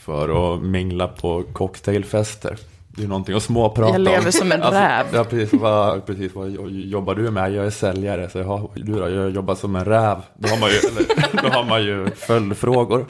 för 0.00 0.54
att 0.54 0.62
mingla 0.62 1.08
på 1.08 1.42
cocktailfester. 1.52 2.58
Det 2.88 3.02
är 3.02 3.08
någonting 3.08 3.36
att 3.36 3.42
småprata 3.42 3.92
Jag 3.94 4.00
lever 4.00 4.26
om. 4.26 4.32
som 4.32 4.52
en 4.52 4.62
alltså, 4.62 4.80
räv. 4.80 5.06
Ja, 5.12 5.24
precis. 5.24 5.60
Vad, 5.60 6.06
precis. 6.06 6.34
Vad 6.34 6.50
jobbar 6.70 7.14
du 7.14 7.30
med? 7.30 7.52
Jag 7.52 7.66
är 7.66 7.70
säljare. 7.70 8.28
Så 8.30 8.38
jag, 8.38 8.68
du 8.74 8.92
då? 8.92 9.08
Jag 9.10 9.30
jobbar 9.30 9.54
som 9.54 9.76
en 9.76 9.84
räv. 9.84 10.16
Då 10.38 10.48
har 10.48 10.60
man 10.60 10.70
ju, 10.70 10.76
eller, 10.76 11.42
då 11.42 11.48
har 11.48 11.64
man 11.64 11.84
ju 11.84 12.10
följdfrågor. 12.10 13.06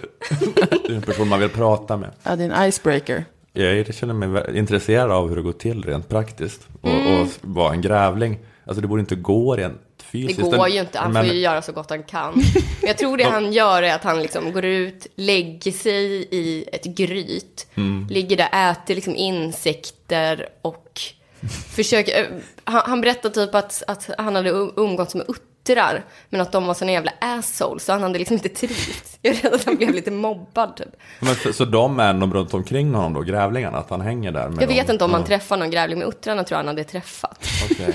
Det 0.87 0.93
är 0.93 0.97
en 0.97 1.03
person 1.03 1.29
man 1.29 1.41
vill 1.41 1.49
prata 1.49 1.97
med. 1.97 2.11
Ja, 2.23 2.37
det 2.37 2.45
är 2.45 2.51
en 2.51 2.69
icebreaker. 2.69 3.25
Jag 3.53 3.95
känner 3.95 4.15
mig 4.15 4.59
intresserad 4.59 5.11
av 5.11 5.29
hur 5.29 5.37
det 5.37 5.43
går 5.43 5.53
till 5.53 5.83
rent 5.83 6.09
praktiskt. 6.09 6.69
Och, 6.83 6.89
Mm. 6.91 7.21
och 7.23 7.29
vara 7.41 7.73
en 7.73 7.81
grävling. 7.81 8.39
Alltså 8.65 8.81
det 8.83 8.89
borde 8.89 9.01
inte 9.01 9.15
gå 9.17 9.57
rent 9.57 9.81
Det 10.13 10.19
fysiskt. 10.29 10.41
går 10.41 10.69
ju 10.69 10.81
inte, 10.81 10.99
han 10.99 11.13
Men- 11.13 11.27
får 11.27 11.35
ju 11.35 11.41
göra 11.41 11.63
så 11.63 11.73
gott 11.73 11.91
han 11.91 12.03
kan. 12.03 12.43
Jag 12.83 12.99
tror 12.99 13.17
det 13.17 13.25
han 13.25 13.53
gör 13.53 13.83
är 13.83 13.95
att 13.95 14.05
han 14.05 14.23
liksom 14.23 14.53
går 14.53 14.65
ut, 14.65 15.07
lägger 15.17 15.73
sig 15.73 16.05
i 16.31 16.65
ett 16.73 16.85
gryt, 16.85 17.67
Mm. 17.75 18.07
ligger 18.11 18.37
där, 18.37 18.71
äter 18.73 18.95
liksom 18.95 19.17
insekter 19.17 20.49
och 20.63 21.01
försöker... 21.75 22.21
eh, 22.21 22.27
Han, 22.65 22.83
han 22.85 23.01
berättar 23.01 23.31
typ 23.31 23.55
att, 23.55 23.83
att 23.87 24.11
han 24.19 24.35
hade 24.37 24.53
um- 24.53 24.73
umgåtts 24.77 25.15
med 25.15 25.27
uttrar, 25.29 26.05
men 26.31 26.41
att 26.41 26.53
de 26.53 26.67
var 26.67 26.75
såna 26.75 26.93
jävla 26.93 27.13
assholes, 27.21 27.85
så 27.85 27.93
han 27.93 28.03
hade 28.03 28.19
liksom 28.19 28.35
inte 28.37 28.49
trivts. 28.49 29.19
Jag 29.23 29.35
är 29.37 29.43
rädd 29.43 29.55
att 29.55 29.65
han 29.65 29.77
blev 29.77 29.95
lite 29.95 30.11
mobbad 30.11 30.77
typ. 30.77 30.89
Men 31.21 31.35
så, 31.35 31.53
så 31.53 31.65
de 31.65 32.01
är 32.01 32.11
ändå 32.11 32.27
runt 32.27 32.55
omkring 32.55 32.95
honom 32.95 33.13
då, 33.15 33.21
grävlingarna? 33.21 33.79
Att 33.79 33.91
han 33.91 34.01
hänger 34.01 34.33
där 34.33 34.49
med 34.49 34.63
Jag 34.63 34.69
vet 34.69 34.87
dem? 34.87 34.95
inte 34.95 35.05
om 35.05 35.13
han 35.13 35.21
Ja, 35.21 35.27
träffar 35.27 35.57
någon 35.57 35.71
grävling 35.71 35.99
med 35.99 36.09
uttrarna, 36.09 36.45
tror 36.45 36.55
jag 36.57 36.59
han 36.59 36.67
hade 36.69 36.85
träffat. 36.85 37.47
okej. 37.71 37.95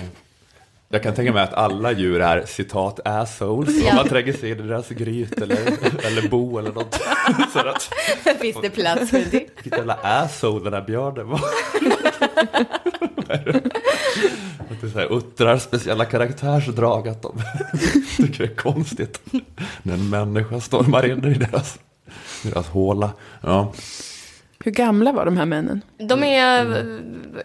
Jag 0.89 1.04
kan 1.04 1.15
tänka 1.15 1.34
mig 1.34 1.43
att 1.43 1.54
alla 1.54 1.91
djur 1.91 2.21
är 2.21 2.45
citat 2.45 3.00
assholes. 3.08 3.82
Ja. 3.84 3.89
Om 3.89 3.95
man 3.95 4.08
tränger 4.08 4.34
sig 4.34 4.52
in 4.52 4.60
i 4.60 4.62
deras 4.62 4.89
gryt 4.89 5.41
eller, 5.41 5.58
eller 6.06 6.30
bo 6.30 6.58
eller 6.60 6.71
något. 6.71 6.93
Så 7.54 7.60
att, 7.60 7.89
Finns 8.39 8.58
det 8.62 8.69
plats 8.69 9.10
för 9.10 9.17
det? 9.17 9.45
vilken 9.63 9.78
jävla 9.80 9.93
asshole 9.93 10.63
den 10.63 10.71
där 10.73 10.82
björnen 10.82 11.28
var. 11.30 11.39
Att 14.69 14.82
det 14.82 14.88
är 14.88 14.91
så 14.91 15.00
här, 15.00 15.17
uttrar 15.17 15.58
speciella 15.58 16.06
karaktärsdrag 16.06 17.08
att 17.08 17.21
de 17.21 17.41
tycker 18.17 18.38
det 18.47 18.52
är 18.52 18.56
konstigt 18.56 19.21
när 19.84 19.93
en 19.93 20.10
människa 20.10 20.62
stormar 20.62 21.06
in 21.06 21.26
i 21.26 21.34
deras, 21.34 21.80
deras 22.43 22.67
håla. 22.67 23.12
Ja. 23.41 23.73
Hur 24.60 24.71
gamla 24.71 25.12
var 25.12 25.26
de 25.26 25.38
här 25.38 25.45
männen? 25.45 25.82
De 26.10 26.23
är, 26.23 26.65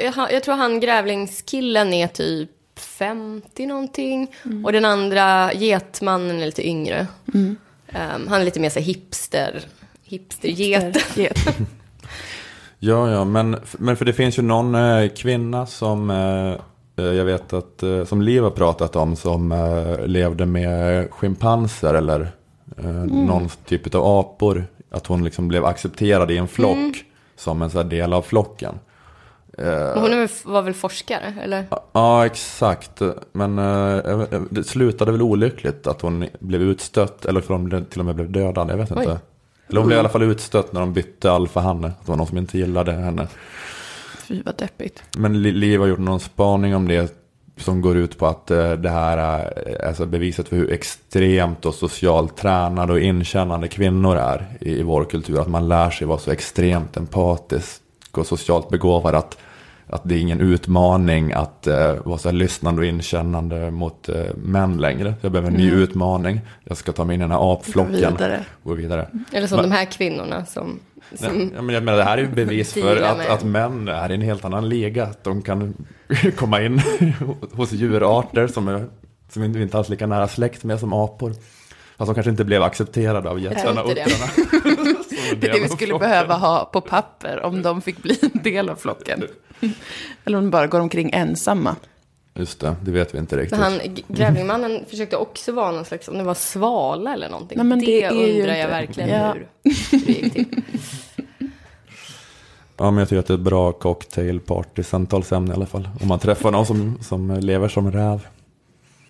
jag, 0.01 0.33
jag 0.33 0.43
tror 0.43 0.55
han 0.55 0.81
grävlingskillen 0.81 1.93
är 1.93 2.07
typ 2.09 2.51
50 2.99 3.67
någonting. 3.67 4.35
Och 4.65 4.73
den 4.73 4.85
andra 4.85 5.53
getmannen 5.53 6.41
är 6.41 6.47
lite 6.47 6.69
yngre. 6.69 7.07
Um, 7.35 7.59
han 8.29 8.41
är 8.41 8.45
lite 8.45 8.61
mer 8.61 8.71
så 8.71 8.81
hipster, 8.81 9.63
hipsterget. 10.03 11.17
Get. 11.17 11.39
Ja, 12.85 13.11
ja, 13.11 13.25
men, 13.25 13.57
men 13.79 13.97
för 13.97 14.05
det 14.05 14.13
finns 14.13 14.39
ju 14.39 14.43
någon 14.43 14.75
eh, 14.75 15.09
kvinna 15.09 15.67
som 15.67 16.11
eh, 16.11 16.53
eh, 17.05 17.13
jag 17.13 17.25
vet 17.25 17.53
att, 17.53 17.83
eh, 17.83 18.05
som 18.05 18.23
Liv 18.23 18.43
har 18.43 18.51
pratat 18.51 18.97
om 18.97 19.17
som 19.17 19.53
eh, 19.53 20.07
levde 20.07 20.47
med 20.47 21.11
schimpanser 21.11 21.95
eller 21.95 22.33
eh, 22.79 22.91
någon 23.05 23.49
typ 23.67 23.95
av 23.95 24.07
apor. 24.07 24.67
Att 24.91 25.07
hon 25.07 25.25
liksom 25.25 25.49
blev 25.49 25.65
accepterad 25.65 26.31
i 26.31 26.37
en 26.37 26.49
flock 26.49 27.05
som 27.37 27.63
en 27.63 27.71
så 27.71 27.79
här 27.79 27.85
del 27.85 28.13
av 28.13 28.23
flocken. 28.23 28.75
Men 29.59 29.99
hon 29.99 30.11
väl, 30.11 30.29
var 30.45 30.63
väl 30.63 30.75
forskare, 30.75 31.35
eller? 31.43 31.67
Ja, 31.93 32.27
exakt. 32.27 33.03
Men 33.33 33.59
eh, 33.59 34.23
det 34.51 34.65
slutade 34.65 35.13
väl 35.13 35.23
olyckligt 35.23 35.87
att 35.87 36.01
hon 36.01 36.27
blev 36.39 36.63
utstött, 36.63 37.25
eller 37.25 37.41
för 37.41 37.55
hon 37.55 37.85
till 37.85 38.01
och 38.01 38.07
med 38.07 38.15
blev 38.15 38.31
dödad, 38.33 38.71
jag 38.71 38.77
vet 38.77 38.91
inte. 38.91 39.03
Oj. 39.11 39.19
Eller 39.69 39.81
hon 39.81 39.87
blev 39.87 39.97
i 39.97 40.01
alla 40.01 40.09
fall 40.09 40.23
utstött 40.23 40.73
när 40.73 40.81
de 40.81 40.93
bytte 40.93 41.31
alfahanne. 41.33 41.87
Att 41.87 42.01
det 42.07 42.09
var 42.11 42.17
någon 42.17 42.27
som 42.27 42.39
inte 42.39 42.59
gillade 42.59 42.93
henne. 42.93 43.27
Fy 44.19 44.43
vad 44.43 44.57
deppigt. 44.57 45.03
Men 45.19 45.43
Li- 45.43 45.53
Liv 45.53 45.81
har 45.81 45.87
gjort 45.87 45.99
någon 45.99 46.21
spaning 46.21 46.77
om 46.77 46.89
det 46.89 47.15
som 47.57 47.81
går 47.81 47.97
ut 47.97 48.19
på 48.19 48.27
att 48.27 48.51
eh, 48.51 48.73
det 48.73 48.89
här 48.91 49.19
är 49.19 49.87
alltså 49.87 50.07
beviset 50.07 50.49
för 50.49 50.57
hur 50.57 50.73
extremt 50.73 51.67
och 51.67 51.75
socialt 51.75 52.37
tränade 52.37 52.93
och 52.93 53.01
inkännande 53.01 53.69
kvinnor 53.69 54.17
är 54.17 54.47
i, 54.61 54.71
i 54.79 54.83
vår 54.83 55.05
kultur. 55.05 55.41
Att 55.41 55.49
man 55.49 55.69
lär 55.69 55.91
sig 55.91 56.07
vara 56.07 56.19
så 56.19 56.31
extremt 56.31 56.97
empatisk 56.97 57.82
och 58.19 58.27
socialt 58.27 58.69
begåvad 58.69 59.15
att, 59.15 59.39
att 59.87 60.01
det 60.05 60.15
är 60.15 60.19
ingen 60.19 60.41
utmaning 60.41 61.33
att 61.33 61.67
uh, 61.69 61.75
vara 62.05 62.19
så 62.19 62.29
här 62.29 62.37
lyssnande 62.37 62.81
och 62.81 62.87
inkännande 62.87 63.71
mot 63.71 64.09
uh, 64.09 64.17
män 64.37 64.77
längre. 64.79 65.15
Jag 65.21 65.33
behöver 65.33 65.51
en 65.51 65.57
ny 65.57 65.69
Mm. 65.69 65.81
utmaning. 65.83 66.41
Jag 66.65 66.77
ska 66.77 66.93
ta 66.93 67.05
mig 67.05 67.15
in 67.15 67.21
i 67.21 67.25
den 67.25 67.31
här 67.31 67.53
apflocken. 67.53 67.93
vidare. 68.13 68.45
Gå 68.63 68.75
vidare. 68.75 69.09
Eller 69.33 69.47
som 69.47 69.57
Men- 69.57 69.71
de 69.71 69.77
här 69.77 69.85
kvinnorna 69.85 70.45
som... 70.45 70.79
som 71.15 71.37
Nej, 71.39 71.51
ja, 71.57 71.63
men 71.63 71.75
jag 71.75 71.85
menar, 71.85 71.99
det 71.99 72.05
här 72.05 72.19
är 72.19 72.23
ju 72.23 72.29
bevis 72.29 72.73
för 72.73 72.97
att, 73.03 73.17
med. 73.19 73.27
att 73.31 73.45
män 73.45 73.89
är 73.89 74.11
i 74.11 74.15
en 74.15 74.21
helt 74.23 74.45
annan 74.45 74.69
liga. 74.69 75.05
Att 75.05 75.25
de 75.25 75.43
kan 75.43 75.75
komma 76.37 76.63
in 76.63 76.81
hos 77.53 77.73
djurarter 77.73 78.47
som, 78.47 78.69
är, 78.69 78.87
som 79.33 79.53
vi 79.53 79.63
inte 79.63 79.79
alls 79.79 79.89
lika 79.89 80.07
nära 80.07 80.29
släkt 80.29 80.65
med 80.65 80.81
som 80.81 80.93
apor. 80.93 81.33
Fast 82.03 82.09
de 82.11 82.15
kanske 82.15 82.31
inte 82.31 82.45
blev 82.45 82.63
accepterade 82.63 83.31
av 83.31 83.41
jättarna 83.41 83.83
inte 83.85 83.93
uttarna. 84.01 84.33
Det 85.41 85.49
är 85.49 85.53
det 85.53 85.61
vi 85.61 85.69
skulle 85.69 85.99
behöva 85.99 86.35
ha 86.37 86.65
på 86.73 86.81
papper 86.81 87.43
om 87.43 87.63
de 87.63 87.83
fick 87.83 88.03
bli 88.03 88.19
en 88.23 88.43
del 88.43 88.69
av 88.69 88.77
flocken. 88.77 89.23
Eller 90.25 90.39
om 90.39 90.45
de 90.45 90.51
bara 90.51 90.67
går 90.67 90.81
omkring 90.81 91.11
ensamma. 91.13 91.77
Just 92.35 92.61
det, 92.61 92.77
det 92.83 92.91
vet 92.91 93.15
vi 93.15 93.19
inte 93.19 93.37
riktigt. 93.37 93.59
Men 93.59 93.73
han, 93.73 93.81
Grävlingmannen 94.09 94.85
försökte 94.91 95.17
också 95.17 95.53
vara 95.53 95.71
någon 95.71 95.85
slags, 95.85 96.09
om 96.09 96.19
det 96.19 96.25
var 96.25 96.35
svala 96.35 97.15
eller 97.15 97.29
någonting. 97.29 97.59
Nej, 97.59 97.67
men 97.67 97.79
det, 97.81 98.09
det 98.09 98.15
undrar 98.15 98.55
jag 98.55 98.59
inte- 98.59 98.67
verkligen 98.67 99.09
Ja. 99.11 99.33
hur, 99.33 99.47
hur 99.91 100.07
det 100.07 100.13
gick 100.13 100.33
till. 100.33 100.63
Ja, 102.77 102.91
men 102.91 102.97
jag 102.99 103.09
tycker 103.09 103.21
att 103.21 103.27
det 103.27 103.33
är 103.35 103.39
ett 103.39 103.41
bra 103.45 103.73
cocktailparty, 103.73 104.83
samtalsämne 104.83 105.51
i 105.53 105.55
alla 105.57 105.67
fall. 105.67 105.89
Om 106.01 106.09
man 106.09 106.19
träffar 106.19 106.51
någon 106.51 106.67
som, 106.67 106.99
som 107.03 107.31
lever 107.41 107.69
som 107.69 107.93
räv. 107.93 108.27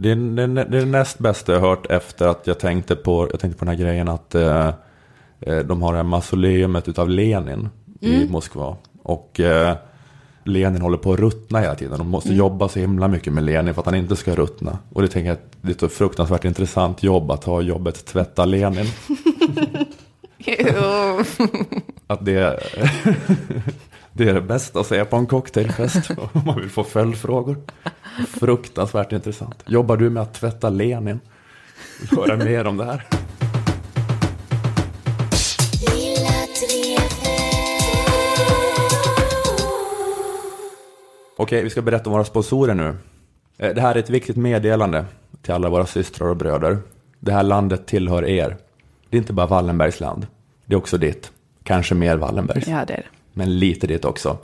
Det 0.03 0.11
är, 0.11 0.17
det, 0.17 0.43
är, 0.43 0.47
det 0.47 0.61
är 0.61 0.81
det 0.81 0.85
näst 0.85 1.19
bästa 1.19 1.53
jag 1.53 1.61
hört 1.61 1.91
efter 1.91 2.27
att 2.27 2.47
jag 2.47 2.59
tänkte 2.59 2.97
på, 2.97 3.29
jag 3.31 3.41
tänkte 3.41 3.59
på 3.59 3.65
den 3.65 3.75
här 3.75 3.83
grejen 3.85 4.09
att 4.09 4.35
eh, 4.35 4.69
eh, 5.41 5.59
de 5.59 5.83
har 5.83 5.93
det 5.93 5.99
här 5.99 6.05
mausoleumet 6.05 6.89
utav 6.89 7.09
Lenin 7.09 7.69
i 8.01 8.29
Moskva. 8.29 8.77
Och 9.03 9.41
eh, 9.41 9.77
Lenin 10.45 10.83
håller 10.83 10.99
på 10.99 11.13
att 11.13 11.19
ruttna 11.19 11.61
hela 11.61 11.75
tiden. 11.75 11.99
De 11.99 12.09
måste 12.09 12.35
jobba 12.35 12.69
så 12.69 12.79
himla 12.79 13.09
mycket 13.09 13.33
med 13.33 13.45
Lenin 13.45 13.75
för 13.75 13.81
att 13.81 13.87
han 13.87 13.95
inte 13.95 14.17
ska 14.17 14.35
ruttna. 14.35 14.79
Och 14.93 15.03
det 15.03 15.09
tänker 15.09 15.29
jag 15.29 15.35
att 15.35 15.57
det 15.61 15.83
är 15.83 15.87
ett 15.87 15.93
fruktansvärt 15.93 16.45
intressant 16.45 17.03
jobb 17.03 17.31
att 17.31 17.45
ha 17.45 17.61
jobbet 17.61 18.05
tvätta 18.05 18.45
Lenin. 18.45 18.87
Att 22.07 22.25
det, 22.25 22.61
det 24.13 24.29
är 24.29 24.35
det 24.35 24.41
bästa 24.41 24.81
att 24.81 24.87
säga 24.87 25.05
på 25.05 25.17
en 25.17 25.27
cocktailfest 25.27 26.11
om 26.33 26.43
man 26.47 26.61
vill 26.61 26.71
få 26.71 26.85
följdfrågor. 26.85 27.57
Fruktansvärt 28.29 29.13
intressant. 29.13 29.65
Jobbar 29.67 29.97
du 29.97 30.11
med 30.11 30.23
att 30.23 30.35
tvätta 30.35 30.71
Lenin? 30.71 31.21
Vill 32.01 32.19
höra 32.19 32.37
mer 32.37 32.67
om 32.67 32.77
det 32.77 32.85
här? 32.85 33.07
Okej, 41.37 41.65
vi 41.65 41.71
ska 41.71 41.83
berätta 41.83 42.11
om 42.11 42.13
våra 42.13 42.25
sponsorer 42.25 42.75
nu. 42.75 42.97
Eh, 43.59 43.75
det 43.75 43.81
här 43.81 43.95
är 43.95 43.99
ett 43.99 44.11
viktigt 44.11 44.37
meddelande 44.37 45.05
till 45.43 45.55
alla 45.55 45.69
våra 45.69 45.87
systrar 45.87 46.29
och 46.29 46.37
bröder. 46.37 46.79
Det 47.21 47.33
här 47.33 47.43
landet 47.43 47.87
tillhör 47.87 48.25
er. 48.25 48.57
Det 49.11 49.17
är 49.17 49.19
inte 49.19 49.33
bara 49.33 49.47
Wallenbergs 49.47 50.01
land. 50.01 50.27
Det 50.67 50.75
är 50.75 50.79
också 50.79 50.99
ditt. 50.99 51.33
Kanske 51.63 51.95
mer 51.95 52.17
Wallenbergs. 52.17 52.67
Ja, 52.67 52.85
det 52.87 52.93
är 52.93 52.97
det. 52.97 53.22
Men 53.33 53.59
lite 53.59 53.87
dit 53.87 54.05
också. 54.05 54.39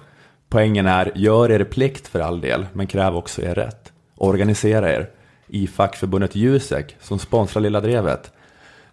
Poängen 0.49 0.87
är, 0.87 1.13
gör 1.15 1.51
er 1.51 1.65
plikt 1.65 2.09
för 2.09 2.21
all 2.21 2.41
del, 2.41 2.67
men 2.73 2.87
kräv 2.87 3.17
också 3.17 3.43
er 3.43 3.55
rätt. 3.55 3.93
Organisera 4.17 4.93
er 4.93 5.11
i 5.47 5.67
fackförbundet 5.67 6.37
Jusek 6.37 6.97
som 7.01 7.19
sponsrar 7.19 7.63
Lilla 7.63 7.81
Drevet. 7.81 8.33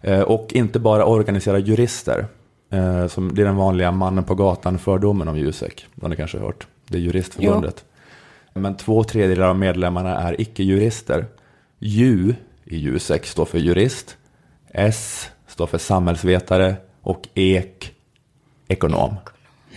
Eh, 0.00 0.20
Och 0.20 0.48
inte 0.52 0.78
bara 0.78 1.06
organisera 1.06 1.58
jurister. 1.58 2.26
eh, 2.70 3.06
Som 3.06 3.34
det 3.34 3.42
är 3.42 3.46
den 3.46 3.56
vanliga 3.56 3.92
mannen 3.92 4.24
på 4.24 4.34
gatan 4.34 4.78
fördomen 4.78 5.28
om 5.28 5.38
Jusek. 5.38 5.86
Det 5.94 6.02
har 6.02 6.08
ni 6.08 6.16
kanske 6.16 6.38
hört. 6.38 6.66
Det 6.88 6.96
är 6.98 7.00
juristförbundet. 7.02 7.84
Men 8.54 8.76
två 8.76 9.04
tredjedelar 9.04 9.48
av 9.48 9.58
medlemmarna 9.58 10.16
är 10.20 10.40
icke-jurister. 10.40 11.24
Ju 11.78 12.34
i 12.64 12.76
Jusek 12.76 13.26
står 13.26 13.44
för 13.44 13.58
jurist. 13.58 14.16
S 14.70 15.28
står 15.46 15.66
för 15.66 15.78
samhällsvetare. 15.78 16.76
Och 17.00 17.28
ek 17.34 17.92
ekonom. 18.68 19.14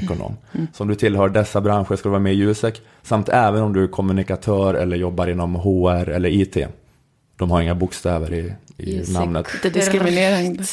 Ekonom. 0.04 0.38
Så 0.74 0.84
om 0.84 0.88
du 0.90 0.96
tillhör 0.96 1.30
dessa 1.30 1.62
branscher 1.62 1.96
ska 1.96 2.10
du 2.10 2.12
vara 2.12 2.20
med 2.20 2.34
i 2.34 2.36
Jusek. 2.36 2.82
Samt 3.04 3.30
även 3.30 3.62
om 3.64 3.74
du 3.74 3.84
är 3.84 3.88
kommunikatör 3.88 4.74
eller 4.74 4.98
jobbar 4.98 5.28
inom 5.28 5.56
HR 5.56 6.10
eller 6.10 6.30
IT. 6.30 6.58
De 7.38 7.52
har 7.52 7.62
inga 7.62 7.76
bokstäver 7.76 8.34
i, 8.34 8.54
i 8.78 8.96
Jusek. 8.98 9.14
namnet. 9.14 9.48
Det 9.62 9.68
är 9.68 9.74
diskriminerande. 9.74 10.64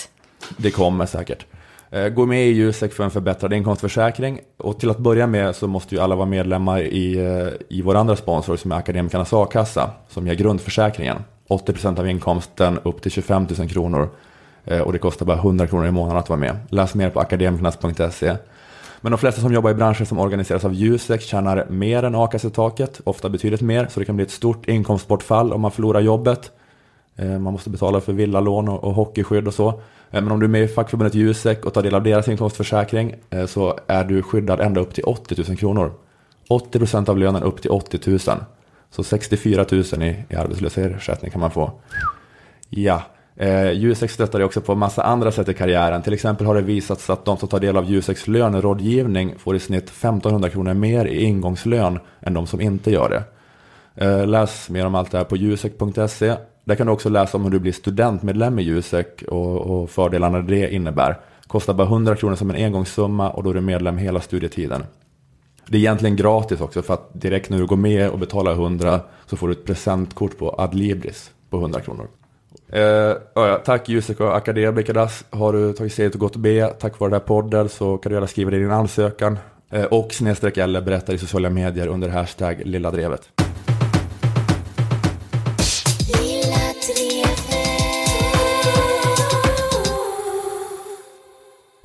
Det 0.57 0.71
kommer 0.71 1.07
säkert. 1.07 1.47
Eh, 1.91 2.09
Gå 2.09 2.27
med 2.27 2.47
i 2.47 2.51
Jusek 2.51 2.93
för 2.93 3.05
en 3.05 3.11
förbättrad 3.11 3.53
inkomstförsäkring. 3.53 4.41
Och 4.57 4.81
till 4.81 4.91
att 4.91 4.99
börja 4.99 5.27
med 5.27 5.57
så 5.57 5.67
måste 5.67 5.95
ju 5.95 6.01
alla 6.01 6.15
vara 6.17 6.27
medlemmar 6.27 6.81
i, 6.81 7.17
eh, 7.19 7.77
i 7.77 7.83
vår 7.83 7.95
andra 7.95 8.17
sponsor 8.17 8.57
som 8.57 8.73
är 8.73 8.77
Akademikernas 8.77 9.33
A-kassa. 9.33 9.91
Som 10.09 10.27
ger 10.27 10.35
grundförsäkringen. 10.35 11.17
80% 11.49 11.99
av 11.99 12.09
inkomsten 12.09 12.79
upp 12.83 13.03
till 13.03 13.11
25 13.11 13.47
000 13.59 13.69
kronor. 13.69 14.09
Eh, 14.65 14.81
Och 14.81 14.93
det 14.93 14.99
kostar 14.99 15.27
bara 15.27 15.37
100 15.37 15.67
kronor 15.67 15.87
i 15.87 15.91
månaden 15.91 16.17
att 16.19 16.29
vara 16.29 16.41
med. 16.41 16.57
Läs 16.71 16.95
mer 16.95 17.11
på 17.11 17.21
akademikernas.se. 17.21 18.37
Men 19.07 19.11
de 19.11 19.19
flesta 19.19 19.41
som 19.41 19.53
jobbar 19.53 19.71
i 19.71 19.75
branscher 19.75 20.05
som 20.05 20.19
organiseras 20.19 20.65
av 20.65 20.75
Jusek 20.75 21.21
tjänar 21.21 21.67
mer 21.71 22.03
än 22.03 22.15
a-kassetaket, 22.15 23.01
ofta 23.05 23.29
betydligt 23.29 23.61
mer, 23.61 23.87
så 23.91 24.01
det 24.01 24.07
kan 24.07 24.17
bli 24.17 24.25
ett 24.25 24.31
stort 24.31 24.69
inkomstbortfall 24.69 25.53
om 25.53 25.61
man 25.61 25.71
förlorar 25.71 26.01
jobbet. 26.01 26.51
Eh, 27.17 27.39
man 27.39 27.53
måste 27.53 27.71
betala 27.71 28.01
för 28.01 28.13
villalån 28.13 28.69
och 28.69 28.95
hockeyskydd 28.95 29.47
och 29.47 29.55
så. 29.55 29.69
Eh, 29.69 30.23
men 30.23 30.31
om 30.31 30.41
du 30.41 30.47
är 30.47 30.51
med 30.51 30.63
i 30.63 30.69
fackförbundet 30.69 31.15
Jusek 31.15 31.67
och 31.67 31.75
tar 31.75 31.83
del 31.83 31.95
av 31.95 32.03
deras 32.03 32.29
inkomstförsäkring 32.29 33.15
eh, 33.31 33.47
så 33.47 33.79
är 33.87 34.05
du 34.05 34.23
skyddad 34.23 34.61
ända 34.61 34.81
upp 34.81 34.95
till 34.95 35.05
80 35.05 35.45
000 35.49 35.57
kronor. 35.57 35.93
80 36.49 36.79
procent 36.79 37.09
av 37.09 37.19
lönen 37.19 37.43
upp 37.43 37.63
till 37.63 37.71
80 37.71 38.11
000. 38.11 38.19
Så 38.91 39.05
64 39.05 39.67
000 39.71 39.83
i, 40.03 40.25
i 40.29 40.37
arbetslöshetsersättning 40.37 41.31
kan 41.31 41.41
man 41.41 41.51
få. 41.51 41.73
Ja, 42.69 43.03
eh, 43.37 43.73
Jusek 43.73 44.11
stöttar 44.11 44.39
dig 44.39 44.47
också 44.47 44.61
på 44.61 44.75
massa 44.75 45.03
andra 45.03 45.33
sätt 45.33 45.49
i 45.49 45.55
karriären. 45.55 46.03
Till 46.03 46.13
exempel 46.13 46.47
har 46.47 46.55
det 46.55 46.61
visats 46.61 47.11
att 47.11 47.25
de 47.25 47.37
som 47.37 47.49
tar 47.49 47.61
del 47.61 47.77
av 47.77 47.91
Juseks 47.91 48.27
lönerådgivning 48.29 49.35
får 49.39 49.57
i 49.57 49.59
snitt 49.59 49.89
1500 49.89 50.51
kronor 50.51 50.75
mer 50.75 51.05
i 51.05 51.23
ingångslön 51.23 51.99
än 52.21 52.35
de 52.35 52.47
som 52.47 52.61
inte 52.61 52.91
gör 52.91 53.09
det. 53.09 53.23
Eh, 54.05 54.27
Läs 54.27 54.71
mer 54.71 54.87
om 54.87 54.95
allt 54.95 55.11
det 55.11 55.19
här 55.19 55.25
på 55.25 55.37
jusek.se. 55.37 56.37
Där 56.65 56.75
kan 56.75 56.87
du 56.87 56.93
också 56.93 57.09
läsa 57.09 57.37
om 57.37 57.45
hur 57.45 57.51
du 57.51 57.59
blir 57.59 57.73
studentmedlem 57.73 58.59
i 58.59 58.63
Jusek 58.63 59.23
och, 59.29 59.57
och 59.57 59.91
fördelarna 59.91 60.41
det 60.41 60.75
innebär. 60.75 61.21
Kostar 61.47 61.75
bara 61.75 61.87
100 61.87 62.17
kronor 62.17 62.37
som 62.37 62.51
en 62.51 62.65
engångssumma 62.65 63.31
och 63.31 63.43
då 63.43 63.51
är 63.51 63.55
du 63.55 63.61
medlem 63.61 63.99
hela 63.99 64.21
studietiden. 64.21 64.85
Det 65.69 65.77
är 65.77 65.81
egentligen 65.81 66.17
gratis 66.17 66.61
också 66.61 66.83
för 66.83 66.95
att 66.95 67.21
direkt 67.21 67.51
när 67.51 67.59
du 67.59 67.67
går 67.67 67.77
med 67.77 68.11
och 68.11 68.19
betalar 68.19 68.53
100 68.53 69.01
så 69.27 69.37
får 69.37 69.49
du 69.49 69.53
ett 69.53 69.65
presentkort 69.65 70.39
på 70.39 70.55
Adlibris 70.59 71.31
på 71.51 71.57
100 71.57 71.81
kronor. 71.81 72.09
Eh, 72.69 73.57
tack 73.65 73.89
Jusek 73.89 74.21
och 74.21 74.37
Akademikernas. 74.37 75.25
Har 75.31 75.53
du 75.53 75.73
tagit 75.73 75.93
steget 75.93 76.15
och 76.15 76.21
gått 76.21 76.37
B 76.37 76.67
tack 76.79 77.01
vare 77.01 77.11
den 77.11 77.21
här 77.21 77.27
podden 77.27 77.69
så 77.69 77.99
kan 77.99 78.11
du 78.11 78.17
gärna 78.17 78.27
skriva 78.27 78.51
det 78.51 78.57
i 78.57 78.61
din 78.61 78.71
ansökan. 78.71 79.39
Eh, 79.71 79.85
och 79.85 80.13
snedstreck 80.13 80.57
eller 80.57 80.81
berätta 80.81 81.13
i 81.13 81.19
sociala 81.19 81.51
medier 81.51 81.87
under 81.87 82.09
hashtag 82.09 82.63
lilla 82.65 82.91
drevet. 82.91 83.31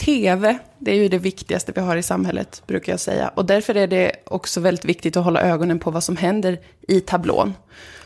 TV, 0.05 0.57
det 0.79 0.91
är 0.91 0.95
ju 0.95 1.07
det 1.07 1.17
viktigaste 1.17 1.71
vi 1.75 1.81
har 1.81 1.97
i 1.97 2.03
samhället, 2.03 2.63
brukar 2.67 2.93
jag 2.93 2.99
säga. 2.99 3.31
Och 3.35 3.45
därför 3.45 3.77
är 3.77 3.87
det 3.87 4.11
också 4.25 4.59
väldigt 4.59 4.85
viktigt 4.85 5.17
att 5.17 5.23
hålla 5.23 5.41
ögonen 5.41 5.79
på 5.79 5.91
vad 5.91 6.03
som 6.03 6.17
händer 6.17 6.59
i 6.87 7.01
tablån. 7.01 7.53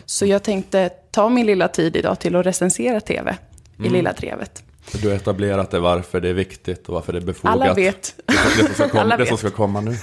Så 0.05 0.25
jag 0.25 0.43
tänkte 0.43 0.89
ta 1.11 1.29
min 1.29 1.45
lilla 1.45 1.67
tid 1.67 1.95
idag 1.95 2.19
till 2.19 2.35
att 2.35 2.45
recensera 2.45 3.01
TV 3.01 3.37
i 3.85 3.89
Lilla 3.89 4.13
Drevet. 4.13 4.63
Du 5.01 5.07
har 5.07 5.15
etablerat 5.15 5.71
det 5.71 5.79
varför 5.79 6.21
det 6.21 6.29
är 6.29 6.33
viktigt 6.33 6.87
och 6.89 6.93
varför 6.95 7.13
det 7.13 7.19
är 7.19 7.25
befogat. 7.25 7.53
Alla 7.53 7.73
vet. 7.73 8.15
Det, 8.27 8.33
som- 8.33 8.57
det, 8.57 8.65
som 8.65 8.73
ska 8.75 8.89
komma, 8.89 9.01
Alla 9.01 9.17
det 9.17 9.25
som 9.25 9.37
ska 9.37 9.49
komma 9.49 9.81
nu. 9.81 9.95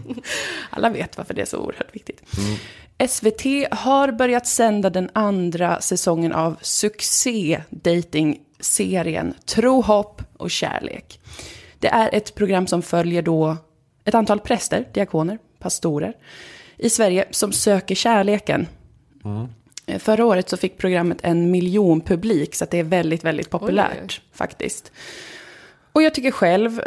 Alla 0.70 0.90
vet 0.90 1.16
varför 1.18 1.34
det 1.34 1.42
är 1.42 1.46
så 1.46 1.58
oerhört 1.58 1.94
viktigt. 1.94 2.22
SVT 3.08 3.42
har 3.70 4.12
börjat 4.12 4.46
sända 4.46 4.90
den 4.90 5.10
andra 5.12 5.80
säsongen 5.80 6.32
av 6.32 6.56
succé 6.60 7.62
serien 8.60 9.34
Tro, 9.46 9.80
hopp 9.82 10.22
och 10.36 10.50
kärlek. 10.50 11.20
Det 11.78 11.88
är 11.88 12.10
ett 12.14 12.34
program 12.34 12.66
som 12.66 12.82
följer 12.82 13.22
då 13.22 13.56
ett 14.04 14.14
antal 14.14 14.40
präster, 14.40 14.88
diakoner, 14.94 15.38
pastorer 15.58 16.12
i 16.76 16.90
Sverige 16.90 17.24
som 17.30 17.52
söker 17.52 17.94
kärleken. 17.94 18.66
Eh, 19.86 19.98
Förra 19.98 20.24
året 20.24 20.48
så 20.48 20.56
fick 20.56 20.78
programmet 20.78 21.18
en 21.22 21.50
miljon 21.50 22.00
publik, 22.00 22.54
så 22.54 22.64
att 22.64 22.70
det 22.70 22.78
är 22.78 22.84
väldigt, 22.84 23.24
väldigt 23.24 23.50
populärt 23.50 24.00
Oj. 24.02 24.20
faktiskt. 24.32 24.92
Och 25.92 26.02
jag 26.02 26.14
tycker 26.14 26.30
själv, 26.30 26.80
eh, 26.80 26.84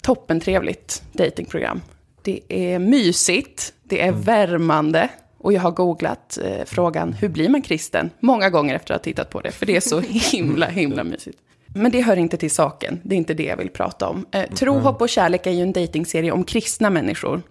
toppen 0.00 0.40
trevligt 0.40 1.02
datingprogram. 1.12 1.80
Det 2.22 2.40
är 2.48 2.78
mysigt, 2.78 3.72
det 3.82 4.02
är 4.02 4.12
värmande 4.12 5.08
Och 5.38 5.52
jag 5.52 5.60
har 5.60 5.70
googlat 5.70 6.38
eh, 6.44 6.64
frågan, 6.66 7.12
hur 7.12 7.28
blir 7.28 7.48
man 7.48 7.62
kristen? 7.62 8.10
Många 8.20 8.50
gånger 8.50 8.74
efter 8.74 8.94
att 8.94 9.00
ha 9.00 9.04
tittat 9.04 9.30
på 9.30 9.40
det, 9.40 9.50
för 9.50 9.66
det 9.66 9.76
är 9.76 9.80
så 9.80 10.00
himla, 10.32 10.66
himla 10.66 11.04
mysigt. 11.04 11.38
Men 11.66 11.92
det 11.92 12.00
hör 12.00 12.16
inte 12.16 12.36
till 12.36 12.50
saken, 12.50 13.00
det 13.02 13.14
är 13.14 13.16
inte 13.16 13.34
det 13.34 13.44
jag 13.44 13.56
vill 13.56 13.70
prata 13.70 14.08
om. 14.08 14.26
Eh, 14.30 14.42
Tro, 14.54 14.78
hopp 14.78 15.00
och 15.00 15.08
kärlek 15.08 15.46
är 15.46 15.50
ju 15.50 15.62
en 15.62 15.72
dejtingserie 15.72 16.32
om 16.32 16.44
kristna 16.44 16.90
människor. 16.90 17.42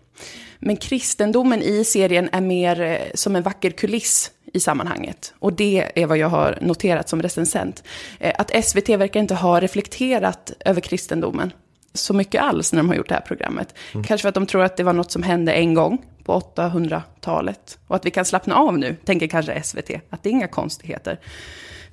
Men 0.59 0.77
kristendomen 0.77 1.61
i 1.61 1.83
serien 1.83 2.29
är 2.31 2.41
mer 2.41 2.81
eh, 2.81 2.97
som 3.13 3.35
en 3.35 3.43
vacker 3.43 3.71
kuliss 3.71 4.31
i 4.53 4.59
sammanhanget. 4.59 5.33
Och 5.39 5.53
det 5.53 5.91
är 5.95 6.05
vad 6.05 6.17
jag 6.17 6.29
har 6.29 6.57
noterat 6.61 7.09
som 7.09 7.21
recensent. 7.21 7.83
Eh, 8.19 8.33
att 8.37 8.65
SVT 8.65 8.89
verkar 8.89 9.19
inte 9.19 9.35
ha 9.35 9.59
reflekterat 9.59 10.51
över 10.65 10.81
kristendomen 10.81 11.53
så 11.93 12.13
mycket 12.13 12.41
alls 12.41 12.73
när 12.73 12.79
de 12.79 12.89
har 12.89 12.95
gjort 12.95 13.09
det 13.09 13.15
här 13.15 13.21
programmet. 13.21 13.75
Kanske 13.93 14.17
för 14.17 14.29
att 14.29 14.35
de 14.35 14.45
tror 14.45 14.63
att 14.63 14.77
det 14.77 14.83
var 14.83 14.93
något 14.93 15.11
som 15.11 15.23
hände 15.23 15.53
en 15.53 15.73
gång 15.73 16.01
på 16.23 16.39
800-talet. 16.39 17.77
Och 17.87 17.95
att 17.95 18.05
vi 18.05 18.11
kan 18.11 18.25
slappna 18.25 18.55
av 18.55 18.77
nu, 18.77 18.95
tänker 19.05 19.27
kanske 19.27 19.63
SVT, 19.63 19.89
att 20.09 20.23
det 20.23 20.29
är 20.29 20.31
inga 20.31 20.47
konstigheter. 20.47 21.19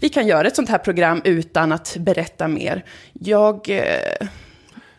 Vi 0.00 0.08
kan 0.08 0.26
göra 0.26 0.46
ett 0.48 0.56
sånt 0.56 0.68
här 0.68 0.78
program 0.78 1.20
utan 1.24 1.72
att 1.72 1.96
berätta 1.98 2.48
mer. 2.48 2.84
Jag... 3.12 3.70
Eh, 3.70 4.28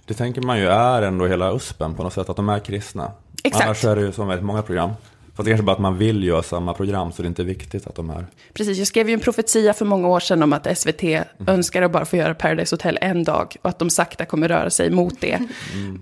Det 0.06 0.14
tänker 0.14 0.42
man 0.42 0.60
ju 0.60 0.68
är 0.68 1.02
ändå 1.02 1.28
hela 1.28 1.54
USPen 1.56 1.96
på 1.96 2.04
något 2.04 2.14
sätt, 2.14 2.30
att 2.30 2.36
de 2.36 2.50
är 2.50 2.60
kristna. 2.60 3.12
Exakt. 3.44 3.66
Annars 3.66 3.86
är 3.86 3.96
det 3.96 4.02
ju 4.02 4.12
som 4.12 4.28
väldigt 4.28 4.46
många 4.46 4.62
program. 4.62 4.90
Fast 5.36 5.46
det 5.46 5.52
kanske 5.52 5.64
bara 5.64 5.72
att 5.72 5.80
man 5.82 5.98
vill 5.98 6.24
göra 6.24 6.44
samma 6.44 6.74
program, 6.74 7.12
så 7.12 7.22
det 7.22 7.26
är 7.26 7.30
inte 7.30 7.44
viktigt 7.44 7.88
att 7.88 7.96
de 7.96 8.10
är... 8.10 8.26
Precis, 8.54 8.78
jag 8.78 8.88
skrev 8.88 9.08
ju 9.10 9.14
en 9.14 9.20
profetia 9.20 9.74
för 9.74 9.86
många 9.86 10.08
år 10.08 10.20
sedan 10.20 10.44
om 10.44 10.54
att 10.54 10.78
SVT 10.78 11.04
önskar 11.48 11.82
att 11.82 11.92
bara 11.92 12.06
få 12.06 12.16
göra 12.16 12.34
Paradise 12.34 12.76
Hotel 12.76 12.98
en 13.02 13.24
dag 13.24 13.56
och 13.62 13.70
att 13.70 13.80
de 13.80 13.90
sakta 13.90 14.26
kommer 14.26 14.48
röra 14.48 14.70
sig 14.70 14.90
mot 14.90 15.22
det. 15.22 15.40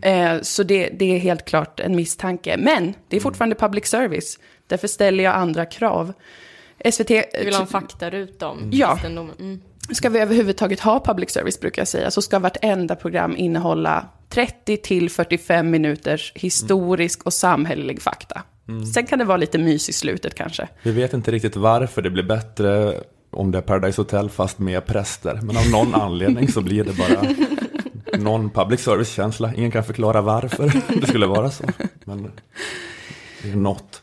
Eh, 0.02 0.42
så 0.42 0.64
det, 0.64 0.90
det 1.00 1.16
är 1.16 1.20
helt 1.20 1.46
klart 1.46 1.80
en 1.80 1.96
misstanke. 1.96 2.58
Men 2.58 2.94
det 3.08 3.16
är 3.18 3.22
fortfarande 3.22 3.56
public 3.56 3.86
service. 3.86 4.40
Därför 4.68 4.88
ställer 4.88 5.24
jag 5.24 5.36
andra 5.36 5.66
krav. 5.66 6.14
SVT... 6.92 7.08
Du 7.08 7.24
vill 7.46 7.54
ha 7.54 7.62
en 7.62 7.68
faktaruta 7.68 8.48
om 8.48 8.70
Ja. 8.74 8.92
kristendomen. 8.94 9.36
Mm. 9.40 9.62
Ska 9.92 10.10
vi 10.10 10.20
överhuvudtaget 10.20 10.80
ha 10.80 11.00
public 11.00 11.30
service, 11.30 11.60
brukar 11.60 11.82
jag 11.82 11.88
säga, 11.88 12.12
så 12.12 12.22
ska 12.22 12.40
vartenda 12.40 12.96
program 12.96 13.36
innehålla 13.38 14.06
30 14.30 14.78
till 14.78 15.10
45 15.10 15.70
minuters 15.70 16.32
historisk 16.36 17.24
och 17.24 17.34
samhällelig 17.34 18.02
fakta. 18.02 18.44
Sen 18.94 19.06
kan 19.06 19.20
det 19.20 19.26
vara 19.26 19.38
lite 19.38 19.58
mys 19.58 19.90
i 19.90 19.94
slutet 19.94 20.36
kanske. 20.36 20.68
Vi 20.84 20.92
vet 20.92 21.14
inte 21.14 21.32
riktigt 21.32 21.56
varför 21.56 22.02
det 22.02 22.10
blir 22.10 22.24
bättre 22.24 22.94
om 23.32 23.52
det 23.52 23.58
är 23.58 23.62
Paradise 23.62 24.02
Hotel 24.02 24.30
fast 24.30 24.60
med 24.60 24.86
präster. 24.86 25.40
Men 25.44 25.58
av 25.58 25.70
någon 25.70 25.96
anledning 26.02 26.48
så 26.48 26.62
blir 26.62 26.84
det 26.84 26.94
bara 26.94 27.34
någon 28.20 28.50
public 28.50 28.80
service-känsla. 28.82 29.54
Ingen 29.56 29.72
kan 29.72 29.84
förklara 29.84 30.22
varför 30.22 30.72
det 31.02 31.08
skulle 31.08 31.26
vara 31.26 31.52
så. 31.52 31.64
Men 32.06 32.32
det 33.44 33.50
är 33.50 33.56
något. 33.56 34.02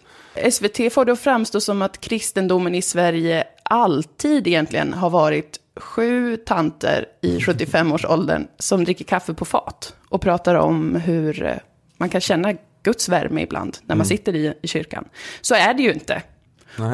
SVT 0.50 0.92
får 0.92 1.04
det 1.04 1.12
att 1.12 1.20
framstå 1.20 1.60
som 1.60 1.82
att 1.82 2.00
kristendomen 2.00 2.74
i 2.74 2.82
Sverige 2.82 3.44
alltid 3.62 4.46
egentligen 4.46 4.92
har 4.94 5.10
varit 5.10 5.60
sju 5.80 6.36
tanter 6.36 7.06
i 7.20 7.38
75-årsåldern 7.38 8.46
som 8.58 8.84
dricker 8.84 9.04
kaffe 9.04 9.34
på 9.34 9.44
fat 9.44 9.94
och 10.08 10.20
pratar 10.20 10.54
om 10.54 10.94
hur 10.94 11.42
eh, 11.42 11.56
man 11.96 12.08
kan 12.08 12.20
känna 12.20 12.54
Guds 12.82 13.08
värme 13.08 13.42
ibland 13.42 13.78
när 13.86 13.96
man 13.96 14.06
sitter 14.06 14.34
i, 14.34 14.54
i 14.62 14.68
kyrkan. 14.68 15.08
Så 15.40 15.54
är 15.54 15.74
det 15.74 15.82
ju 15.82 15.92
inte. 15.92 16.22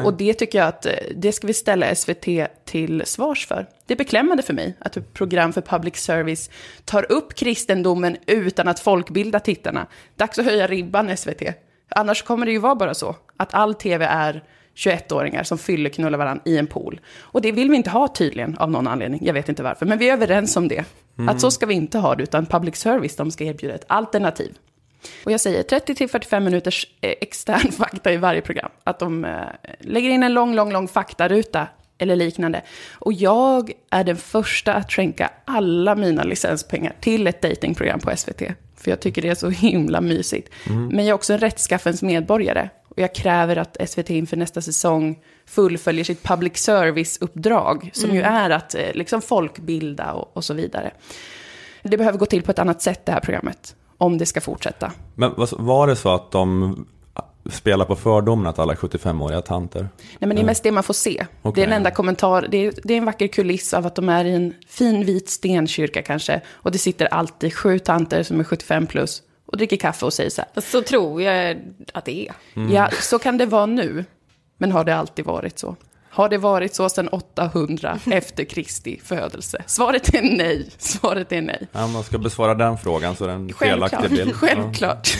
Och 0.03 0.13
det 0.13 0.33
tycker 0.33 0.57
jag 0.57 0.67
att 0.67 0.85
eh, 0.85 0.93
det 1.15 1.31
ska 1.31 1.47
vi 1.47 1.53
ställa 1.53 1.95
SVT 1.95 2.27
till 2.65 3.03
svars 3.05 3.47
för. 3.47 3.67
Det 3.85 3.93
är 3.93 3.97
beklämmande 3.97 4.43
för 4.43 4.53
mig 4.53 4.77
att 4.79 4.97
ett 4.97 5.13
program 5.13 5.53
för 5.53 5.61
public 5.61 5.95
service 5.95 6.49
tar 6.85 7.11
upp 7.11 7.35
kristendomen 7.35 8.17
utan 8.27 8.67
att 8.67 8.79
folkbilda 8.79 9.39
tittarna. 9.39 9.87
Dags 10.15 10.39
att 10.39 10.45
höja 10.45 10.67
ribban 10.67 11.17
SVT. 11.17 11.41
Annars 11.89 12.21
kommer 12.21 12.45
det 12.45 12.51
ju 12.51 12.59
vara 12.59 12.75
bara 12.75 12.93
så 12.93 13.15
att 13.37 13.53
all 13.53 13.73
tv 13.73 14.05
är 14.05 14.43
21-åringar 14.75 15.43
som 15.43 15.57
fyller 15.57 15.89
knullar 15.89 16.17
varandra 16.17 16.43
i 16.45 16.57
en 16.57 16.67
pool. 16.67 16.99
Och 17.19 17.41
det 17.41 17.51
vill 17.51 17.69
vi 17.69 17.75
inte 17.75 17.89
ha 17.89 18.07
tydligen 18.07 18.57
av 18.57 18.71
någon 18.71 18.87
anledning. 18.87 19.19
Jag 19.23 19.33
vet 19.33 19.49
inte 19.49 19.63
varför, 19.63 19.85
men 19.85 19.97
vi 19.97 20.09
är 20.09 20.13
överens 20.13 20.57
om 20.57 20.67
det. 20.67 20.83
Att 21.29 21.41
så 21.41 21.51
ska 21.51 21.65
vi 21.65 21.73
inte 21.73 21.97
ha 21.99 22.15
det, 22.15 22.23
utan 22.23 22.45
public 22.45 22.75
service, 22.75 23.15
de 23.15 23.31
ska 23.31 23.43
erbjuda 23.43 23.75
ett 23.75 23.85
alternativ. 23.87 24.57
Och 25.23 25.31
jag 25.31 25.39
säger 25.39 25.63
30-45 25.63 26.39
minuters 26.39 26.87
eh, 27.01 27.13
extern 27.21 27.71
fakta 27.71 28.13
i 28.13 28.17
varje 28.17 28.41
program. 28.41 28.69
Att 28.83 28.99
de 28.99 29.25
eh, 29.25 29.41
lägger 29.79 30.09
in 30.09 30.23
en 30.23 30.33
lång, 30.33 30.55
lång, 30.55 30.71
lång 30.71 30.87
faktaruta 30.87 31.67
eller 31.97 32.15
liknande. 32.15 32.61
Och 32.93 33.13
jag 33.13 33.71
är 33.89 34.03
den 34.03 34.17
första 34.17 34.73
att 34.73 34.91
skänka 34.91 35.31
alla 35.45 35.95
mina 35.95 36.23
licenspengar 36.23 36.95
till 36.99 37.27
ett 37.27 37.41
datingprogram 37.41 37.99
på 37.99 38.17
SVT. 38.17 38.41
För 38.77 38.91
jag 38.91 38.99
tycker 38.99 39.21
det 39.21 39.29
är 39.29 39.35
så 39.35 39.49
himla 39.49 40.01
mysigt. 40.01 40.49
Men 40.91 40.97
jag 40.97 41.07
är 41.07 41.13
också 41.13 41.33
en 41.33 41.39
rättskaffens 41.39 42.01
medborgare. 42.01 42.69
Och 42.95 43.01
jag 43.01 43.15
kräver 43.15 43.55
att 43.55 43.89
SVT 43.89 44.09
inför 44.09 44.37
nästa 44.37 44.61
säsong 44.61 45.19
fullföljer 45.45 46.03
sitt 46.03 46.23
public 46.23 46.57
service-uppdrag. 46.57 47.89
Som 47.93 48.15
ju 48.15 48.21
är 48.21 48.49
att 48.49 48.75
eh, 48.75 48.81
liksom 48.93 49.21
folkbilda 49.21 50.13
och, 50.13 50.37
och 50.37 50.43
så 50.43 50.53
vidare. 50.53 50.91
Det 51.83 51.97
behöver 51.97 52.17
gå 52.17 52.25
till 52.25 52.43
på 52.43 52.51
ett 52.51 52.59
annat 52.59 52.81
sätt 52.81 53.05
det 53.05 53.11
här 53.11 53.19
programmet. 53.19 53.75
Om 53.97 54.17
det 54.17 54.25
ska 54.25 54.41
fortsätta. 54.41 54.91
Men 55.15 55.31
var 55.51 55.87
det 55.87 55.95
så 55.95 56.09
att 56.09 56.31
de 56.31 56.85
spelar 57.49 57.85
på 57.85 57.95
fördomen 57.95 58.47
att 58.47 58.59
alla 58.59 58.73
är 58.73 58.77
75-åriga 58.77 59.41
tanter? 59.41 59.81
Nej, 59.97 60.17
men 60.19 60.35
det 60.35 60.41
är 60.41 60.45
mest 60.45 60.63
det 60.63 60.71
man 60.71 60.83
får 60.83 60.93
se. 60.93 61.25
Det 61.41 61.49
Okej. 61.49 61.63
är 61.63 61.67
en 61.67 61.73
enda 61.73 61.91
kommentar. 61.91 62.47
Det 62.51 62.57
är, 62.57 62.73
det 62.83 62.93
är 62.93 62.97
en 62.97 63.05
vacker 63.05 63.27
kuliss 63.27 63.73
av 63.73 63.85
att 63.85 63.95
de 63.95 64.09
är 64.09 64.25
i 64.25 64.33
en 64.33 64.53
fin 64.67 65.05
vit 65.05 65.29
stenkyrka 65.29 66.01
kanske. 66.01 66.41
Och 66.49 66.71
det 66.71 66.77
sitter 66.77 67.05
alltid 67.05 67.53
sju 67.53 67.79
tanter 67.79 68.23
som 68.23 68.39
är 68.39 68.43
75 68.43 68.87
plus 68.87 69.21
och 69.55 69.57
dricker 69.57 69.77
kaffe 69.77 70.05
och 70.05 70.13
säger 70.13 70.29
så 70.29 70.41
här. 70.41 70.61
Så 70.61 70.81
tror 70.81 71.21
jag 71.21 71.57
att 71.93 72.05
det 72.05 72.27
är. 72.27 72.33
Ja, 72.71 72.89
så 73.01 73.19
kan 73.19 73.37
det 73.37 73.45
vara 73.45 73.65
nu. 73.65 74.05
Men 74.57 74.71
har 74.71 74.83
det 74.83 74.95
alltid 74.95 75.25
varit 75.25 75.59
så? 75.59 75.75
Har 76.09 76.29
det 76.29 76.37
varit 76.37 76.75
så 76.75 76.89
sedan 76.89 77.07
800 77.07 77.99
efter 78.11 78.43
Kristi 78.43 78.99
födelse? 79.03 79.63
Svaret 79.65 80.13
är 80.13 80.21
nej. 80.21 80.69
Svaret 80.77 81.31
är 81.31 81.41
nej. 81.41 81.67
Ja, 81.71 81.87
man 81.87 82.03
ska 82.03 82.17
besvara 82.17 82.55
den 82.55 82.77
frågan 82.77 83.15
så 83.15 83.23
är 83.23 83.27
det 83.27 83.33
en 83.33 83.53
felaktig 83.53 84.09
bild. 84.09 84.33
Självklart. 84.35 85.17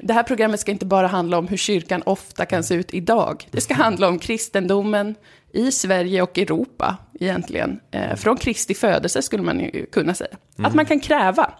Det 0.00 0.12
här 0.12 0.22
programmet 0.22 0.60
ska 0.60 0.70
inte 0.70 0.86
bara 0.86 1.06
handla 1.06 1.38
om 1.38 1.48
hur 1.48 1.56
kyrkan 1.56 2.02
ofta 2.06 2.46
kan 2.46 2.64
se 2.64 2.74
ut 2.74 2.94
idag. 2.94 3.48
Det 3.50 3.60
ska 3.60 3.74
handla 3.74 4.08
om 4.08 4.18
kristendomen 4.18 5.14
i 5.56 5.72
Sverige 5.72 6.22
och 6.22 6.38
Europa 6.38 6.96
egentligen. 7.20 7.80
Eh, 7.90 8.16
från 8.16 8.36
Kristi 8.36 8.74
födelse 8.74 9.22
skulle 9.22 9.42
man 9.42 9.60
ju 9.60 9.86
kunna 9.86 10.14
säga. 10.14 10.36
Att 10.58 10.74
man 10.74 10.86
kan 10.86 11.00
kräva. 11.00 11.52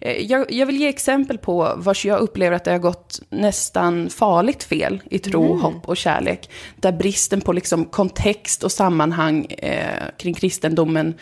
Eh, 0.00 0.12
jag, 0.12 0.52
jag 0.52 0.66
vill 0.66 0.80
ge 0.80 0.88
exempel 0.88 1.38
på 1.38 1.72
vars 1.76 2.04
jag 2.04 2.20
upplever 2.20 2.56
att 2.56 2.64
det 2.64 2.70
har 2.70 2.78
gått 2.78 3.20
nästan 3.30 4.10
farligt 4.10 4.64
fel 4.64 5.02
i 5.10 5.18
tro, 5.18 5.56
hopp 5.56 5.88
och 5.88 5.96
kärlek. 5.96 6.50
Där 6.76 6.92
bristen 6.92 7.40
på 7.40 7.52
liksom 7.52 7.84
kontext 7.84 8.64
och 8.64 8.72
sammanhang 8.72 9.44
eh, 9.44 10.04
kring 10.18 10.34
kristendomen 10.34 11.14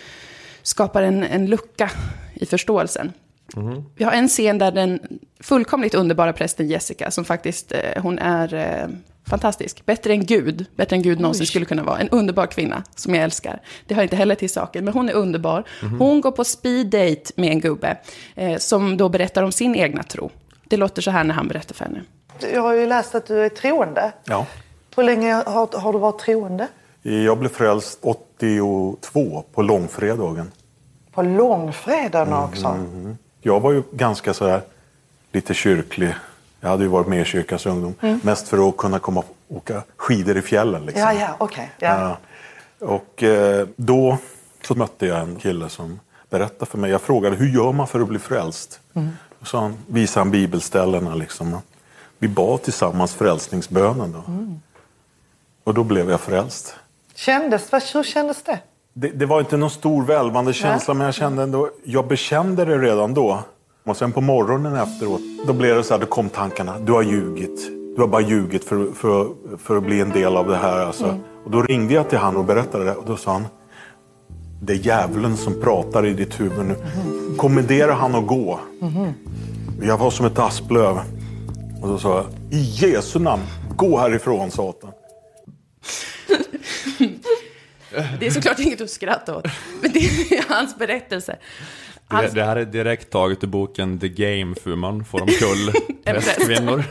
skapar 0.62 1.02
en, 1.02 1.22
en 1.22 1.46
lucka 1.46 1.90
i 2.34 2.46
förståelsen. 2.46 3.12
Vi 3.96 4.04
har 4.04 4.12
en 4.12 4.28
scen 4.28 4.58
där 4.58 4.72
den 4.72 5.00
fullkomligt 5.40 5.94
underbara 5.94 6.32
prästen 6.32 6.68
Jessica, 6.68 7.10
som 7.10 7.24
faktiskt, 7.24 7.72
eh, 7.72 8.02
hon 8.02 8.18
är 8.18 8.54
eh, 8.54 8.88
fantastisk. 9.30 9.86
Bättre 9.86 10.12
än 10.12 10.26
Gud, 10.26 10.66
bättre 10.76 10.96
än 10.96 11.02
Gud 11.02 11.20
någonsin 11.20 11.46
skulle 11.46 11.64
kunna 11.64 11.84
vara. 11.84 11.98
En 11.98 12.08
underbar 12.08 12.46
kvinna 12.46 12.82
som 12.94 13.14
jag 13.14 13.24
älskar. 13.24 13.60
Det 13.86 13.94
hör 13.94 14.02
inte 14.02 14.16
heller 14.16 14.34
till 14.34 14.50
saken, 14.50 14.84
men 14.84 14.94
hon 14.94 15.08
är 15.08 15.12
underbar. 15.12 15.64
Hon 15.98 16.20
går 16.20 16.30
på 16.30 16.44
speed 16.44 16.86
date 16.86 17.32
med 17.36 17.50
en 17.50 17.60
gubbe, 17.60 17.96
eh, 18.34 18.58
som 18.58 18.96
då 18.96 19.08
berättar 19.08 19.42
om 19.42 19.52
sin 19.52 19.74
egna 19.74 20.02
tro. 20.02 20.30
Det 20.64 20.76
låter 20.76 21.02
så 21.02 21.10
här 21.10 21.24
när 21.24 21.34
han 21.34 21.48
berättar 21.48 21.74
för 21.74 21.84
henne. 21.84 22.02
Jag 22.52 22.62
har 22.62 22.74
ju 22.74 22.86
läst 22.86 23.14
att 23.14 23.26
du 23.26 23.44
är 23.44 23.48
troende. 23.48 24.12
Ja. 24.24 24.46
Hur 24.96 25.02
länge 25.02 25.32
har, 25.32 25.78
har 25.78 25.92
du 25.92 25.98
varit 25.98 26.18
troende? 26.18 26.68
Jag 27.02 27.38
blev 27.38 27.48
frälst 27.48 27.98
82 28.02 29.44
på 29.54 29.62
långfredagen. 29.62 30.50
På 31.12 31.22
långfredagen 31.22 32.32
också. 32.32 32.78
Jag 33.40 33.60
var 33.60 33.72
ju 33.72 33.82
ganska 33.92 34.34
så 34.34 34.46
här 34.46 34.60
lite 35.32 35.54
kyrklig. 35.54 36.14
Jag 36.60 36.68
hade 36.68 36.82
ju 36.82 36.88
varit 36.88 37.06
med 37.06 37.20
i 37.20 37.24
kyrkans 37.24 37.66
ungdom. 37.66 37.94
Mest 38.22 38.48
för 38.48 38.68
att 38.68 38.76
kunna 38.76 38.98
komma 38.98 39.20
och 39.20 39.56
åka 39.56 39.82
skidor 39.96 40.36
i 40.36 40.42
fjällen. 40.42 40.86
Liksom. 40.86 41.02
Ja, 41.02 41.12
ja, 41.12 41.36
okej. 41.38 41.70
Ja. 41.78 42.18
Och 42.78 43.22
eh, 43.22 43.68
då 43.76 44.18
så 44.66 44.74
mötte 44.74 45.06
jag 45.06 45.20
en 45.20 45.36
kille 45.36 45.68
som 45.68 46.00
berättade 46.30 46.70
för 46.70 46.78
mig. 46.78 46.90
Jag 46.90 47.02
frågade 47.02 47.36
hur 47.36 47.48
gör 47.48 47.72
man 47.72 47.86
för 47.86 48.00
att 48.00 48.08
bli 48.08 48.18
frälst? 48.18 48.80
Och 49.40 49.46
så 49.46 49.58
han, 49.58 49.76
visade 49.86 50.20
han 50.20 50.30
bibelställena. 50.30 51.14
Liksom. 51.14 51.58
Vi 52.18 52.28
bad 52.28 52.62
tillsammans 52.62 53.14
frälsningsbönen. 53.14 54.12
Då. 54.12 54.22
Och 55.64 55.74
då 55.74 55.84
blev 55.84 56.10
jag 56.10 56.20
frälst. 56.20 56.74
Kändes, 57.14 57.72
vad, 57.72 57.82
hur 57.82 58.02
kändes 58.02 58.42
det? 58.42 58.58
Det, 58.92 59.08
det 59.08 59.26
var 59.26 59.40
inte 59.40 59.56
någon 59.56 59.70
stor 59.70 60.04
välvande 60.04 60.52
känsla 60.52 60.94
men 60.94 61.04
jag 61.04 61.14
kände 61.14 61.42
ändå, 61.42 61.70
jag 61.84 62.06
bekände 62.06 62.64
det 62.64 62.78
redan 62.78 63.14
då. 63.14 63.42
Och 63.88 63.96
sen 63.96 64.12
på 64.12 64.20
morgonen 64.20 64.76
efteråt, 64.76 65.20
då 65.46 65.52
blev 65.52 65.76
det 65.76 65.82
så 65.82 65.94
här, 65.94 66.00
då 66.00 66.06
kom 66.06 66.28
tankarna, 66.28 66.78
du 66.78 66.92
har 66.92 67.02
ljugit. 67.02 67.70
Du 67.96 68.00
har 68.00 68.08
bara 68.08 68.20
ljugit 68.20 68.64
för, 68.64 68.92
för, 68.92 69.28
för 69.58 69.76
att 69.76 69.82
bli 69.82 70.00
en 70.00 70.10
del 70.10 70.36
av 70.36 70.48
det 70.48 70.56
här. 70.56 70.78
Alltså. 70.78 71.18
Och 71.44 71.50
då 71.50 71.62
ringde 71.62 71.94
jag 71.94 72.08
till 72.08 72.18
han 72.18 72.36
och 72.36 72.44
berättade 72.44 72.84
det 72.84 72.94
och 72.94 73.06
då 73.06 73.16
sa 73.16 73.32
han, 73.32 73.46
det 74.62 74.72
är 74.72 74.76
djävulen 74.76 75.36
som 75.36 75.60
pratar 75.60 76.06
i 76.06 76.14
ditt 76.14 76.40
huvud 76.40 76.66
nu. 76.66 76.76
Kommendera 77.36 77.92
han 77.92 78.14
att 78.14 78.26
gå. 78.26 78.60
Jag 79.82 79.98
var 79.98 80.10
som 80.10 80.26
ett 80.26 80.38
asplöv. 80.38 80.98
Och 81.82 81.88
då 81.88 81.98
sa 81.98 82.16
jag, 82.16 82.26
i 82.50 82.60
Jesu 82.60 83.18
namn, 83.18 83.42
Gå 83.76 83.98
härifrån 83.98 84.50
satan. 84.50 84.90
Det 88.20 88.26
är 88.26 88.30
såklart 88.30 88.58
inget 88.58 88.80
att 88.80 88.90
skratta 88.90 89.36
åt. 89.36 89.46
Men 89.82 89.92
det 89.92 89.98
är 89.98 90.44
hans 90.48 90.78
berättelse. 90.78 91.38
Det, 92.10 92.34
det 92.34 92.44
här 92.44 92.56
är 92.56 92.64
direkt 92.64 93.10
taget 93.10 93.44
ur 93.44 93.48
boken 93.48 93.98
The 93.98 94.08
Game 94.08 94.54
för 94.54 94.76
man 94.76 95.04
får 95.04 95.22
omkull 95.22 95.72
prästkvinnor. 96.04 96.84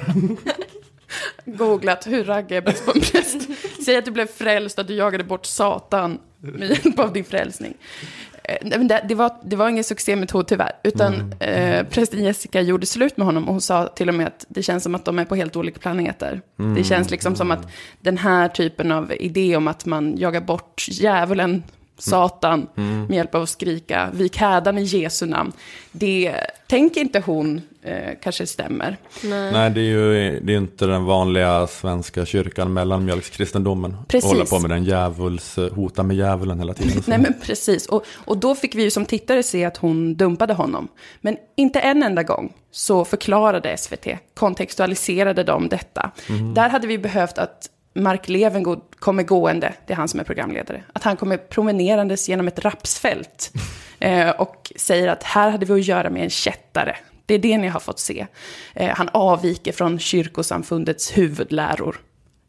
googlat 1.46 2.08
hur 2.08 2.24
raggar 2.24 2.56
jag 2.56 2.64
bäst 2.64 2.86
på 2.86 2.92
en 2.96 3.02
präst. 3.02 3.48
Säg 3.86 3.98
att 3.98 4.06
du 4.06 4.12
blev 4.12 4.28
frälst, 4.28 4.80
att 4.80 4.88
du 4.88 4.96
jagade 4.96 5.24
bort 5.24 5.46
Satan 5.46 6.20
med 6.40 6.70
hjälp 6.70 7.00
av 7.00 7.14
din 7.14 7.24
frälsning. 7.24 7.74
Eh, 8.44 8.80
det, 8.80 9.04
det, 9.08 9.16
var, 9.16 9.32
det 9.44 9.56
var 9.56 9.70
ingen 9.70 9.84
succémetod 9.84 10.48
tyvärr, 10.48 10.72
utan 10.84 11.34
eh, 11.40 11.88
prästen 11.88 12.24
Jessica 12.24 12.62
gjorde 12.62 12.86
slut 12.86 13.18
med 13.18 13.26
honom 13.26 13.44
och 13.44 13.52
hon 13.52 13.62
sa 13.62 13.88
till 13.88 14.10
och 14.10 14.16
med 14.16 14.28
att 14.28 14.46
det 14.50 14.64
känns 14.64 14.84
som 14.84 14.96
att 14.96 15.06
de 15.06 15.20
är 15.20 15.26
på 15.26 15.36
helt 15.36 15.56
olika 15.56 15.80
planeter. 15.80 16.42
Det 16.76 16.84
känns 16.84 17.12
liksom 17.12 17.36
som 17.36 17.52
att 17.52 17.68
den 18.02 18.18
här 18.18 18.50
typen 18.50 18.92
av 18.92 19.14
idé 19.20 19.56
om 19.56 19.68
att 19.68 19.86
man 19.86 20.18
jagar 20.18 20.42
bort 20.42 20.86
djävulen, 20.90 21.64
Satan, 21.98 22.68
med 22.76 23.12
hjälp 23.12 23.36
av 23.36 23.42
att 23.42 23.50
skrika 23.50 24.10
vik 24.14 24.38
hädan 24.38 24.78
i 24.78 24.84
Jesu 24.84 25.26
namn. 25.26 25.52
Det 25.92 26.36
tänker 26.68 27.02
inte 27.02 27.20
hon 27.20 27.62
eh, 27.82 28.14
kanske 28.22 28.48
stämmer. 28.48 28.98
Nej, 29.24 29.70
det 29.70 29.80
är 29.80 29.84
ju 29.84 30.40
det 30.40 30.54
är 30.54 30.58
inte 30.58 30.86
den 30.86 31.06
vanliga 31.06 31.68
svenska 31.68 32.26
kyrkan, 32.26 32.74
mellanmjölkskristendomen. 32.74 33.98
Precis. 34.08 34.32
Hålla 34.32 34.46
på 34.46 34.60
med 34.60 34.70
den 34.70 34.84
djävuls, 34.84 35.56
hota 35.72 36.04
med 36.04 36.16
djävulen 36.18 36.60
hela 36.60 36.74
tiden. 36.74 37.04
Nej 37.06 37.20
men 37.20 37.34
precis, 37.42 37.86
och, 37.86 38.06
och 38.16 38.38
då 38.38 38.56
fick 38.56 38.76
vi 38.76 38.84
ju 38.84 38.92
som 38.92 39.06
tittare 39.06 39.44
se 39.44 39.66
att 39.66 39.78
hon 39.78 40.16
dumpade 40.16 40.54
honom. 40.54 40.88
Men 41.22 41.38
inte 41.56 41.80
en 41.80 42.04
enda 42.04 42.24
gång 42.24 42.54
så 42.72 43.06
förklarade 43.06 43.78
SVT, 43.78 44.08
kontextualiserade 44.34 45.44
de 45.44 45.70
detta. 45.70 46.12
Där 46.56 46.70
hade 46.70 46.88
vi 46.88 46.98
behövt 46.98 47.38
att 47.38 47.70
Mark 47.98 48.30
Levengood 48.30 48.82
kommer 49.00 49.24
gående, 49.24 49.74
det 49.88 49.94
är 49.94 49.98
han 49.98 50.08
som 50.08 50.20
är 50.20 50.24
programledare, 50.24 50.84
att 50.94 51.04
han 51.04 51.18
kommer 51.18 51.38
promenerandes 51.38 52.30
genom 52.30 52.48
ett 52.48 52.60
rapsfält 52.60 53.52
eh, 54.00 54.30
och 54.30 54.72
säger 54.76 55.08
att 55.08 55.24
här 55.24 55.50
hade 55.50 55.66
vi 55.66 55.74
att 55.74 55.88
göra 55.88 56.10
med 56.10 56.24
en 56.24 56.30
kättare. 56.30 56.96
Det 57.26 57.34
är 57.34 57.40
det 57.40 57.58
ni 57.58 57.68
har 57.68 57.80
fått 57.80 58.00
se. 58.00 58.28
Eh, 58.74 58.96
han 58.96 59.10
avviker 59.14 59.72
från 59.72 60.00
kyrkosamfundets 60.00 61.18
huvudläror. 61.18 61.96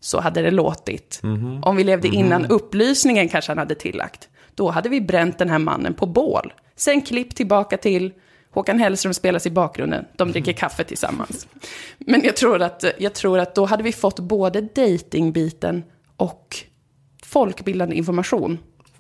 Så 0.00 0.20
hade 0.20 0.42
det 0.42 0.50
låtit. 0.50 1.20
Om 1.62 1.76
vi 1.76 1.84
levde 1.84 2.08
innan 2.08 2.46
upplysningen 2.46 3.28
kanske 3.28 3.50
han 3.50 3.58
hade 3.58 3.74
tillagt. 3.74 4.28
Då 4.54 4.70
hade 4.70 4.88
vi 4.88 5.00
bränt 5.00 5.38
den 5.38 5.50
här 5.50 5.58
mannen 5.58 5.94
på 5.94 6.06
bål. 6.06 6.52
Sen 6.76 7.02
klipp 7.02 7.34
tillbaka 7.34 7.76
till 7.76 8.12
Håkan 8.58 8.78
Hellström 8.78 9.14
spelas 9.14 9.46
i 9.46 9.50
bakgrunden. 9.50 10.04
De 10.16 10.32
dricker 10.32 10.52
kaffe 10.52 10.84
tillsammans. 10.84 11.48
Men 11.98 12.22
jag 12.24 12.36
tror 12.36 12.62
att, 12.62 12.84
jag 12.98 13.14
tror 13.14 13.38
att 13.38 13.54
då 13.54 13.64
hade 13.64 13.82
vi 13.82 13.92
fått 13.92 14.18
både 14.20 14.60
datingbiten 14.60 15.84
och 16.16 16.56
folkbildande 17.24 17.96
information. 17.96 18.58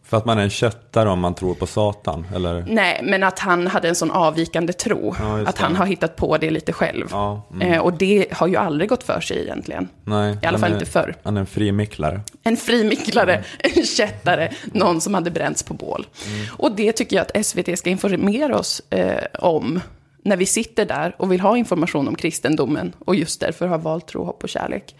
För 0.08 0.16
att 0.16 0.24
man 0.24 0.38
är 0.38 0.42
en 0.42 0.50
köttare 0.50 1.08
om 1.08 1.20
man 1.20 1.34
tror 1.34 1.54
på 1.54 1.66
Satan, 1.66 2.26
eller? 2.34 2.64
Nej, 2.68 3.00
men 3.04 3.22
att 3.22 3.38
han 3.38 3.66
hade 3.66 3.88
en 3.88 3.94
sån 3.94 4.10
avvikande 4.10 4.72
tro. 4.72 5.14
Ja, 5.18 5.48
att 5.48 5.58
han 5.58 5.76
har 5.76 5.86
hittat 5.86 6.16
på 6.16 6.36
det 6.36 6.50
lite 6.50 6.72
själv. 6.72 7.06
Ja, 7.10 7.48
mm. 7.52 7.72
eh, 7.72 7.80
och 7.80 7.92
det 7.92 8.26
har 8.32 8.46
ju 8.46 8.56
aldrig 8.56 8.90
gått 8.90 9.02
för 9.02 9.20
sig 9.20 9.42
egentligen. 9.42 9.88
Nej. 10.04 10.38
I 10.42 10.46
alla 10.46 10.58
fall 10.58 10.70
är- 10.70 10.74
inte 10.74 10.86
förr. 10.86 11.14
Han 11.22 11.36
är 11.36 11.40
en 11.40 11.46
frimicklare. 11.46 12.20
En 12.42 12.56
frimicklare, 12.56 13.44
en 13.58 13.84
kättare, 13.84 14.52
någon 14.72 15.00
som 15.00 15.14
hade 15.14 15.30
bränts 15.30 15.62
på 15.62 15.74
bål. 15.74 16.06
Och 16.50 16.72
det 16.72 16.92
tycker 16.92 17.16
jag 17.16 17.26
att 17.26 17.46
SVT 17.46 17.78
ska 17.78 17.90
informera 17.90 18.58
oss 18.58 18.82
eh, 18.90 19.24
om 19.40 19.80
när 20.28 20.36
vi 20.36 20.46
sitter 20.46 20.84
där 20.84 21.14
och 21.18 21.32
vill 21.32 21.40
ha 21.40 21.56
information 21.56 22.08
om 22.08 22.14
kristendomen 22.14 22.92
och 22.98 23.14
just 23.14 23.40
därför 23.40 23.66
har 23.66 23.78
valt 23.78 24.08
tro, 24.08 24.24
hopp 24.24 24.42
och 24.42 24.48
kärlek. 24.48 24.96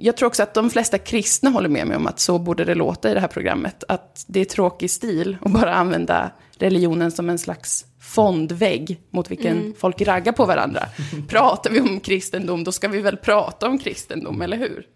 Jag 0.00 0.16
tror 0.16 0.26
också 0.26 0.42
att 0.42 0.54
de 0.54 0.70
flesta 0.70 0.98
kristna 0.98 1.50
håller 1.50 1.68
med 1.68 1.86
mig 1.86 1.96
om 1.96 2.06
att 2.06 2.20
så 2.20 2.38
borde 2.38 2.64
det 2.64 2.74
låta 2.74 3.10
i 3.10 3.14
det 3.14 3.20
här 3.20 3.28
programmet. 3.28 3.84
Att 3.88 4.24
det 4.26 4.40
är 4.40 4.44
tråkig 4.44 4.90
stil 4.90 5.36
att 5.40 5.52
bara 5.52 5.74
använda 5.74 6.30
religionen 6.58 7.10
som 7.10 7.30
en 7.30 7.38
slags 7.38 7.84
fondvägg 8.00 9.00
mot 9.10 9.30
vilken 9.30 9.74
folk 9.78 10.00
raggar 10.00 10.32
på 10.32 10.44
varandra. 10.44 10.86
Pratar 11.28 11.70
vi 11.70 11.80
om 11.80 12.00
kristendom, 12.00 12.64
då 12.64 12.72
ska 12.72 12.88
vi 12.88 13.00
väl 13.00 13.16
prata 13.16 13.68
om 13.68 13.78
kristendom, 13.78 14.42
eller 14.42 14.56
hur? 14.56 14.86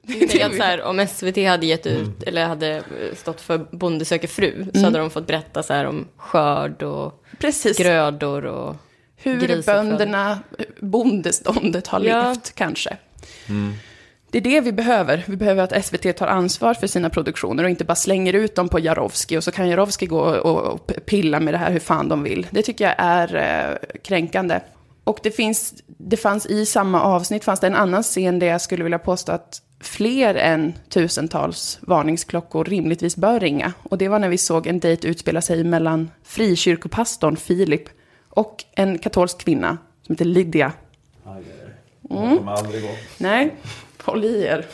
Att 0.45 0.57
så 0.57 0.63
här, 0.63 0.83
om 0.83 1.07
SVT 1.07 1.47
hade 1.47 1.67
gett 1.67 1.87
ut, 1.87 2.23
eller 2.23 2.47
hade 2.47 2.83
stått 3.15 3.41
för 3.41 3.59
Bonde 3.77 4.05
söker 4.05 4.29
fru, 4.29 4.67
så 4.75 4.81
hade 4.81 4.99
de 4.99 5.11
fått 5.11 5.27
berätta 5.27 5.63
så 5.63 5.73
här 5.73 5.85
om 5.85 6.09
skörd 6.17 6.83
och 6.83 7.25
Precis. 7.39 7.79
grödor 7.79 8.45
och 8.45 8.77
Hur 9.23 9.63
bönderna, 9.67 10.39
bondeståndet 10.81 11.87
har 11.87 12.01
Ja. 12.01 12.29
levt 12.29 12.53
kanske. 12.55 12.97
Det 14.31 14.39
är 14.39 14.43
det 14.43 14.61
vi 14.61 14.73
behöver. 14.73 15.25
Vi 15.27 15.37
behöver 15.37 15.63
att 15.63 15.85
SVT 15.85 16.17
tar 16.17 16.27
ansvar 16.27 16.75
för 16.75 16.87
sina 16.87 17.11
produktioner 17.11 17.65
och 17.65 17.71
inte 17.71 17.85
bara 17.85 17.95
slänger 17.95 18.33
ut 18.33 18.55
dem 18.55 18.69
på 18.69 18.81
Jarowski 18.81 19.37
och 19.39 19.45
så 19.45 19.51
kan 19.51 19.69
Jarowski 19.69 20.07
gå 20.07 20.21
och, 20.21 20.73
och 20.73 20.87
pilla 21.07 21.41
med 21.41 21.55
det 21.55 21.59
här 21.59 21.71
hur 21.73 21.79
fan 21.81 22.09
de 22.09 22.23
vill. 22.23 22.47
Det 22.51 22.63
tycker 22.63 22.85
jag 22.85 22.95
är 22.99 23.35
eh, 23.37 23.99
kränkande. 24.03 24.61
Och 25.05 25.19
det, 25.23 25.31
finns, 25.31 25.75
det 25.87 26.17
fanns 26.17 26.47
i 26.47 26.67
samma 26.67 27.03
avsnitt 27.03 27.45
fanns 27.45 27.61
det 27.61 27.67
en 27.67 27.75
annan 27.75 28.03
scen 28.03 28.39
där 28.39 28.47
jag 28.47 28.61
skulle 28.61 28.83
vilja 28.85 28.99
påstå 28.99 29.33
att 29.33 29.63
fler 29.81 30.35
än 30.35 30.73
tusentals 30.89 31.79
varningsklockor 31.83 32.65
rimligtvis 32.65 33.17
bör 33.17 33.41
ringa. 33.41 33.73
Och 33.83 33.99
det 33.99 34.09
var 34.09 34.19
när 34.19 34.29
vi 34.29 34.39
såg 34.39 34.67
en 34.67 34.81
dejt 34.81 35.09
utspela 35.09 35.41
sig 35.41 35.65
mellan 35.65 36.11
frikyrkopastorn 36.25 37.37
Filip 37.37 37.83
och 38.35 38.65
en 38.75 38.99
katolsk 38.99 39.39
kvinna 39.39 39.79
som 40.07 40.13
heter 40.13 40.25
Lydia. 40.25 40.73
Mm. 42.11 42.39
kommer 42.39 42.53
aldrig 42.53 42.83
gå. 42.83 42.89
Nej, 43.19 43.55
håll 44.05 44.25
i 44.25 44.45
er. 44.45 44.67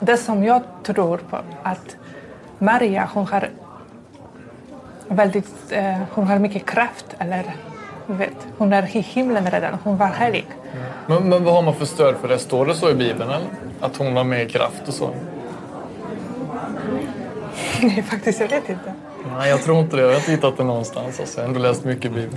Det 0.00 0.16
som 0.16 0.44
jag 0.44 0.62
tror 0.82 1.18
på 1.18 1.38
att 1.62 1.96
Maria, 2.58 3.08
hon 3.14 3.26
har 3.26 3.50
väldigt, 5.08 5.52
eh, 5.70 5.98
hon 6.10 6.26
har 6.26 6.38
mycket 6.38 6.66
kraft 6.66 7.06
eller 7.18 7.56
vet, 8.06 8.36
hon 8.58 8.72
är 8.72 8.96
i 8.96 9.00
himlen 9.00 9.50
redan, 9.50 9.78
hon 9.84 9.96
var 9.96 10.06
helig. 10.06 10.46
Men, 11.06 11.28
men 11.28 11.44
vad 11.44 11.54
har 11.54 11.62
man 11.62 11.74
för 11.74 11.84
stöd 11.84 12.16
för 12.16 12.28
det? 12.28 12.38
Står 12.38 12.66
det 12.66 12.74
så 12.74 12.90
i 12.90 12.94
Bibeln 12.94 13.30
eller? 13.30 13.46
Att 13.80 13.96
hon 13.96 14.16
har 14.16 14.24
mer 14.24 14.48
kraft 14.48 14.88
och 14.88 14.94
så? 14.94 15.10
Nej, 17.82 18.02
faktiskt, 18.02 18.40
jag 18.40 18.48
vet 18.48 18.68
inte. 18.68 18.94
Nej, 19.38 19.50
jag 19.50 19.62
tror 19.62 19.78
inte 19.78 19.96
det. 19.96 20.02
Jag 20.02 20.08
har 20.08 20.16
inte 20.16 20.30
hittat 20.30 20.56
det 20.56 20.64
någonstans. 20.64 21.20
Alltså, 21.20 21.40
jag 21.40 21.44
har 21.44 21.48
ändå 21.48 21.60
läst 21.60 21.84
mycket 21.84 22.12
Bibeln. 22.12 22.36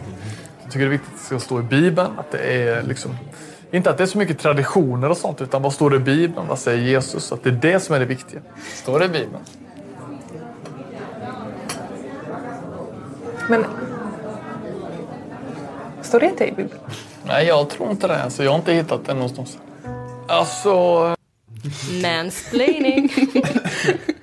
Jag 0.66 0.72
tycker 0.72 0.86
det 0.86 0.89
är 0.89 0.97
viktigt 0.97 1.13
att 1.13 1.20
det 1.20 1.26
ska 1.26 1.39
stå 1.39 1.59
i 1.59 1.63
Bibeln. 1.63 2.20
Att 2.20 2.32
det 2.32 2.38
är 2.38 2.84
liksom, 2.84 3.18
inte 3.72 3.89
att 3.89 3.97
det 3.97 4.03
är 4.03 4.07
så 4.07 4.18
mycket 4.18 4.39
traditioner 4.39 5.09
och 5.09 5.18
sånt, 5.18 5.41
utan 5.41 5.61
vad 5.61 5.74
står 5.74 5.89
det 5.89 5.95
i 5.95 5.99
Bibeln? 5.99 6.47
Vad 6.47 6.59
säger 6.59 6.84
Jesus? 6.84 7.32
Att 7.32 7.43
det 7.43 7.49
är 7.49 7.53
det 7.53 7.80
som 7.80 7.95
är 7.95 7.99
det 7.99 8.05
viktiga. 8.05 8.41
Står 8.74 8.99
det 8.99 9.05
i 9.05 9.09
Bibeln? 9.09 9.43
Men 13.49 13.66
står 16.01 16.20
det 16.20 16.26
inte 16.26 16.47
i 16.47 16.51
Bibeln? 16.51 16.80
Nej, 17.24 17.47
jag 17.47 17.70
tror 17.70 17.91
inte 17.91 18.07
det. 18.07 18.24
Alltså, 18.24 18.43
jag 18.43 18.51
har 18.51 18.57
inte 18.57 18.74
hittat 18.74 19.05
det 19.05 19.13
någonstans. 19.13 19.57
Alltså... 20.28 21.16
Mansplaining. 22.03 23.13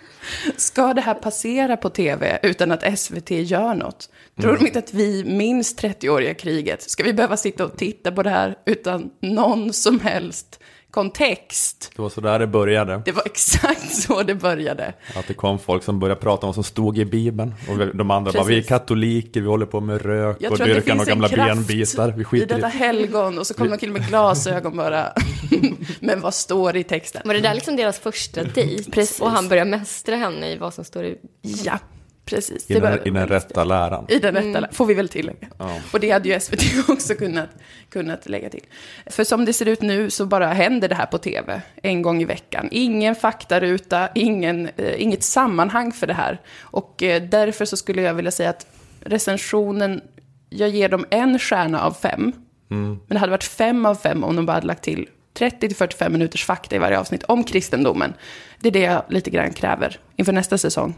Ska 0.63 0.95
det 0.95 1.01
här 1.01 1.15
passera 1.15 1.77
på 1.77 1.91
tv 1.91 2.39
utan 2.43 2.73
att 2.73 2.99
SVT 2.99 3.31
gör 3.31 3.75
något? 3.75 4.11
Tror 4.41 4.57
de 4.57 4.67
inte 4.67 4.79
att 4.79 4.95
vi 4.95 5.25
minns 5.25 5.77
30-åriga 5.77 6.35
kriget? 6.35 6.83
Ska 6.83 7.03
vi 7.03 7.13
behöva 7.13 7.37
sitta 7.37 7.65
och 7.65 7.77
titta 7.77 8.13
på 8.13 8.23
det 8.23 8.31
här 8.31 8.59
utan 8.67 9.11
någon 9.21 9.73
som 9.73 10.01
helst 10.01 10.61
kontext? 10.93 11.91
Det 11.97 12.03
var 12.03 12.09
så 12.09 12.21
där 12.21 12.39
det 12.39 12.47
började. 12.47 13.03
Det 13.05 13.13
var 13.13 13.23
exakt 13.27 13.95
så 13.95 14.23
det 14.23 14.35
började. 14.35 14.95
Att 15.17 15.27
det 15.27 15.35
kom 15.35 15.59
folk 15.59 15.83
som 15.83 15.99
började 15.99 16.21
prata 16.21 16.47
om 16.47 16.49
vad 16.49 16.55
som 16.55 16.65
stod 16.65 16.99
i 16.99 17.05
Bibeln. 17.05 17.55
Och 17.69 17.97
de 17.97 18.11
andra 18.11 18.33
bara, 18.33 18.45
vi 18.45 18.55
är 18.55 18.59
Precis. 18.59 18.69
katoliker, 18.69 19.41
vi 19.41 19.47
håller 19.47 19.67
på 19.67 19.81
med 19.81 20.03
rök 20.03 20.37
Jag 20.41 20.53
och 20.53 20.59
dyrkan 20.59 21.01
och 21.01 21.07
gamla 21.07 21.29
benbitar. 21.29 22.13
Vi 22.17 22.23
i 22.23 22.25
skiter 22.25 22.55
detta 22.55 22.69
i 22.69 22.71
helgon 22.71 23.39
och 23.39 23.47
så 23.47 23.55
kommer 23.55 23.71
de 23.71 23.79
till 23.79 23.93
med 23.93 24.09
glasögon 24.09 24.77
bara. 24.77 25.13
Men 26.01 26.21
vad 26.21 26.35
står 26.35 26.73
det 26.73 26.79
i 26.79 26.85
texten? 26.85 27.23
Var 27.25 27.35
det 27.35 27.41
där 27.41 27.55
liksom 27.55 27.77
deras 27.77 27.99
första 27.99 28.43
dejt? 28.43 28.91
Precis. 28.91 29.21
Och 29.21 29.31
han 29.31 29.49
börjar 29.49 29.65
mästra 29.65 30.17
henne 30.17 30.51
i 30.51 30.57
vad 30.57 30.75
som 30.75 30.85
står 30.85 31.05
i... 31.05 31.19
Ja, 31.65 31.79
precis. 32.25 32.71
i 32.71 32.75
Det 32.75 32.81
den, 32.81 33.07
i 33.07 33.11
den 33.11 33.27
rätta 33.27 33.65
läran. 33.65 34.05
I 34.09 34.19
den 34.19 34.35
rätta, 34.35 34.69
får 34.73 34.87
vi 34.87 34.95
väl 34.95 35.09
tillägga. 35.09 35.49
Ja. 35.59 35.81
Och 35.93 36.01
det 36.01 36.11
hade 36.11 36.29
ju 36.29 36.41
SVT 36.41 36.63
också 36.89 37.15
kunnat, 37.15 37.49
kunnat 37.89 38.29
lägga 38.29 38.51
till. 38.51 38.65
För 39.07 39.25
som 39.25 39.45
det 39.45 39.53
ser 39.53 39.67
ut 39.67 39.83
nu 39.83 40.11
så 40.11 40.27
bara 40.27 40.47
händer 40.47 40.89
det 40.89 40.95
här 40.95 41.07
på 41.07 41.19
tv 41.19 41.63
en 41.83 42.03
gång 42.03 42.23
i 42.23 42.25
veckan. 42.25 42.69
Ingen 42.71 43.15
faktaruta, 43.15 44.09
ingen, 44.15 44.69
eh, 44.77 45.03
inget 45.03 45.23
sammanhang 45.23 45.93
för 45.93 46.07
det 46.07 46.15
här. 46.15 46.41
Och 46.61 47.03
eh, 47.03 47.23
därför 47.23 47.65
så 47.65 47.77
skulle 47.77 48.03
jag 48.03 48.15
vilja 48.15 48.31
säga 48.31 48.51
att 48.51 48.67
recensionen, 49.01 50.01
jag 50.49 50.69
ger 50.69 50.89
dem 50.89 51.07
en 51.11 51.39
stjärna 51.39 51.83
av 51.83 51.93
fem. 51.93 52.33
Men 52.69 53.01
det 53.09 53.19
hade 53.19 53.31
varit 53.31 53.45
fem 53.45 53.87
av 53.87 53.95
fem 53.95 54.25
om 54.25 54.37
de 54.37 54.47
bara 54.47 54.53
hade 54.53 54.67
lagt 54.67 54.85
till 54.85 55.09
30-45 55.39 56.09
minuters 56.09 56.45
fakta 56.45 56.77
i 56.77 56.79
varje 56.79 56.99
avsnitt 56.99 57.23
om 57.23 57.45
kristendomen. 57.45 58.15
Det 58.61 58.69
är 58.69 58.73
det 58.73 58.81
jag 58.81 59.03
lite 59.09 59.31
grann 59.31 59.53
kräver 59.53 59.99
inför 60.17 60.33
nästa 60.33 60.59
säsong. 60.59 60.95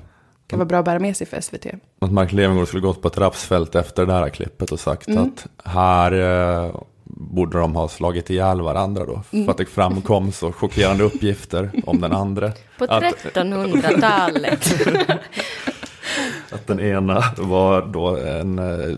Det 0.47 0.51
kan 0.51 0.59
vara 0.59 0.66
bra 0.68 0.78
att 0.78 0.84
bära 0.84 0.99
med 0.99 1.16
sig 1.16 1.26
för 1.26 1.40
SVT. 1.40 1.66
Att 1.99 2.12
Mark 2.12 2.32
Levengood 2.32 2.68
skulle 2.68 2.80
gått 2.82 3.03
på 3.03 3.09
ett 3.09 3.18
rapsfält 3.18 3.74
efter 3.74 4.07
det 4.07 4.12
här 4.12 4.28
klippet 4.28 4.72
och 4.72 4.80
sagt 4.80 5.09
Mm. 5.09 5.22
att 5.22 5.47
här 5.64 6.12
eh, 6.64 6.76
borde 7.05 7.59
de 7.59 7.74
ha 7.74 7.88
slagit 7.88 8.30
ihjäl 8.30 8.61
varandra 8.61 9.05
då. 9.07 9.22
För 9.45 9.51
att 9.51 9.59
det 9.59 9.66
framkom 9.66 10.32
så 10.32 10.53
chockerande 10.53 11.05
uppgifter 11.05 11.70
om 11.86 12.01
den 12.01 12.12
andra. 12.12 12.53
På 12.78 12.84
Att, 12.84 13.03
1300-talet. 13.03 14.74
att 16.51 16.66
den 16.66 16.80
ena 16.80 17.22
var 17.38 17.82
då 17.86 18.16
en, 18.16 18.59
eh, 18.59 18.97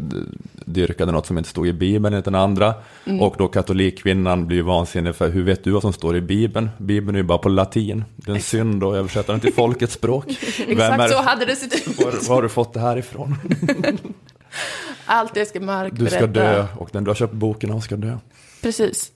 dyrkade 0.66 1.12
något 1.12 1.26
som 1.26 1.38
inte 1.38 1.50
stod 1.50 1.66
i 1.68 1.72
Bibeln 1.72 2.14
enligt 2.14 2.24
den 2.24 2.34
andra. 2.34 2.74
Och 3.20 3.34
då 3.38 3.48
katolikkvinnan 3.48 4.46
blir 4.46 4.56
ju 4.56 4.62
vansinnig 4.62 5.14
för 5.16 5.28
hur 5.30 5.42
vet 5.44 5.64
du 5.64 5.70
vad 5.70 5.82
som 5.82 5.92
står 5.92 6.16
i 6.16 6.20
Bibeln? 6.20 6.70
Bibeln 6.78 7.14
är 7.14 7.18
ju 7.20 7.24
bara 7.24 7.38
på 7.38 7.48
latin. 7.48 8.04
Det 8.16 8.30
är 8.30 8.34
en 8.34 8.40
synd 8.42 8.84
att 8.84 8.94
översätta 8.94 9.32
den 9.32 9.40
till 9.40 9.52
folkets 9.54 9.94
språk. 9.94 10.24
Vem 10.68 10.78
är- 10.80 10.82
Exakt 10.94 11.12
så 11.12 11.22
hade 11.22 11.44
det 11.44 11.56
sett 11.56 11.74
ut. 11.88 11.98
var, 11.98 12.28
var 12.28 12.34
har 12.34 12.42
du 12.42 12.48
fått 12.48 12.74
det 12.74 12.80
här 12.80 12.96
ifrån? 12.96 13.34
Allt 15.06 15.34
det 15.34 15.46
ska 15.46 15.60
Mark 15.60 15.92
Du 15.96 16.06
ska 16.06 16.26
berätta. 16.26 16.56
dö 16.56 16.66
och 16.78 16.88
den 16.92 17.04
du 17.04 17.10
har 17.10 17.14
köpt 17.14 17.32
boken 17.32 17.70
av 17.72 17.80
ska 17.80 17.96
dö. 17.96 18.18
Precis. 18.62 19.12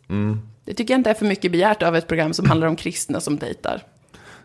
Det 0.64 0.74
tycker 0.74 0.94
jag 0.94 0.98
inte 0.98 1.10
är 1.10 1.14
för 1.14 1.26
mycket 1.26 1.52
begärt 1.52 1.82
av 1.82 1.96
ett 1.96 2.06
program 2.08 2.32
som 2.34 2.46
handlar 2.48 2.66
om 2.66 2.76
kristna 2.76 3.20
som 3.20 3.36
dejtar. 3.38 3.82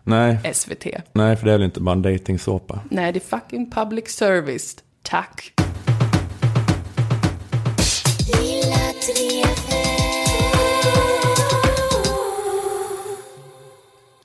Nej, 0.02 0.38
SVT. 0.54 0.86
nej, 1.12 1.36
för 1.36 1.46
det 1.46 1.52
är 1.52 1.58
väl 1.58 1.62
inte 1.64 1.80
bara 1.80 1.92
en 1.92 2.02
dejtingsåpa. 2.02 2.80
Nej, 2.90 3.12
det 3.12 3.18
är 3.18 3.38
fucking 3.38 3.70
public 3.70 4.08
service. 4.08 4.76
Tack. 5.02 5.52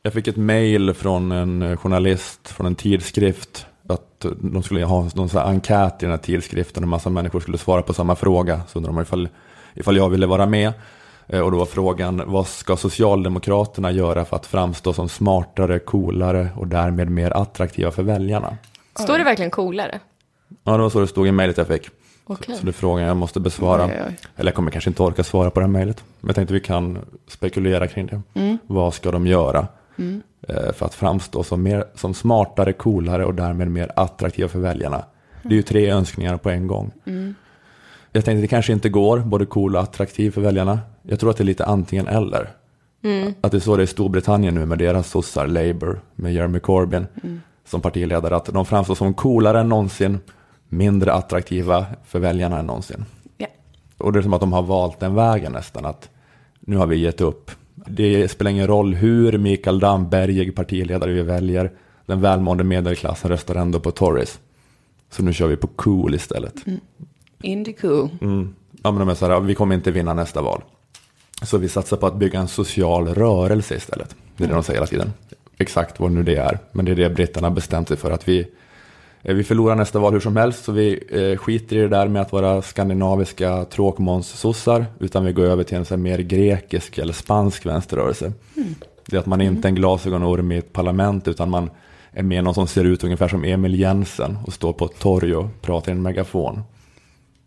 Jag 0.04 0.14
fick 0.14 0.28
ett 0.28 0.38
mail 0.38 0.94
från 0.94 1.32
en 1.32 1.62
eh, 1.62 1.78
journalist 1.78 2.48
från 2.50 2.66
en 2.68 2.76
tidskrift 2.76 3.66
att 3.88 4.26
de 4.42 4.64
skulle 4.64 4.86
ha 4.86 5.10
någon 5.16 5.30
sån 5.30 5.42
enkät 5.42 5.94
i 6.04 6.06
den 6.06 6.10
här 6.10 6.18
tidskriften. 6.18 6.84
En 6.84 6.90
massa 6.90 7.10
människor 7.10 7.40
skulle 7.40 7.58
svara 7.58 7.82
på 7.82 7.94
samma 7.94 8.16
fråga. 8.16 8.62
Så 8.68 8.80
undrade 8.80 8.98
de 8.98 9.02
ifall, 9.02 9.30
ifall 9.74 9.98
jag 9.98 10.10
ville 10.10 10.26
vara 10.28 10.46
med. 10.46 10.74
Eh, 11.28 11.40
Och 11.40 11.52
då 11.52 11.58
var 11.58 11.66
frågan, 11.66 12.22
vad 12.26 12.48
ska 12.48 12.78
Socialdemokraterna 12.78 13.92
göra 13.92 14.26
för 14.26 14.36
att 14.36 14.46
framstå 14.46 14.94
som 14.94 15.10
smartare, 15.10 15.80
coolare 15.80 16.50
och 16.56 16.68
därmed 16.68 17.10
mer 17.10 17.32
attraktiva 17.32 17.92
för 17.92 18.04
väljarna? 18.04 18.58
Står 18.96 19.18
det 19.18 19.24
verkligen 19.24 19.52
coolare? 19.52 20.00
Ja, 20.64 20.72
det 20.72 20.78
var 20.84 20.90
så 20.90 21.00
det 21.00 21.08
stod 21.08 21.28
i 21.28 21.32
mejlet 21.32 21.58
jag 21.58 21.68
fick. 21.68 21.90
Okej. 22.26 22.56
Så 22.56 22.64
det 22.66 22.70
är 22.70 22.74
frågan 22.74 23.06
jag 23.08 23.18
måste 23.18 23.40
besvara. 23.40 23.86
Oj, 23.86 24.02
oj. 24.08 24.18
Eller 24.36 24.50
jag 24.52 24.56
kommer 24.56 24.72
kanske 24.72 24.90
inte 24.90 25.04
orka 25.04 25.24
svara 25.24 25.50
på 25.50 25.60
det 25.60 25.66
här 25.66 25.72
mejlet. 25.72 26.04
Men 26.20 26.28
jag 26.28 26.36
tänkte 26.36 26.54
vi 26.54 26.60
kan 26.60 26.98
spekulera 27.28 27.88
kring 27.88 28.06
det. 28.06 28.22
Mm. 28.34 28.58
Vad 28.68 28.94
ska 28.94 29.12
de 29.12 29.28
göra? 29.28 29.68
eh, 30.48 30.72
För 30.74 30.86
att 30.86 30.94
framstå 30.94 31.44
som, 31.44 31.64
mer, 31.64 31.86
som 31.96 32.14
smartare, 32.14 32.74
coolare 32.74 33.26
och 33.26 33.34
därmed 33.36 33.72
mer 33.72 33.92
attraktiva 33.96 34.48
för 34.48 34.60
väljarna. 34.60 35.04
Det 35.44 35.50
är 35.50 35.56
ju 35.58 35.62
tre 35.64 35.90
önskningar 35.92 36.38
på 36.38 36.50
en 36.50 36.68
gång. 36.68 36.92
Mm. 37.06 37.36
Jag 38.12 38.26
tänkte 38.26 38.42
det 38.42 38.48
kanske 38.48 38.74
inte 38.74 38.90
går, 38.90 39.20
både 39.20 39.46
cool 39.46 39.76
och 39.76 39.82
attraktiv 39.82 40.32
för 40.32 40.42
väljarna. 40.42 40.80
Jag 41.02 41.20
tror 41.20 41.30
att 41.30 41.38
det 41.38 41.44
är 41.44 41.46
lite 41.46 41.66
antingen 41.66 42.08
eller. 42.08 42.50
Att 43.42 43.52
det 43.52 43.58
är 43.58 43.60
så 43.60 43.76
det 43.76 43.82
är 43.82 43.84
i 43.84 43.88
Storbritannien 43.88 44.56
nu 44.56 44.66
med 44.66 44.78
deras 44.78 45.10
sossar, 45.10 45.48
Labour, 45.48 46.00
med 46.16 46.34
Jeremy 46.34 46.60
Corbyn 46.60 47.08
som 47.66 47.82
partiledare. 47.82 48.36
Att 48.36 48.46
de 48.46 48.66
framstår 48.66 48.96
som 48.96 49.14
coolare 49.14 49.60
än 49.60 49.70
någonsin, 49.70 50.20
mindre 50.72 51.14
attraktiva 51.14 51.86
för 52.06 52.20
väljarna 52.20 52.60
än 52.60 52.66
någonsin. 52.66 53.06
Ja. 53.38 53.48
Och 53.98 54.14
det 54.14 54.20
är 54.20 54.24
som 54.24 54.34
att 54.34 54.42
de 54.42 54.54
har 54.54 54.62
valt 54.62 55.00
den 55.00 55.16
vägen 55.16 55.52
nästan, 55.52 55.86
att 55.86 56.10
nu 56.60 56.78
har 56.78 56.88
vi 56.88 56.98
gett 56.98 57.22
upp. 57.22 57.52
Det 57.76 58.32
spelar 58.32 58.52
ingen 58.52 58.68
roll 58.68 58.94
hur 58.94 59.38
Mikael 59.38 59.80
Damberg, 59.80 60.52
partiledare 60.52 61.12
vi 61.12 61.22
väljer, 61.22 61.72
den 62.06 62.22
välmående 62.22 62.64
medelklassen 62.64 63.32
röstar 63.32 63.56
ändå 63.56 63.80
på 63.80 63.92
Tories. 63.92 64.40
Så 65.10 65.24
nu 65.24 65.34
kör 65.34 65.48
vi 65.48 65.56
på 65.56 65.68
cool 65.68 66.16
istället. 66.16 66.56
Indico. 67.42 68.10
Mm. 68.22 68.56
Ja, 68.84 68.92
men 68.92 69.00
de 69.00 69.10
är 69.10 69.16
så 69.16 69.28
här, 69.28 69.40
vi 69.40 69.56
kommer 69.56 69.76
inte 69.76 69.92
vinna 69.92 70.14
nästa 70.14 70.42
val. 70.42 70.62
Så 71.42 71.58
vi 71.58 71.70
satsar 71.70 71.98
på 71.98 72.08
att 72.08 72.16
bygga 72.16 72.40
en 72.40 72.48
social 72.48 73.08
rörelse 73.08 73.76
istället. 73.76 74.16
Det 74.38 74.44
är 74.44 74.48
det 74.48 74.54
de 74.54 74.64
säger 74.64 74.78
hela 74.80 74.88
tiden. 74.88 75.14
Exakt 75.58 76.00
vad 76.00 76.12
nu 76.12 76.24
det 76.24 76.36
är. 76.36 76.60
Men 76.72 76.86
det 76.86 76.92
är 76.92 76.96
det 76.96 77.10
britterna 77.10 77.50
bestämt 77.50 77.88
sig 77.88 77.98
för. 77.98 78.12
att 78.12 78.28
vi, 78.28 78.48
vi 79.24 79.44
förlorar 79.44 79.76
nästa 79.76 80.00
val 80.00 80.14
hur 80.14 80.20
som 80.20 80.38
helst. 80.38 80.64
Så 80.64 80.72
vi 80.72 81.04
eh, 81.10 81.38
skiter 81.38 81.76
i 81.76 81.80
det 81.80 81.88
där 81.88 82.08
med 82.08 82.22
att 82.22 82.32
vara 82.32 82.62
skandinaviska 82.62 83.66
tråkmånssossar. 83.66 84.86
Utan 85.00 85.26
vi 85.26 85.34
går 85.34 85.44
över 85.44 85.64
till 85.64 85.78
en 85.78 85.86
så 85.86 85.98
mer 85.98 86.20
grekisk 86.20 86.98
eller 86.98 87.14
spansk 87.14 87.66
vänsterrörelse. 87.66 88.34
Det 89.06 89.16
är 89.16 89.20
att 89.20 89.26
man 89.26 89.42
inte 89.42 89.68
är 89.68 89.70
en 89.70 89.76
glasögonorm 89.76 90.52
i 90.52 90.58
ett 90.58 90.74
parlament. 90.74 91.28
Utan 91.28 91.50
man 91.50 91.70
är 92.12 92.24
med 92.24 92.44
någon 92.44 92.54
som 92.54 92.68
ser 92.68 92.84
ut 92.84 93.04
ungefär 93.04 93.28
som 93.28 93.44
Emil 93.44 93.80
Jensen. 93.80 94.38
Och 94.46 94.54
står 94.54 94.74
på 94.74 94.86
ett 94.86 95.00
torg 95.00 95.36
och 95.36 95.62
pratar 95.62 95.92
i 95.92 95.96
en 95.96 96.02
megafon. 96.02 96.62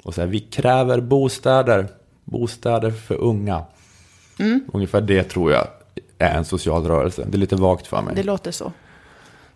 Och 0.03 0.15
säger 0.15 0.29
vi 0.29 0.41
kräver 0.41 1.01
bostäder, 1.01 1.89
bostäder 2.25 2.91
för 2.91 3.15
unga. 3.15 3.63
Ungefär 4.73 5.01
det 5.01 5.23
tror 5.23 5.53
jag 5.53 5.67
är 6.19 6.39
en 6.39 6.45
social 6.45 6.85
rörelse. 6.87 7.27
Det 7.31 7.37
är 7.37 7.39
lite 7.39 7.57
vagt 7.57 7.87
för 7.87 8.03
mig. 8.03 8.15
Det 8.15 8.23
låter 8.23 8.51
så. 8.51 8.73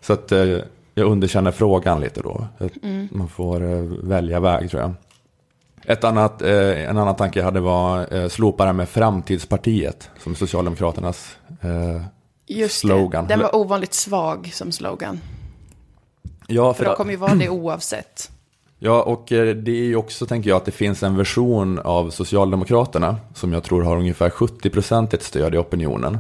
Så 0.01 0.13
att 0.13 0.33
eh, 0.33 0.59
jag 0.99 1.11
underkänner 1.11 1.51
frågan 1.51 2.01
lite 2.01 2.21
då. 2.21 2.47
Att 2.59 2.73
Man 3.11 3.29
får 3.29 3.73
eh, 3.73 3.83
välja 4.03 4.41
väg 4.41 4.71
tror 4.71 4.83
jag. 4.83 4.93
Ett 5.85 6.05
annat, 6.05 6.43
eh, 6.43 6.89
en 6.91 6.99
annan 6.99 7.17
tanke 7.17 7.39
jag 7.39 7.45
hade 7.45 7.61
var 7.61 8.15
eh, 8.15 8.29
slopa 8.29 8.65
det 8.65 8.73
med 8.73 8.89
Framtidspartiet. 8.89 10.11
Som 10.19 10.35
Socialdemokraternas 10.35 11.37
eh, 11.61 12.03
Just 12.47 12.79
slogan. 12.79 13.25
det. 13.27 13.35
Den 13.35 13.41
var 13.41 13.57
ovanligt 13.57 13.95
svag 13.95 14.51
som 14.53 14.73
slogan. 14.73 15.21
ja, 16.47 16.75
För 16.75 16.85
de 16.85 16.95
kommer 16.95 17.11
ju 17.11 17.17
vara 17.17 17.35
det 17.35 17.49
oavsett. 17.49 18.31
Ja, 18.81 19.03
och 19.03 19.33
eh, 19.33 19.57
det 19.57 19.71
är 19.71 19.85
ju 19.85 19.97
också, 19.97 20.27
tänker 20.27 20.51
jag, 20.51 20.57
att 20.57 20.65
det 20.65 20.71
finns 20.71 21.03
en 21.03 21.17
version 21.17 21.79
av 21.79 22.11
Socialdemokraterna 22.11 23.17
som 23.35 23.53
jag 23.53 23.63
tror 23.63 23.83
har 23.83 23.97
ungefär 23.97 24.31
70% 24.31 25.15
ett 25.15 25.23
stöd 25.23 25.55
i 25.55 25.59
opinionen. 25.59 26.19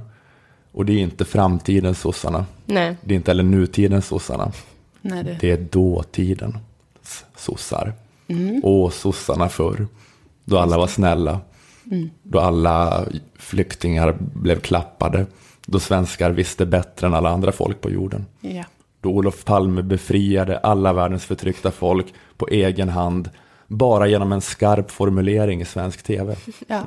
Och 0.79 0.87
det 0.87 0.93
är 0.93 0.99
inte 0.99 1.25
framtidens 1.25 2.01
sossarna. 2.01 2.47
Nej. 2.67 2.97
Det 3.05 3.15
är 3.15 3.17
inte 3.17 3.31
heller 3.31 3.43
nutidens 3.43 4.07
sossarna. 4.07 4.53
Nej, 5.01 5.25
det... 5.25 5.39
Det 5.41 5.51
är 5.51 5.57
dåtidens 5.57 6.55
sossar. 7.37 7.93
Och 8.63 8.93
sossarna 8.93 9.49
förr. 9.49 9.87
Då 10.45 10.59
alla 10.59 10.79
var 10.79 10.87
snälla. 10.87 11.41
Då 12.23 12.39
alla 12.39 13.05
flyktingar 13.35 14.17
blev 14.21 14.61
klappade. 14.61 15.27
Då 15.67 15.81
svenskar 15.81 16.31
visste 16.31 16.67
bättre 16.67 17.07
än 17.07 17.15
alla 17.15 17.31
andra 17.31 17.53
folk 17.53 17.81
på 17.81 17.91
jorden. 17.91 18.27
Ja. 18.41 18.65
Då 19.01 19.11
Olof 19.11 19.45
Palme 19.45 19.83
befriade 19.83 20.59
alla 20.59 20.93
världens 20.93 21.25
förtryckta 21.25 21.71
folk 21.71 22.07
på 22.37 22.49
egen 22.49 22.89
hand. 22.89 23.31
Bara 23.67 24.07
genom 24.07 24.33
en 24.33 24.41
skarp 24.41 24.91
formulering 24.91 25.61
i 25.61 25.65
svensk 25.65 26.03
tv. 26.03 26.37
Ja. 26.67 26.83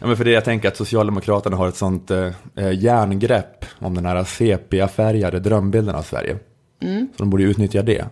Ja, 0.00 0.06
men 0.06 0.16
för 0.16 0.24
det 0.24 0.30
jag 0.30 0.44
tänker 0.44 0.68
att 0.68 0.76
Socialdemokraterna 0.76 1.56
har 1.56 1.68
ett 1.68 1.76
sånt 1.76 2.10
eh, 2.10 2.30
eh, 2.56 2.72
järngrepp 2.78 3.64
om 3.78 3.94
den 3.94 4.06
här 4.06 4.24
sepia-färgade 4.24 5.40
drömbilden 5.40 5.94
av 5.94 6.02
Sverige. 6.02 6.38
Så 6.80 7.16
de 7.16 7.30
borde 7.30 7.42
utnyttja 7.42 7.82
det 7.82 8.04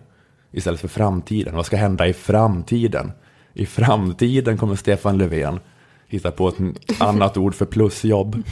istället 0.51 0.79
för 0.79 0.87
framtiden. 0.87 1.55
Vad 1.55 1.65
ska 1.65 1.77
hända 1.77 2.07
i 2.07 2.13
framtiden? 2.13 3.11
I 3.53 3.65
framtiden 3.65 4.57
kommer 4.57 4.75
Stefan 4.75 5.17
Löfven 5.17 5.59
hitta 6.07 6.31
på 6.31 6.47
ett 6.49 6.55
annat 7.01 7.37
ord 7.37 7.55
för 7.55 7.65
plusjobb. 7.65 8.43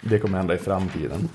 Det 0.00 0.18
kommer 0.18 0.38
hända 0.38 0.54
i 0.54 0.58
framtiden. 0.58 1.28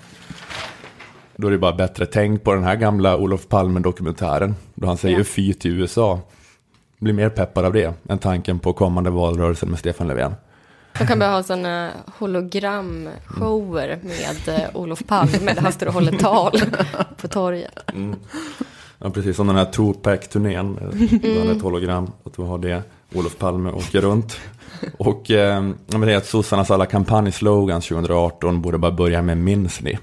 Då 1.36 1.48
är 1.48 1.52
det 1.52 1.58
bara 1.58 1.74
bättre. 1.76 2.06
Tänk 2.06 2.44
på 2.44 2.54
den 2.54 2.64
här 2.64 2.76
gamla 2.76 3.18
Olof 3.18 3.48
Palme-dokumentären. 3.48 4.56
Då 4.76 4.88
han 4.88 4.98
säger 4.98 5.18
Ja. 5.18 5.24
fy 5.24 5.54
till 5.54 5.72
USA. 5.82 6.20
Blir 7.00 7.14
mer 7.14 7.30
peppad 7.30 7.66
av 7.66 7.74
det 7.74 7.94
än 8.10 8.18
tanken 8.20 8.60
på 8.60 8.74
kommande 8.74 9.10
valrörelsen 9.10 9.70
med 9.70 9.80
Stefan 9.80 10.08
Löfven. 10.08 10.34
De 11.00 11.08
kan 11.08 11.20
börja 11.20 11.32
ha 11.32 11.44
sådana 11.44 11.92
hologramshower 12.18 14.00
med 14.02 14.56
eh, 14.60 14.70
Olof 14.74 15.04
Palme 15.08 15.54
där 15.54 15.62
han 15.62 15.72
står 15.72 15.88
och 15.88 15.94
håller 15.94 16.12
tal 16.12 16.52
på 17.22 17.28
torget. 17.28 17.80
Ja, 19.00 19.10
precis 19.10 19.36
som 19.36 19.48
den 19.48 19.56
här 19.56 19.66
Tupac-turnén. 19.66 20.80
Då 21.24 21.40
hade 21.40 21.52
ett 21.52 21.62
hologram. 21.62 22.12
Att 22.24 22.40
vi 22.40 22.44
har 22.44 22.58
det. 22.58 22.84
Olof 23.14 23.38
Palme 23.38 23.72
åker 23.72 24.02
runt. 24.02 24.38
Och 24.98 25.32
eh, 25.32 25.62
men 25.88 26.02
det 26.02 26.14
är 26.14 26.18
att 26.18 26.26
sossarnas 26.26 26.72
alla 26.72 26.86
kampanjslogans 26.86 27.88
2018 27.88 28.62
borde 28.62 28.78
bara 28.78 28.92
börja 28.92 29.22
med 29.22 29.38
minns 29.38 29.82
ni. 29.82 30.00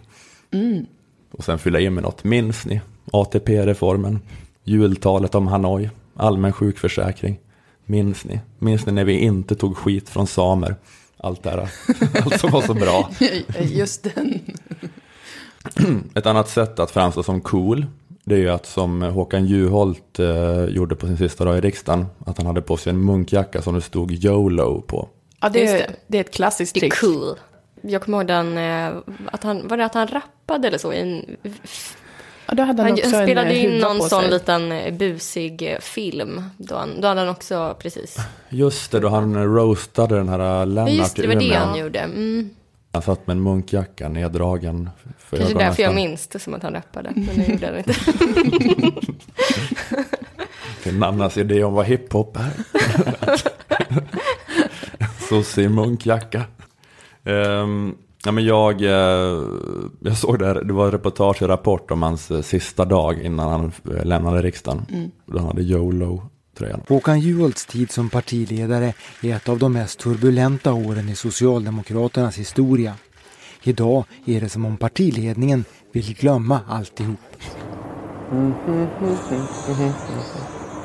Och 1.32 1.44
sen 1.44 1.58
fylla 1.58 1.80
in 1.80 1.94
med 1.94 2.02
något. 2.02 2.24
Minns 2.24 2.66
ni? 2.66 2.80
ATP-reformen. 3.12 4.18
Jultalet 4.64 5.34
om 5.34 5.46
Hanoi. 5.46 5.90
Allmän 6.16 6.52
sjukförsäkring. 6.52 7.38
Minns 7.90 8.24
ni? 8.24 8.40
Minns 8.58 8.86
ni 8.86 8.92
när 8.92 9.04
vi 9.04 9.18
inte 9.18 9.54
tog 9.56 9.76
skit 9.76 10.08
från 10.08 10.26
samer? 10.26 10.76
Allt 11.16 11.42
det 11.42 11.50
här. 11.50 11.58
Allt 12.24 12.40
som 12.40 12.50
var 12.50 12.62
så 12.62 12.74
bra. 12.74 13.10
Just 13.60 14.02
den. 14.14 14.40
Ett 16.14 16.26
annat 16.26 16.48
sätt 16.48 16.78
att 16.78 16.90
framstå 16.90 17.22
som 17.22 17.40
cool, 17.40 17.86
det 18.24 18.34
är 18.34 18.38
ju 18.38 18.48
att 18.50 18.66
som 18.66 19.02
Håkan 19.02 19.46
Juholt 19.46 20.18
eh, 20.18 20.64
gjorde 20.64 20.96
på 20.96 21.06
sin 21.06 21.16
sista 21.16 21.44
dag 21.44 21.58
i 21.58 21.60
riksdagen, 21.60 22.06
att 22.26 22.36
han 22.38 22.46
hade 22.46 22.62
på 22.62 22.76
sig 22.76 22.90
en 22.90 23.04
munkjacka 23.04 23.62
som 23.62 23.74
det 23.74 23.80
stod 23.80 24.12
YOLO 24.24 24.80
på. 24.80 25.08
Ja, 25.40 25.48
det 25.48 25.66
är, 25.66 25.78
det. 25.78 25.96
det 26.06 26.16
är 26.18 26.20
ett 26.20 26.34
klassiskt 26.34 26.74
Det 26.74 26.78
är 26.78 26.80
trick. 26.80 27.00
cool. 27.00 27.36
Jag 27.82 28.02
kommer 28.02 28.18
ihåg 28.18 28.26
den, 28.26 28.58
eh, 28.58 29.02
att 29.32 29.42
han, 29.42 29.68
var 29.68 29.76
det 29.76 29.84
att 29.84 29.94
han 29.94 30.06
rappade 30.08 30.68
eller 30.68 30.78
så 30.78 30.92
i 30.92 31.00
en... 31.00 31.36
Ja, 32.50 32.56
då 32.56 32.62
hade 32.62 32.82
han, 32.82 32.90
Han 32.90 32.98
också 32.98 33.16
en 33.16 33.26
spelade 33.26 33.50
eh, 33.50 33.64
in 33.64 33.78
någon 33.78 33.98
på 33.98 34.04
sån 34.04 34.24
liten 34.24 34.72
eh, 34.72 34.94
busig 34.94 35.72
eh, 35.72 35.78
film. 35.78 36.42
Då, 36.56 36.76
han, 36.76 37.00
då 37.00 37.08
hade 37.08 37.20
han 37.20 37.28
också, 37.28 37.76
precis. 37.78 38.16
Just 38.48 38.92
det, 38.92 39.00
då 39.00 39.08
han 39.08 39.44
roastade 39.44 40.16
den 40.16 40.28
här 40.28 40.66
Lennart 40.66 40.92
Just 40.92 41.16
det, 41.16 41.22
det 41.22 41.28
var 41.28 41.34
det 41.34 41.54
han 41.54 41.78
gjorde. 41.78 41.98
Mm. 41.98 42.50
Han 42.92 43.02
satt 43.02 43.26
med 43.26 43.36
en 43.36 43.42
munkjacka 43.42 44.08
neddragen 44.08 44.90
för 45.18 45.36
Kanske 45.36 45.58
därför 45.58 45.82
jag 45.82 45.88
nästan. 45.88 45.94
minns 45.94 46.26
det 46.26 46.38
som 46.38 46.54
att 46.54 46.62
han 46.62 46.72
rappade. 46.72 47.12
Men 47.14 47.36
det 47.36 47.46
gjorde 47.48 47.66
han 47.66 47.78
inte. 47.78 47.94
Till 50.82 50.98
Nannas 50.98 51.36
idé 51.36 51.64
om 51.64 51.74
vad 51.74 51.86
hiphop 51.86 52.36
är. 52.36 52.50
Sosse 55.28 55.62
i 55.62 55.68
munkjacka. 55.68 56.44
Um, 57.24 57.96
ja, 58.24 58.32
men 58.32 58.44
jag, 58.44 58.82
eh, 58.82 59.42
jag 60.00 60.16
såg 60.16 60.38
det 60.38 60.46
här, 60.46 60.54
det 60.64 60.72
var 60.72 60.90
reportage 60.90 61.42
i 61.42 61.46
Rapport 61.46 61.90
om 61.90 62.02
hans 62.02 62.30
eh, 62.30 62.40
sista 62.40 62.84
dag 62.84 63.22
innan 63.22 63.50
han 63.50 63.72
eh, 63.96 64.04
lämnade 64.04 64.42
riksdagen. 64.42 64.86
Mm. 64.92 65.10
Han 65.32 65.46
hade 65.46 65.62
YOLO-tröjan. 65.62 66.82
Håkan 66.88 67.20
Juholts 67.20 67.66
tid 67.66 67.90
som 67.90 68.10
partiledare 68.10 68.94
är 69.22 69.36
ett 69.36 69.48
av 69.48 69.58
de 69.58 69.72
mest 69.72 69.98
turbulenta 69.98 70.72
åren 70.72 71.08
i 71.08 71.14
Socialdemokraternas 71.14 72.38
historia. 72.38 72.94
Idag 73.62 74.04
är 74.26 74.40
det 74.40 74.48
som 74.48 74.64
om 74.64 74.76
partiledningen 74.76 75.64
vill 75.92 76.14
glömma 76.14 76.60
alltihop. 76.68 77.18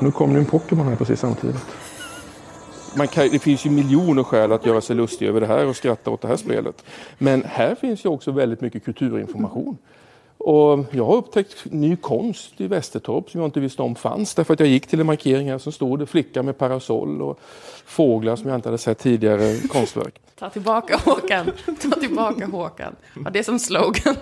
Nu 0.00 0.10
kom 0.10 0.32
det 0.32 0.38
en 0.38 0.44
Pokémon 0.44 0.86
här 0.86 0.96
precis 0.96 1.20
samtidigt. 1.20 1.56
Man 2.96 3.08
kan, 3.08 3.28
det 3.28 3.38
finns 3.38 3.66
ju 3.66 3.70
miljoner 3.70 4.22
skäl 4.22 4.52
att 4.52 4.66
göra 4.66 4.80
sig 4.80 4.96
lustig 4.96 5.28
över 5.28 5.40
det 5.40 5.46
här 5.46 5.66
och 5.66 5.76
skratta 5.76 6.10
åt 6.10 6.22
det 6.22 6.28
här 6.28 6.36
spelet. 6.36 6.84
Men 7.18 7.44
här 7.44 7.74
finns 7.74 8.04
ju 8.04 8.08
också 8.08 8.30
väldigt 8.30 8.60
mycket 8.60 8.84
kulturinformation. 8.84 9.78
Och 10.38 10.84
jag 10.90 11.04
har 11.04 11.16
upptäckt 11.16 11.64
ny 11.64 11.96
konst 11.96 12.60
i 12.60 12.66
Västertorp 12.66 13.30
som 13.30 13.40
jag 13.40 13.48
inte 13.48 13.60
visste 13.60 13.82
om 13.82 13.94
fanns. 13.94 14.34
Därför 14.34 14.54
att 14.54 14.60
jag 14.60 14.68
gick 14.68 14.86
till 14.86 15.00
en 15.00 15.06
markering 15.06 15.50
här 15.50 15.58
som 15.58 15.72
stod 15.72 15.98
det 15.98 16.06
flicka 16.06 16.42
med 16.42 16.58
parasoll 16.58 17.22
och 17.22 17.40
fåglar 17.86 18.36
som 18.36 18.48
jag 18.48 18.58
inte 18.58 18.68
hade 18.68 18.78
sett 18.78 18.98
tidigare 18.98 19.68
konstverk. 19.68 20.20
Ta 20.38 20.50
tillbaka 20.50 20.96
Håkan. 21.04 21.50
Ta 21.82 21.90
tillbaka 21.90 22.46
Håkan. 22.46 22.96
Ja, 23.24 23.30
det 23.30 23.38
är 23.38 23.42
som 23.42 23.58
slogan. 23.58 24.16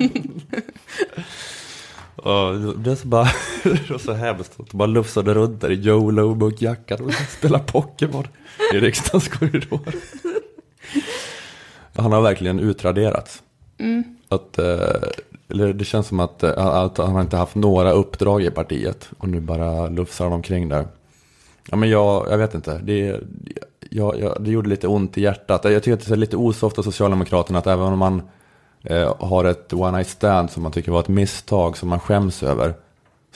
Och 2.25 2.79
det 2.79 2.97
så 2.97 3.09
bara, 3.09 3.25
det 3.63 3.91
var 3.91 3.99
så 3.99 4.13
hemskt 4.13 4.61
att 4.61 4.73
bara 4.73 4.87
lufsade 4.87 5.35
runt 5.35 5.61
där 5.61 5.71
i 5.71 5.75
YOLO-munkjackan 5.75 7.01
och 7.01 7.13
spelade 7.39 7.65
Pokémon 7.65 8.27
i 8.75 8.81
riksdagens 8.81 9.29
korridor. 9.29 9.95
Han 11.97 12.13
har 12.13 12.21
verkligen 12.21 12.61
utraderats. 12.61 13.43
Mm. 13.79 14.05
Att, 14.29 14.59
eh, 14.59 15.09
eller 15.49 15.73
det 15.73 15.85
känns 15.85 16.07
som 16.07 16.21
att, 16.21 16.43
eh, 16.43 16.67
att 16.67 16.99
han 16.99 17.21
inte 17.21 17.37
haft 17.37 17.55
några 17.55 17.93
uppdrag 17.93 18.43
i 18.43 18.51
partiet 18.51 19.09
och 19.19 19.29
nu 19.29 19.41
bara 19.41 19.89
lufsar 19.89 20.25
han 20.25 20.33
omkring 20.33 20.69
där. 20.69 20.87
Ja 21.71 21.77
men 21.77 21.91
jag, 21.91 22.27
jag 22.31 22.39
vet 22.39 22.55
inte, 22.55 22.79
det, 22.79 23.21
jag, 23.91 24.21
jag, 24.21 24.37
det 24.41 24.51
gjorde 24.51 24.69
lite 24.69 24.89
ont 24.89 25.19
i 25.19 25.23
hjärtat. 25.23 25.65
Jag 25.65 25.83
tycker 25.83 25.93
att 25.93 26.07
det 26.07 26.15
är 26.15 26.17
lite 26.17 26.37
osoft 26.37 26.79
av 26.79 26.83
Socialdemokraterna 26.83 27.59
att 27.59 27.67
även 27.67 27.93
om 27.93 27.99
man 27.99 28.23
eh, 28.85 29.15
har 29.19 29.45
ett 29.45 29.73
one 29.73 29.97
night 29.97 30.09
stand 30.09 30.51
som 30.51 30.63
man 30.63 30.73
tycker 30.73 30.93
var 30.93 31.01
ett 31.01 31.09
misstag 31.09 31.77
som 31.77 31.89
man 31.89 32.01
skäms 32.01 32.43
över. 32.43 32.75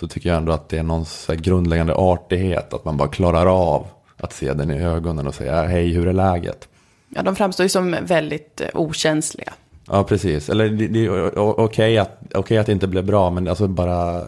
Så 0.00 0.08
tycker 0.08 0.28
jag 0.28 0.36
ändå 0.36 0.52
att 0.52 0.68
det 0.68 0.78
är 0.78 0.82
någon 0.82 1.04
grundläggande 1.28 1.94
artighet 1.94 2.72
att 2.72 2.84
man 2.84 2.96
bara 2.96 3.08
klarar 3.08 3.46
av 3.46 3.86
att 4.16 4.32
se 4.32 4.52
den 4.52 4.70
i 4.70 4.82
ögonen 4.82 5.26
och 5.26 5.34
säga 5.34 5.62
hej 5.62 5.88
hur 5.88 6.08
är 6.08 6.12
läget? 6.12 6.68
Ja, 7.08 7.22
de 7.22 7.36
framstår 7.36 7.64
ju 7.64 7.70
som 7.70 7.96
väldigt 8.02 8.60
eh, 8.60 8.68
okänsliga. 8.74 9.52
Ja, 9.90 10.04
precis. 10.04 10.48
Eller 10.48 10.68
det, 10.68 10.86
det 10.86 11.04
är 11.04 11.38
okej 11.38 11.98
att, 11.98 12.20
okej 12.34 12.58
att 12.58 12.66
det 12.66 12.72
inte 12.72 12.86
blev 12.86 13.04
bra, 13.04 13.30
men 13.30 13.48
alltså 13.48 13.68
bara 13.68 14.24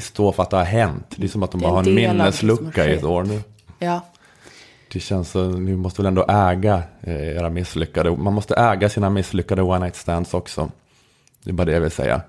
stå 0.00 0.32
för 0.32 0.42
att 0.42 0.50
det 0.50 0.56
har 0.56 0.64
hänt. 0.64 1.06
Det 1.16 1.24
är 1.24 1.28
som 1.28 1.42
att 1.42 1.50
de 1.50 1.60
bara 1.60 1.72
har 1.72 1.88
en 1.88 1.94
minneslucka 1.94 2.88
i 2.88 2.94
ett 2.94 3.04
år 3.04 3.22
nu. 3.22 3.40
Ja. 3.78 4.00
Det 4.92 5.00
känns 5.00 5.30
så, 5.30 5.44
ni 5.48 5.76
måste 5.76 6.02
väl 6.02 6.06
ändå 6.06 6.24
äga 6.28 6.82
eh, 7.00 7.36
era 7.36 7.50
misslyckade, 7.50 8.16
man 8.16 8.32
måste 8.32 8.54
äga 8.54 8.88
sina 8.88 9.10
misslyckade 9.10 9.62
one 9.62 9.78
night 9.78 9.96
stands 9.96 10.34
också. 10.34 10.70
Det 11.44 11.50
är 11.50 11.54
bara 11.54 11.64
det 11.64 11.72
jag 11.72 11.80
vill 11.80 11.90
säga. 11.90 12.20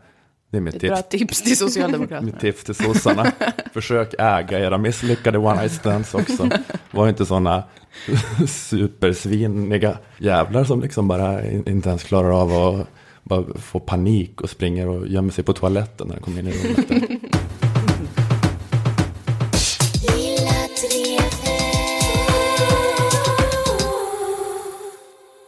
Det 0.49 0.57
är 0.57 0.61
mitt 0.61 0.76
Ett 0.76 0.82
bra 0.82 0.95
tips. 0.97 1.09
tips 1.09 1.41
till 1.41 1.57
Socialdemokraterna. 1.57 2.22
Mitt 2.26 2.39
tips 2.39 2.64
till 2.64 2.76
sossarna. 2.76 3.32
Försök 3.74 4.14
äga 4.20 4.59
era 4.59 4.78
misslyckade 4.78 5.38
one 5.38 5.61
night 5.61 5.72
stands 5.72 6.14
också. 6.14 6.49
Var 6.91 7.09
inte 7.09 7.26
sådana 7.26 7.64
supersviniga 8.47 9.97
jävlar 10.18 10.64
som 10.64 10.82
liksom 10.82 11.07
bara 11.07 11.45
in- 11.45 11.70
inte 11.70 11.89
ens 11.89 12.03
klarar 12.03 12.41
av 12.41 12.51
att 12.80 12.88
bara 13.24 13.43
få 13.55 13.80
panik 13.80 14.41
och 14.41 14.49
springer 14.49 14.88
och 14.88 15.07
gömmer 15.07 15.32
sig 15.32 15.43
på 15.43 15.53
toaletten 15.53 16.07
när 16.07 16.16
de 16.16 16.22
kommer 16.22 16.39
in 16.39 16.47
i 16.47 16.51
rummet. 16.51 17.22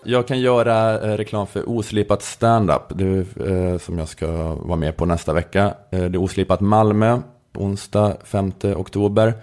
Jag 0.08 0.28
kan 0.28 0.40
göra 0.40 1.02
eh, 1.02 1.18
reklam 1.18 1.48
för 1.48 1.70
Oslipat 1.70 2.22
Standup, 2.22 2.82
det, 2.90 3.26
eh, 3.50 3.78
som 3.78 3.98
jag 3.98 4.08
ska 4.08 4.56
vara 4.56 4.78
med 4.78 4.98
på 4.98 5.06
nästa 5.06 5.34
vecka. 5.34 5.74
Eh, 5.92 6.04
det 6.04 6.18
är 6.18 6.18
Oslipat 6.18 6.62
Malmö, 6.62 7.20
på 7.52 7.62
onsdag 7.62 8.18
5 8.24 8.52
oktober. 8.76 9.34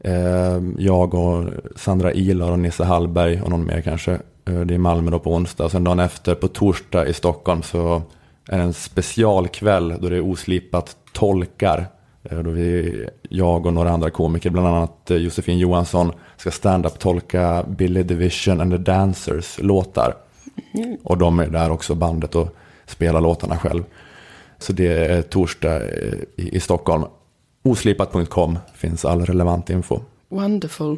Eh, 0.00 0.60
jag 0.78 1.14
och 1.14 1.44
Sandra 1.76 2.12
Ilar 2.12 2.50
och 2.50 2.58
Nisse 2.58 2.84
Hallberg 2.84 3.42
och 3.42 3.50
någon 3.50 3.66
mer 3.66 3.80
kanske. 3.80 4.12
Eh, 4.44 4.60
det 4.60 4.74
är 4.74 4.78
Malmö 4.78 5.10
då 5.10 5.18
på 5.18 5.34
onsdag. 5.34 5.64
Och 5.64 5.70
sen 5.70 5.84
dagen 5.84 6.00
efter 6.00 6.34
på 6.34 6.48
torsdag 6.48 7.06
i 7.06 7.12
Stockholm 7.12 7.62
så 7.62 8.02
är 8.48 8.56
det 8.56 8.62
en 8.62 8.72
specialkväll 8.72 9.94
då 10.00 10.08
det 10.08 10.16
är 10.16 10.30
Oslipat 10.30 10.96
tolkar. 11.12 11.86
Eh, 12.30 12.38
Då 12.38 12.50
vi, 12.50 13.06
jag 13.28 13.66
och 13.66 13.72
några 13.72 13.90
andra 13.90 14.10
komiker, 14.10 14.50
bland 14.50 14.66
annat 14.66 15.10
eh, 15.10 15.16
Josefin 15.16 15.58
Johansson, 15.58 16.12
ska 16.36 16.50
stand-up 16.50 16.98
tolka 16.98 17.64
Billy 17.68 18.02
Division 18.02 18.60
and 18.60 18.72
the 18.72 18.78
Dancers 18.78 19.58
låtar. 19.62 20.14
Och 21.02 21.18
de 21.18 21.38
är 21.38 21.46
där 21.46 21.70
också 21.70 21.94
bandet 21.94 22.34
och 22.34 22.56
spelar 22.86 23.20
låtarna 23.20 23.58
själv. 23.58 23.82
Så 24.58 24.72
det 24.72 24.86
är 25.06 25.22
torsdag 25.22 25.76
eh, 25.76 26.14
i, 26.36 26.56
i 26.56 26.60
Stockholm. 26.60 27.04
Oslipat.com 27.62 28.58
finns 28.74 29.04
all 29.04 29.26
relevant 29.26 29.70
info. 29.70 30.00
Wonderful. 30.28 30.96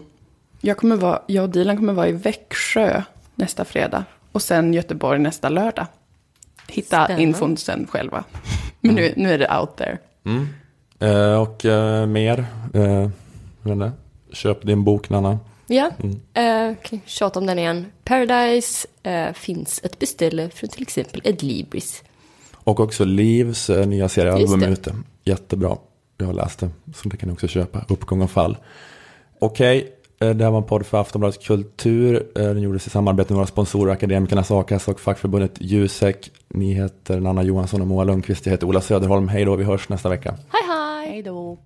Jag, 0.60 0.76
kommer 0.76 0.96
vara, 0.96 1.22
jag 1.26 1.42
och 1.44 1.50
Dilan 1.50 1.76
kommer 1.76 1.92
vara 1.92 2.08
i 2.08 2.12
Växjö 2.12 3.02
nästa 3.34 3.64
fredag. 3.64 4.04
Och 4.32 4.42
sen 4.42 4.74
Göteborg 4.74 5.18
nästa 5.18 5.48
lördag. 5.48 5.86
Hitta 6.68 7.04
Spännande. 7.04 7.22
infon 7.22 7.56
sen 7.56 7.86
själva. 7.90 8.24
Men 8.80 8.94
nu, 8.94 9.12
nu 9.16 9.32
är 9.32 9.38
det 9.38 9.58
out 9.58 9.76
there. 9.76 9.98
Mm. 10.24 10.46
Eh, 10.98 11.40
och 11.42 11.64
eh, 11.64 12.06
mer, 12.06 12.46
eh, 12.74 13.08
inte. 13.64 13.92
köp 14.32 14.62
din 14.66 14.84
bok 14.84 15.10
Nanna. 15.10 15.38
Ja, 15.66 15.90
Mm. 15.98 16.20
eh, 16.70 16.76
kan 16.82 17.00
tjata 17.06 17.40
om 17.40 17.46
den 17.46 17.58
igen. 17.58 17.86
Paradise 18.04 18.88
eh, 19.02 19.32
finns 19.32 19.80
ett 19.84 19.98
beställe 19.98 20.50
från 20.50 20.70
till 20.70 20.82
exempel 20.82 21.20
Edlibris. 21.24 22.02
Och 22.54 22.80
också 22.80 23.04
Livs 23.04 23.70
eh, 23.70 23.86
nya 23.86 24.08
seriealbum 24.08 24.60
det. 24.60 24.66
ute. 24.68 24.94
Jättebra. 25.24 25.76
Jag 26.18 26.26
har 26.26 26.32
läst 26.34 26.58
det, 26.58 26.70
så 26.94 27.08
det 27.08 27.16
kan 27.16 27.28
ni 27.28 27.34
också 27.34 27.48
köpa. 27.48 27.84
Uppgång 27.88 28.22
och 28.22 28.30
fall. 28.30 28.56
Okej, 29.38 29.92
eh, 30.20 30.30
det 30.30 30.44
här 30.44 30.50
var 30.50 30.58
en 30.58 30.64
podd 30.64 30.86
för 30.86 31.00
Aftonbladets 31.00 31.46
Kultur. 31.46 32.26
Den 32.34 32.60
gjordes 32.62 32.86
i 32.86 32.90
samarbete 32.90 33.32
med 33.32 33.36
våra 33.36 33.46
sponsorer 33.46 33.92
Akademikernas 33.92 34.50
A-kassa 34.50 34.90
och 34.90 35.00
fackförbundet 35.00 35.52
Jusek. 35.58 36.30
Ni 36.48 36.72
heter 36.72 37.20
Nanna 37.20 37.42
Johansson 37.42 37.80
och 37.80 37.86
Moa 37.86 38.04
Lundqvist. 38.04 38.46
Jag 38.46 38.50
heter 38.50 38.66
Ola 38.66 38.80
Söderholm. 38.80 39.28
Hej 39.28 39.44
då, 39.44 39.56
vi 39.56 39.64
hörs 39.64 39.88
nästa 39.88 40.08
vecka. 40.08 40.30
Hej 40.30 40.62
hej! 40.68 40.87
Hey 41.08 41.22
doll. 41.22 41.58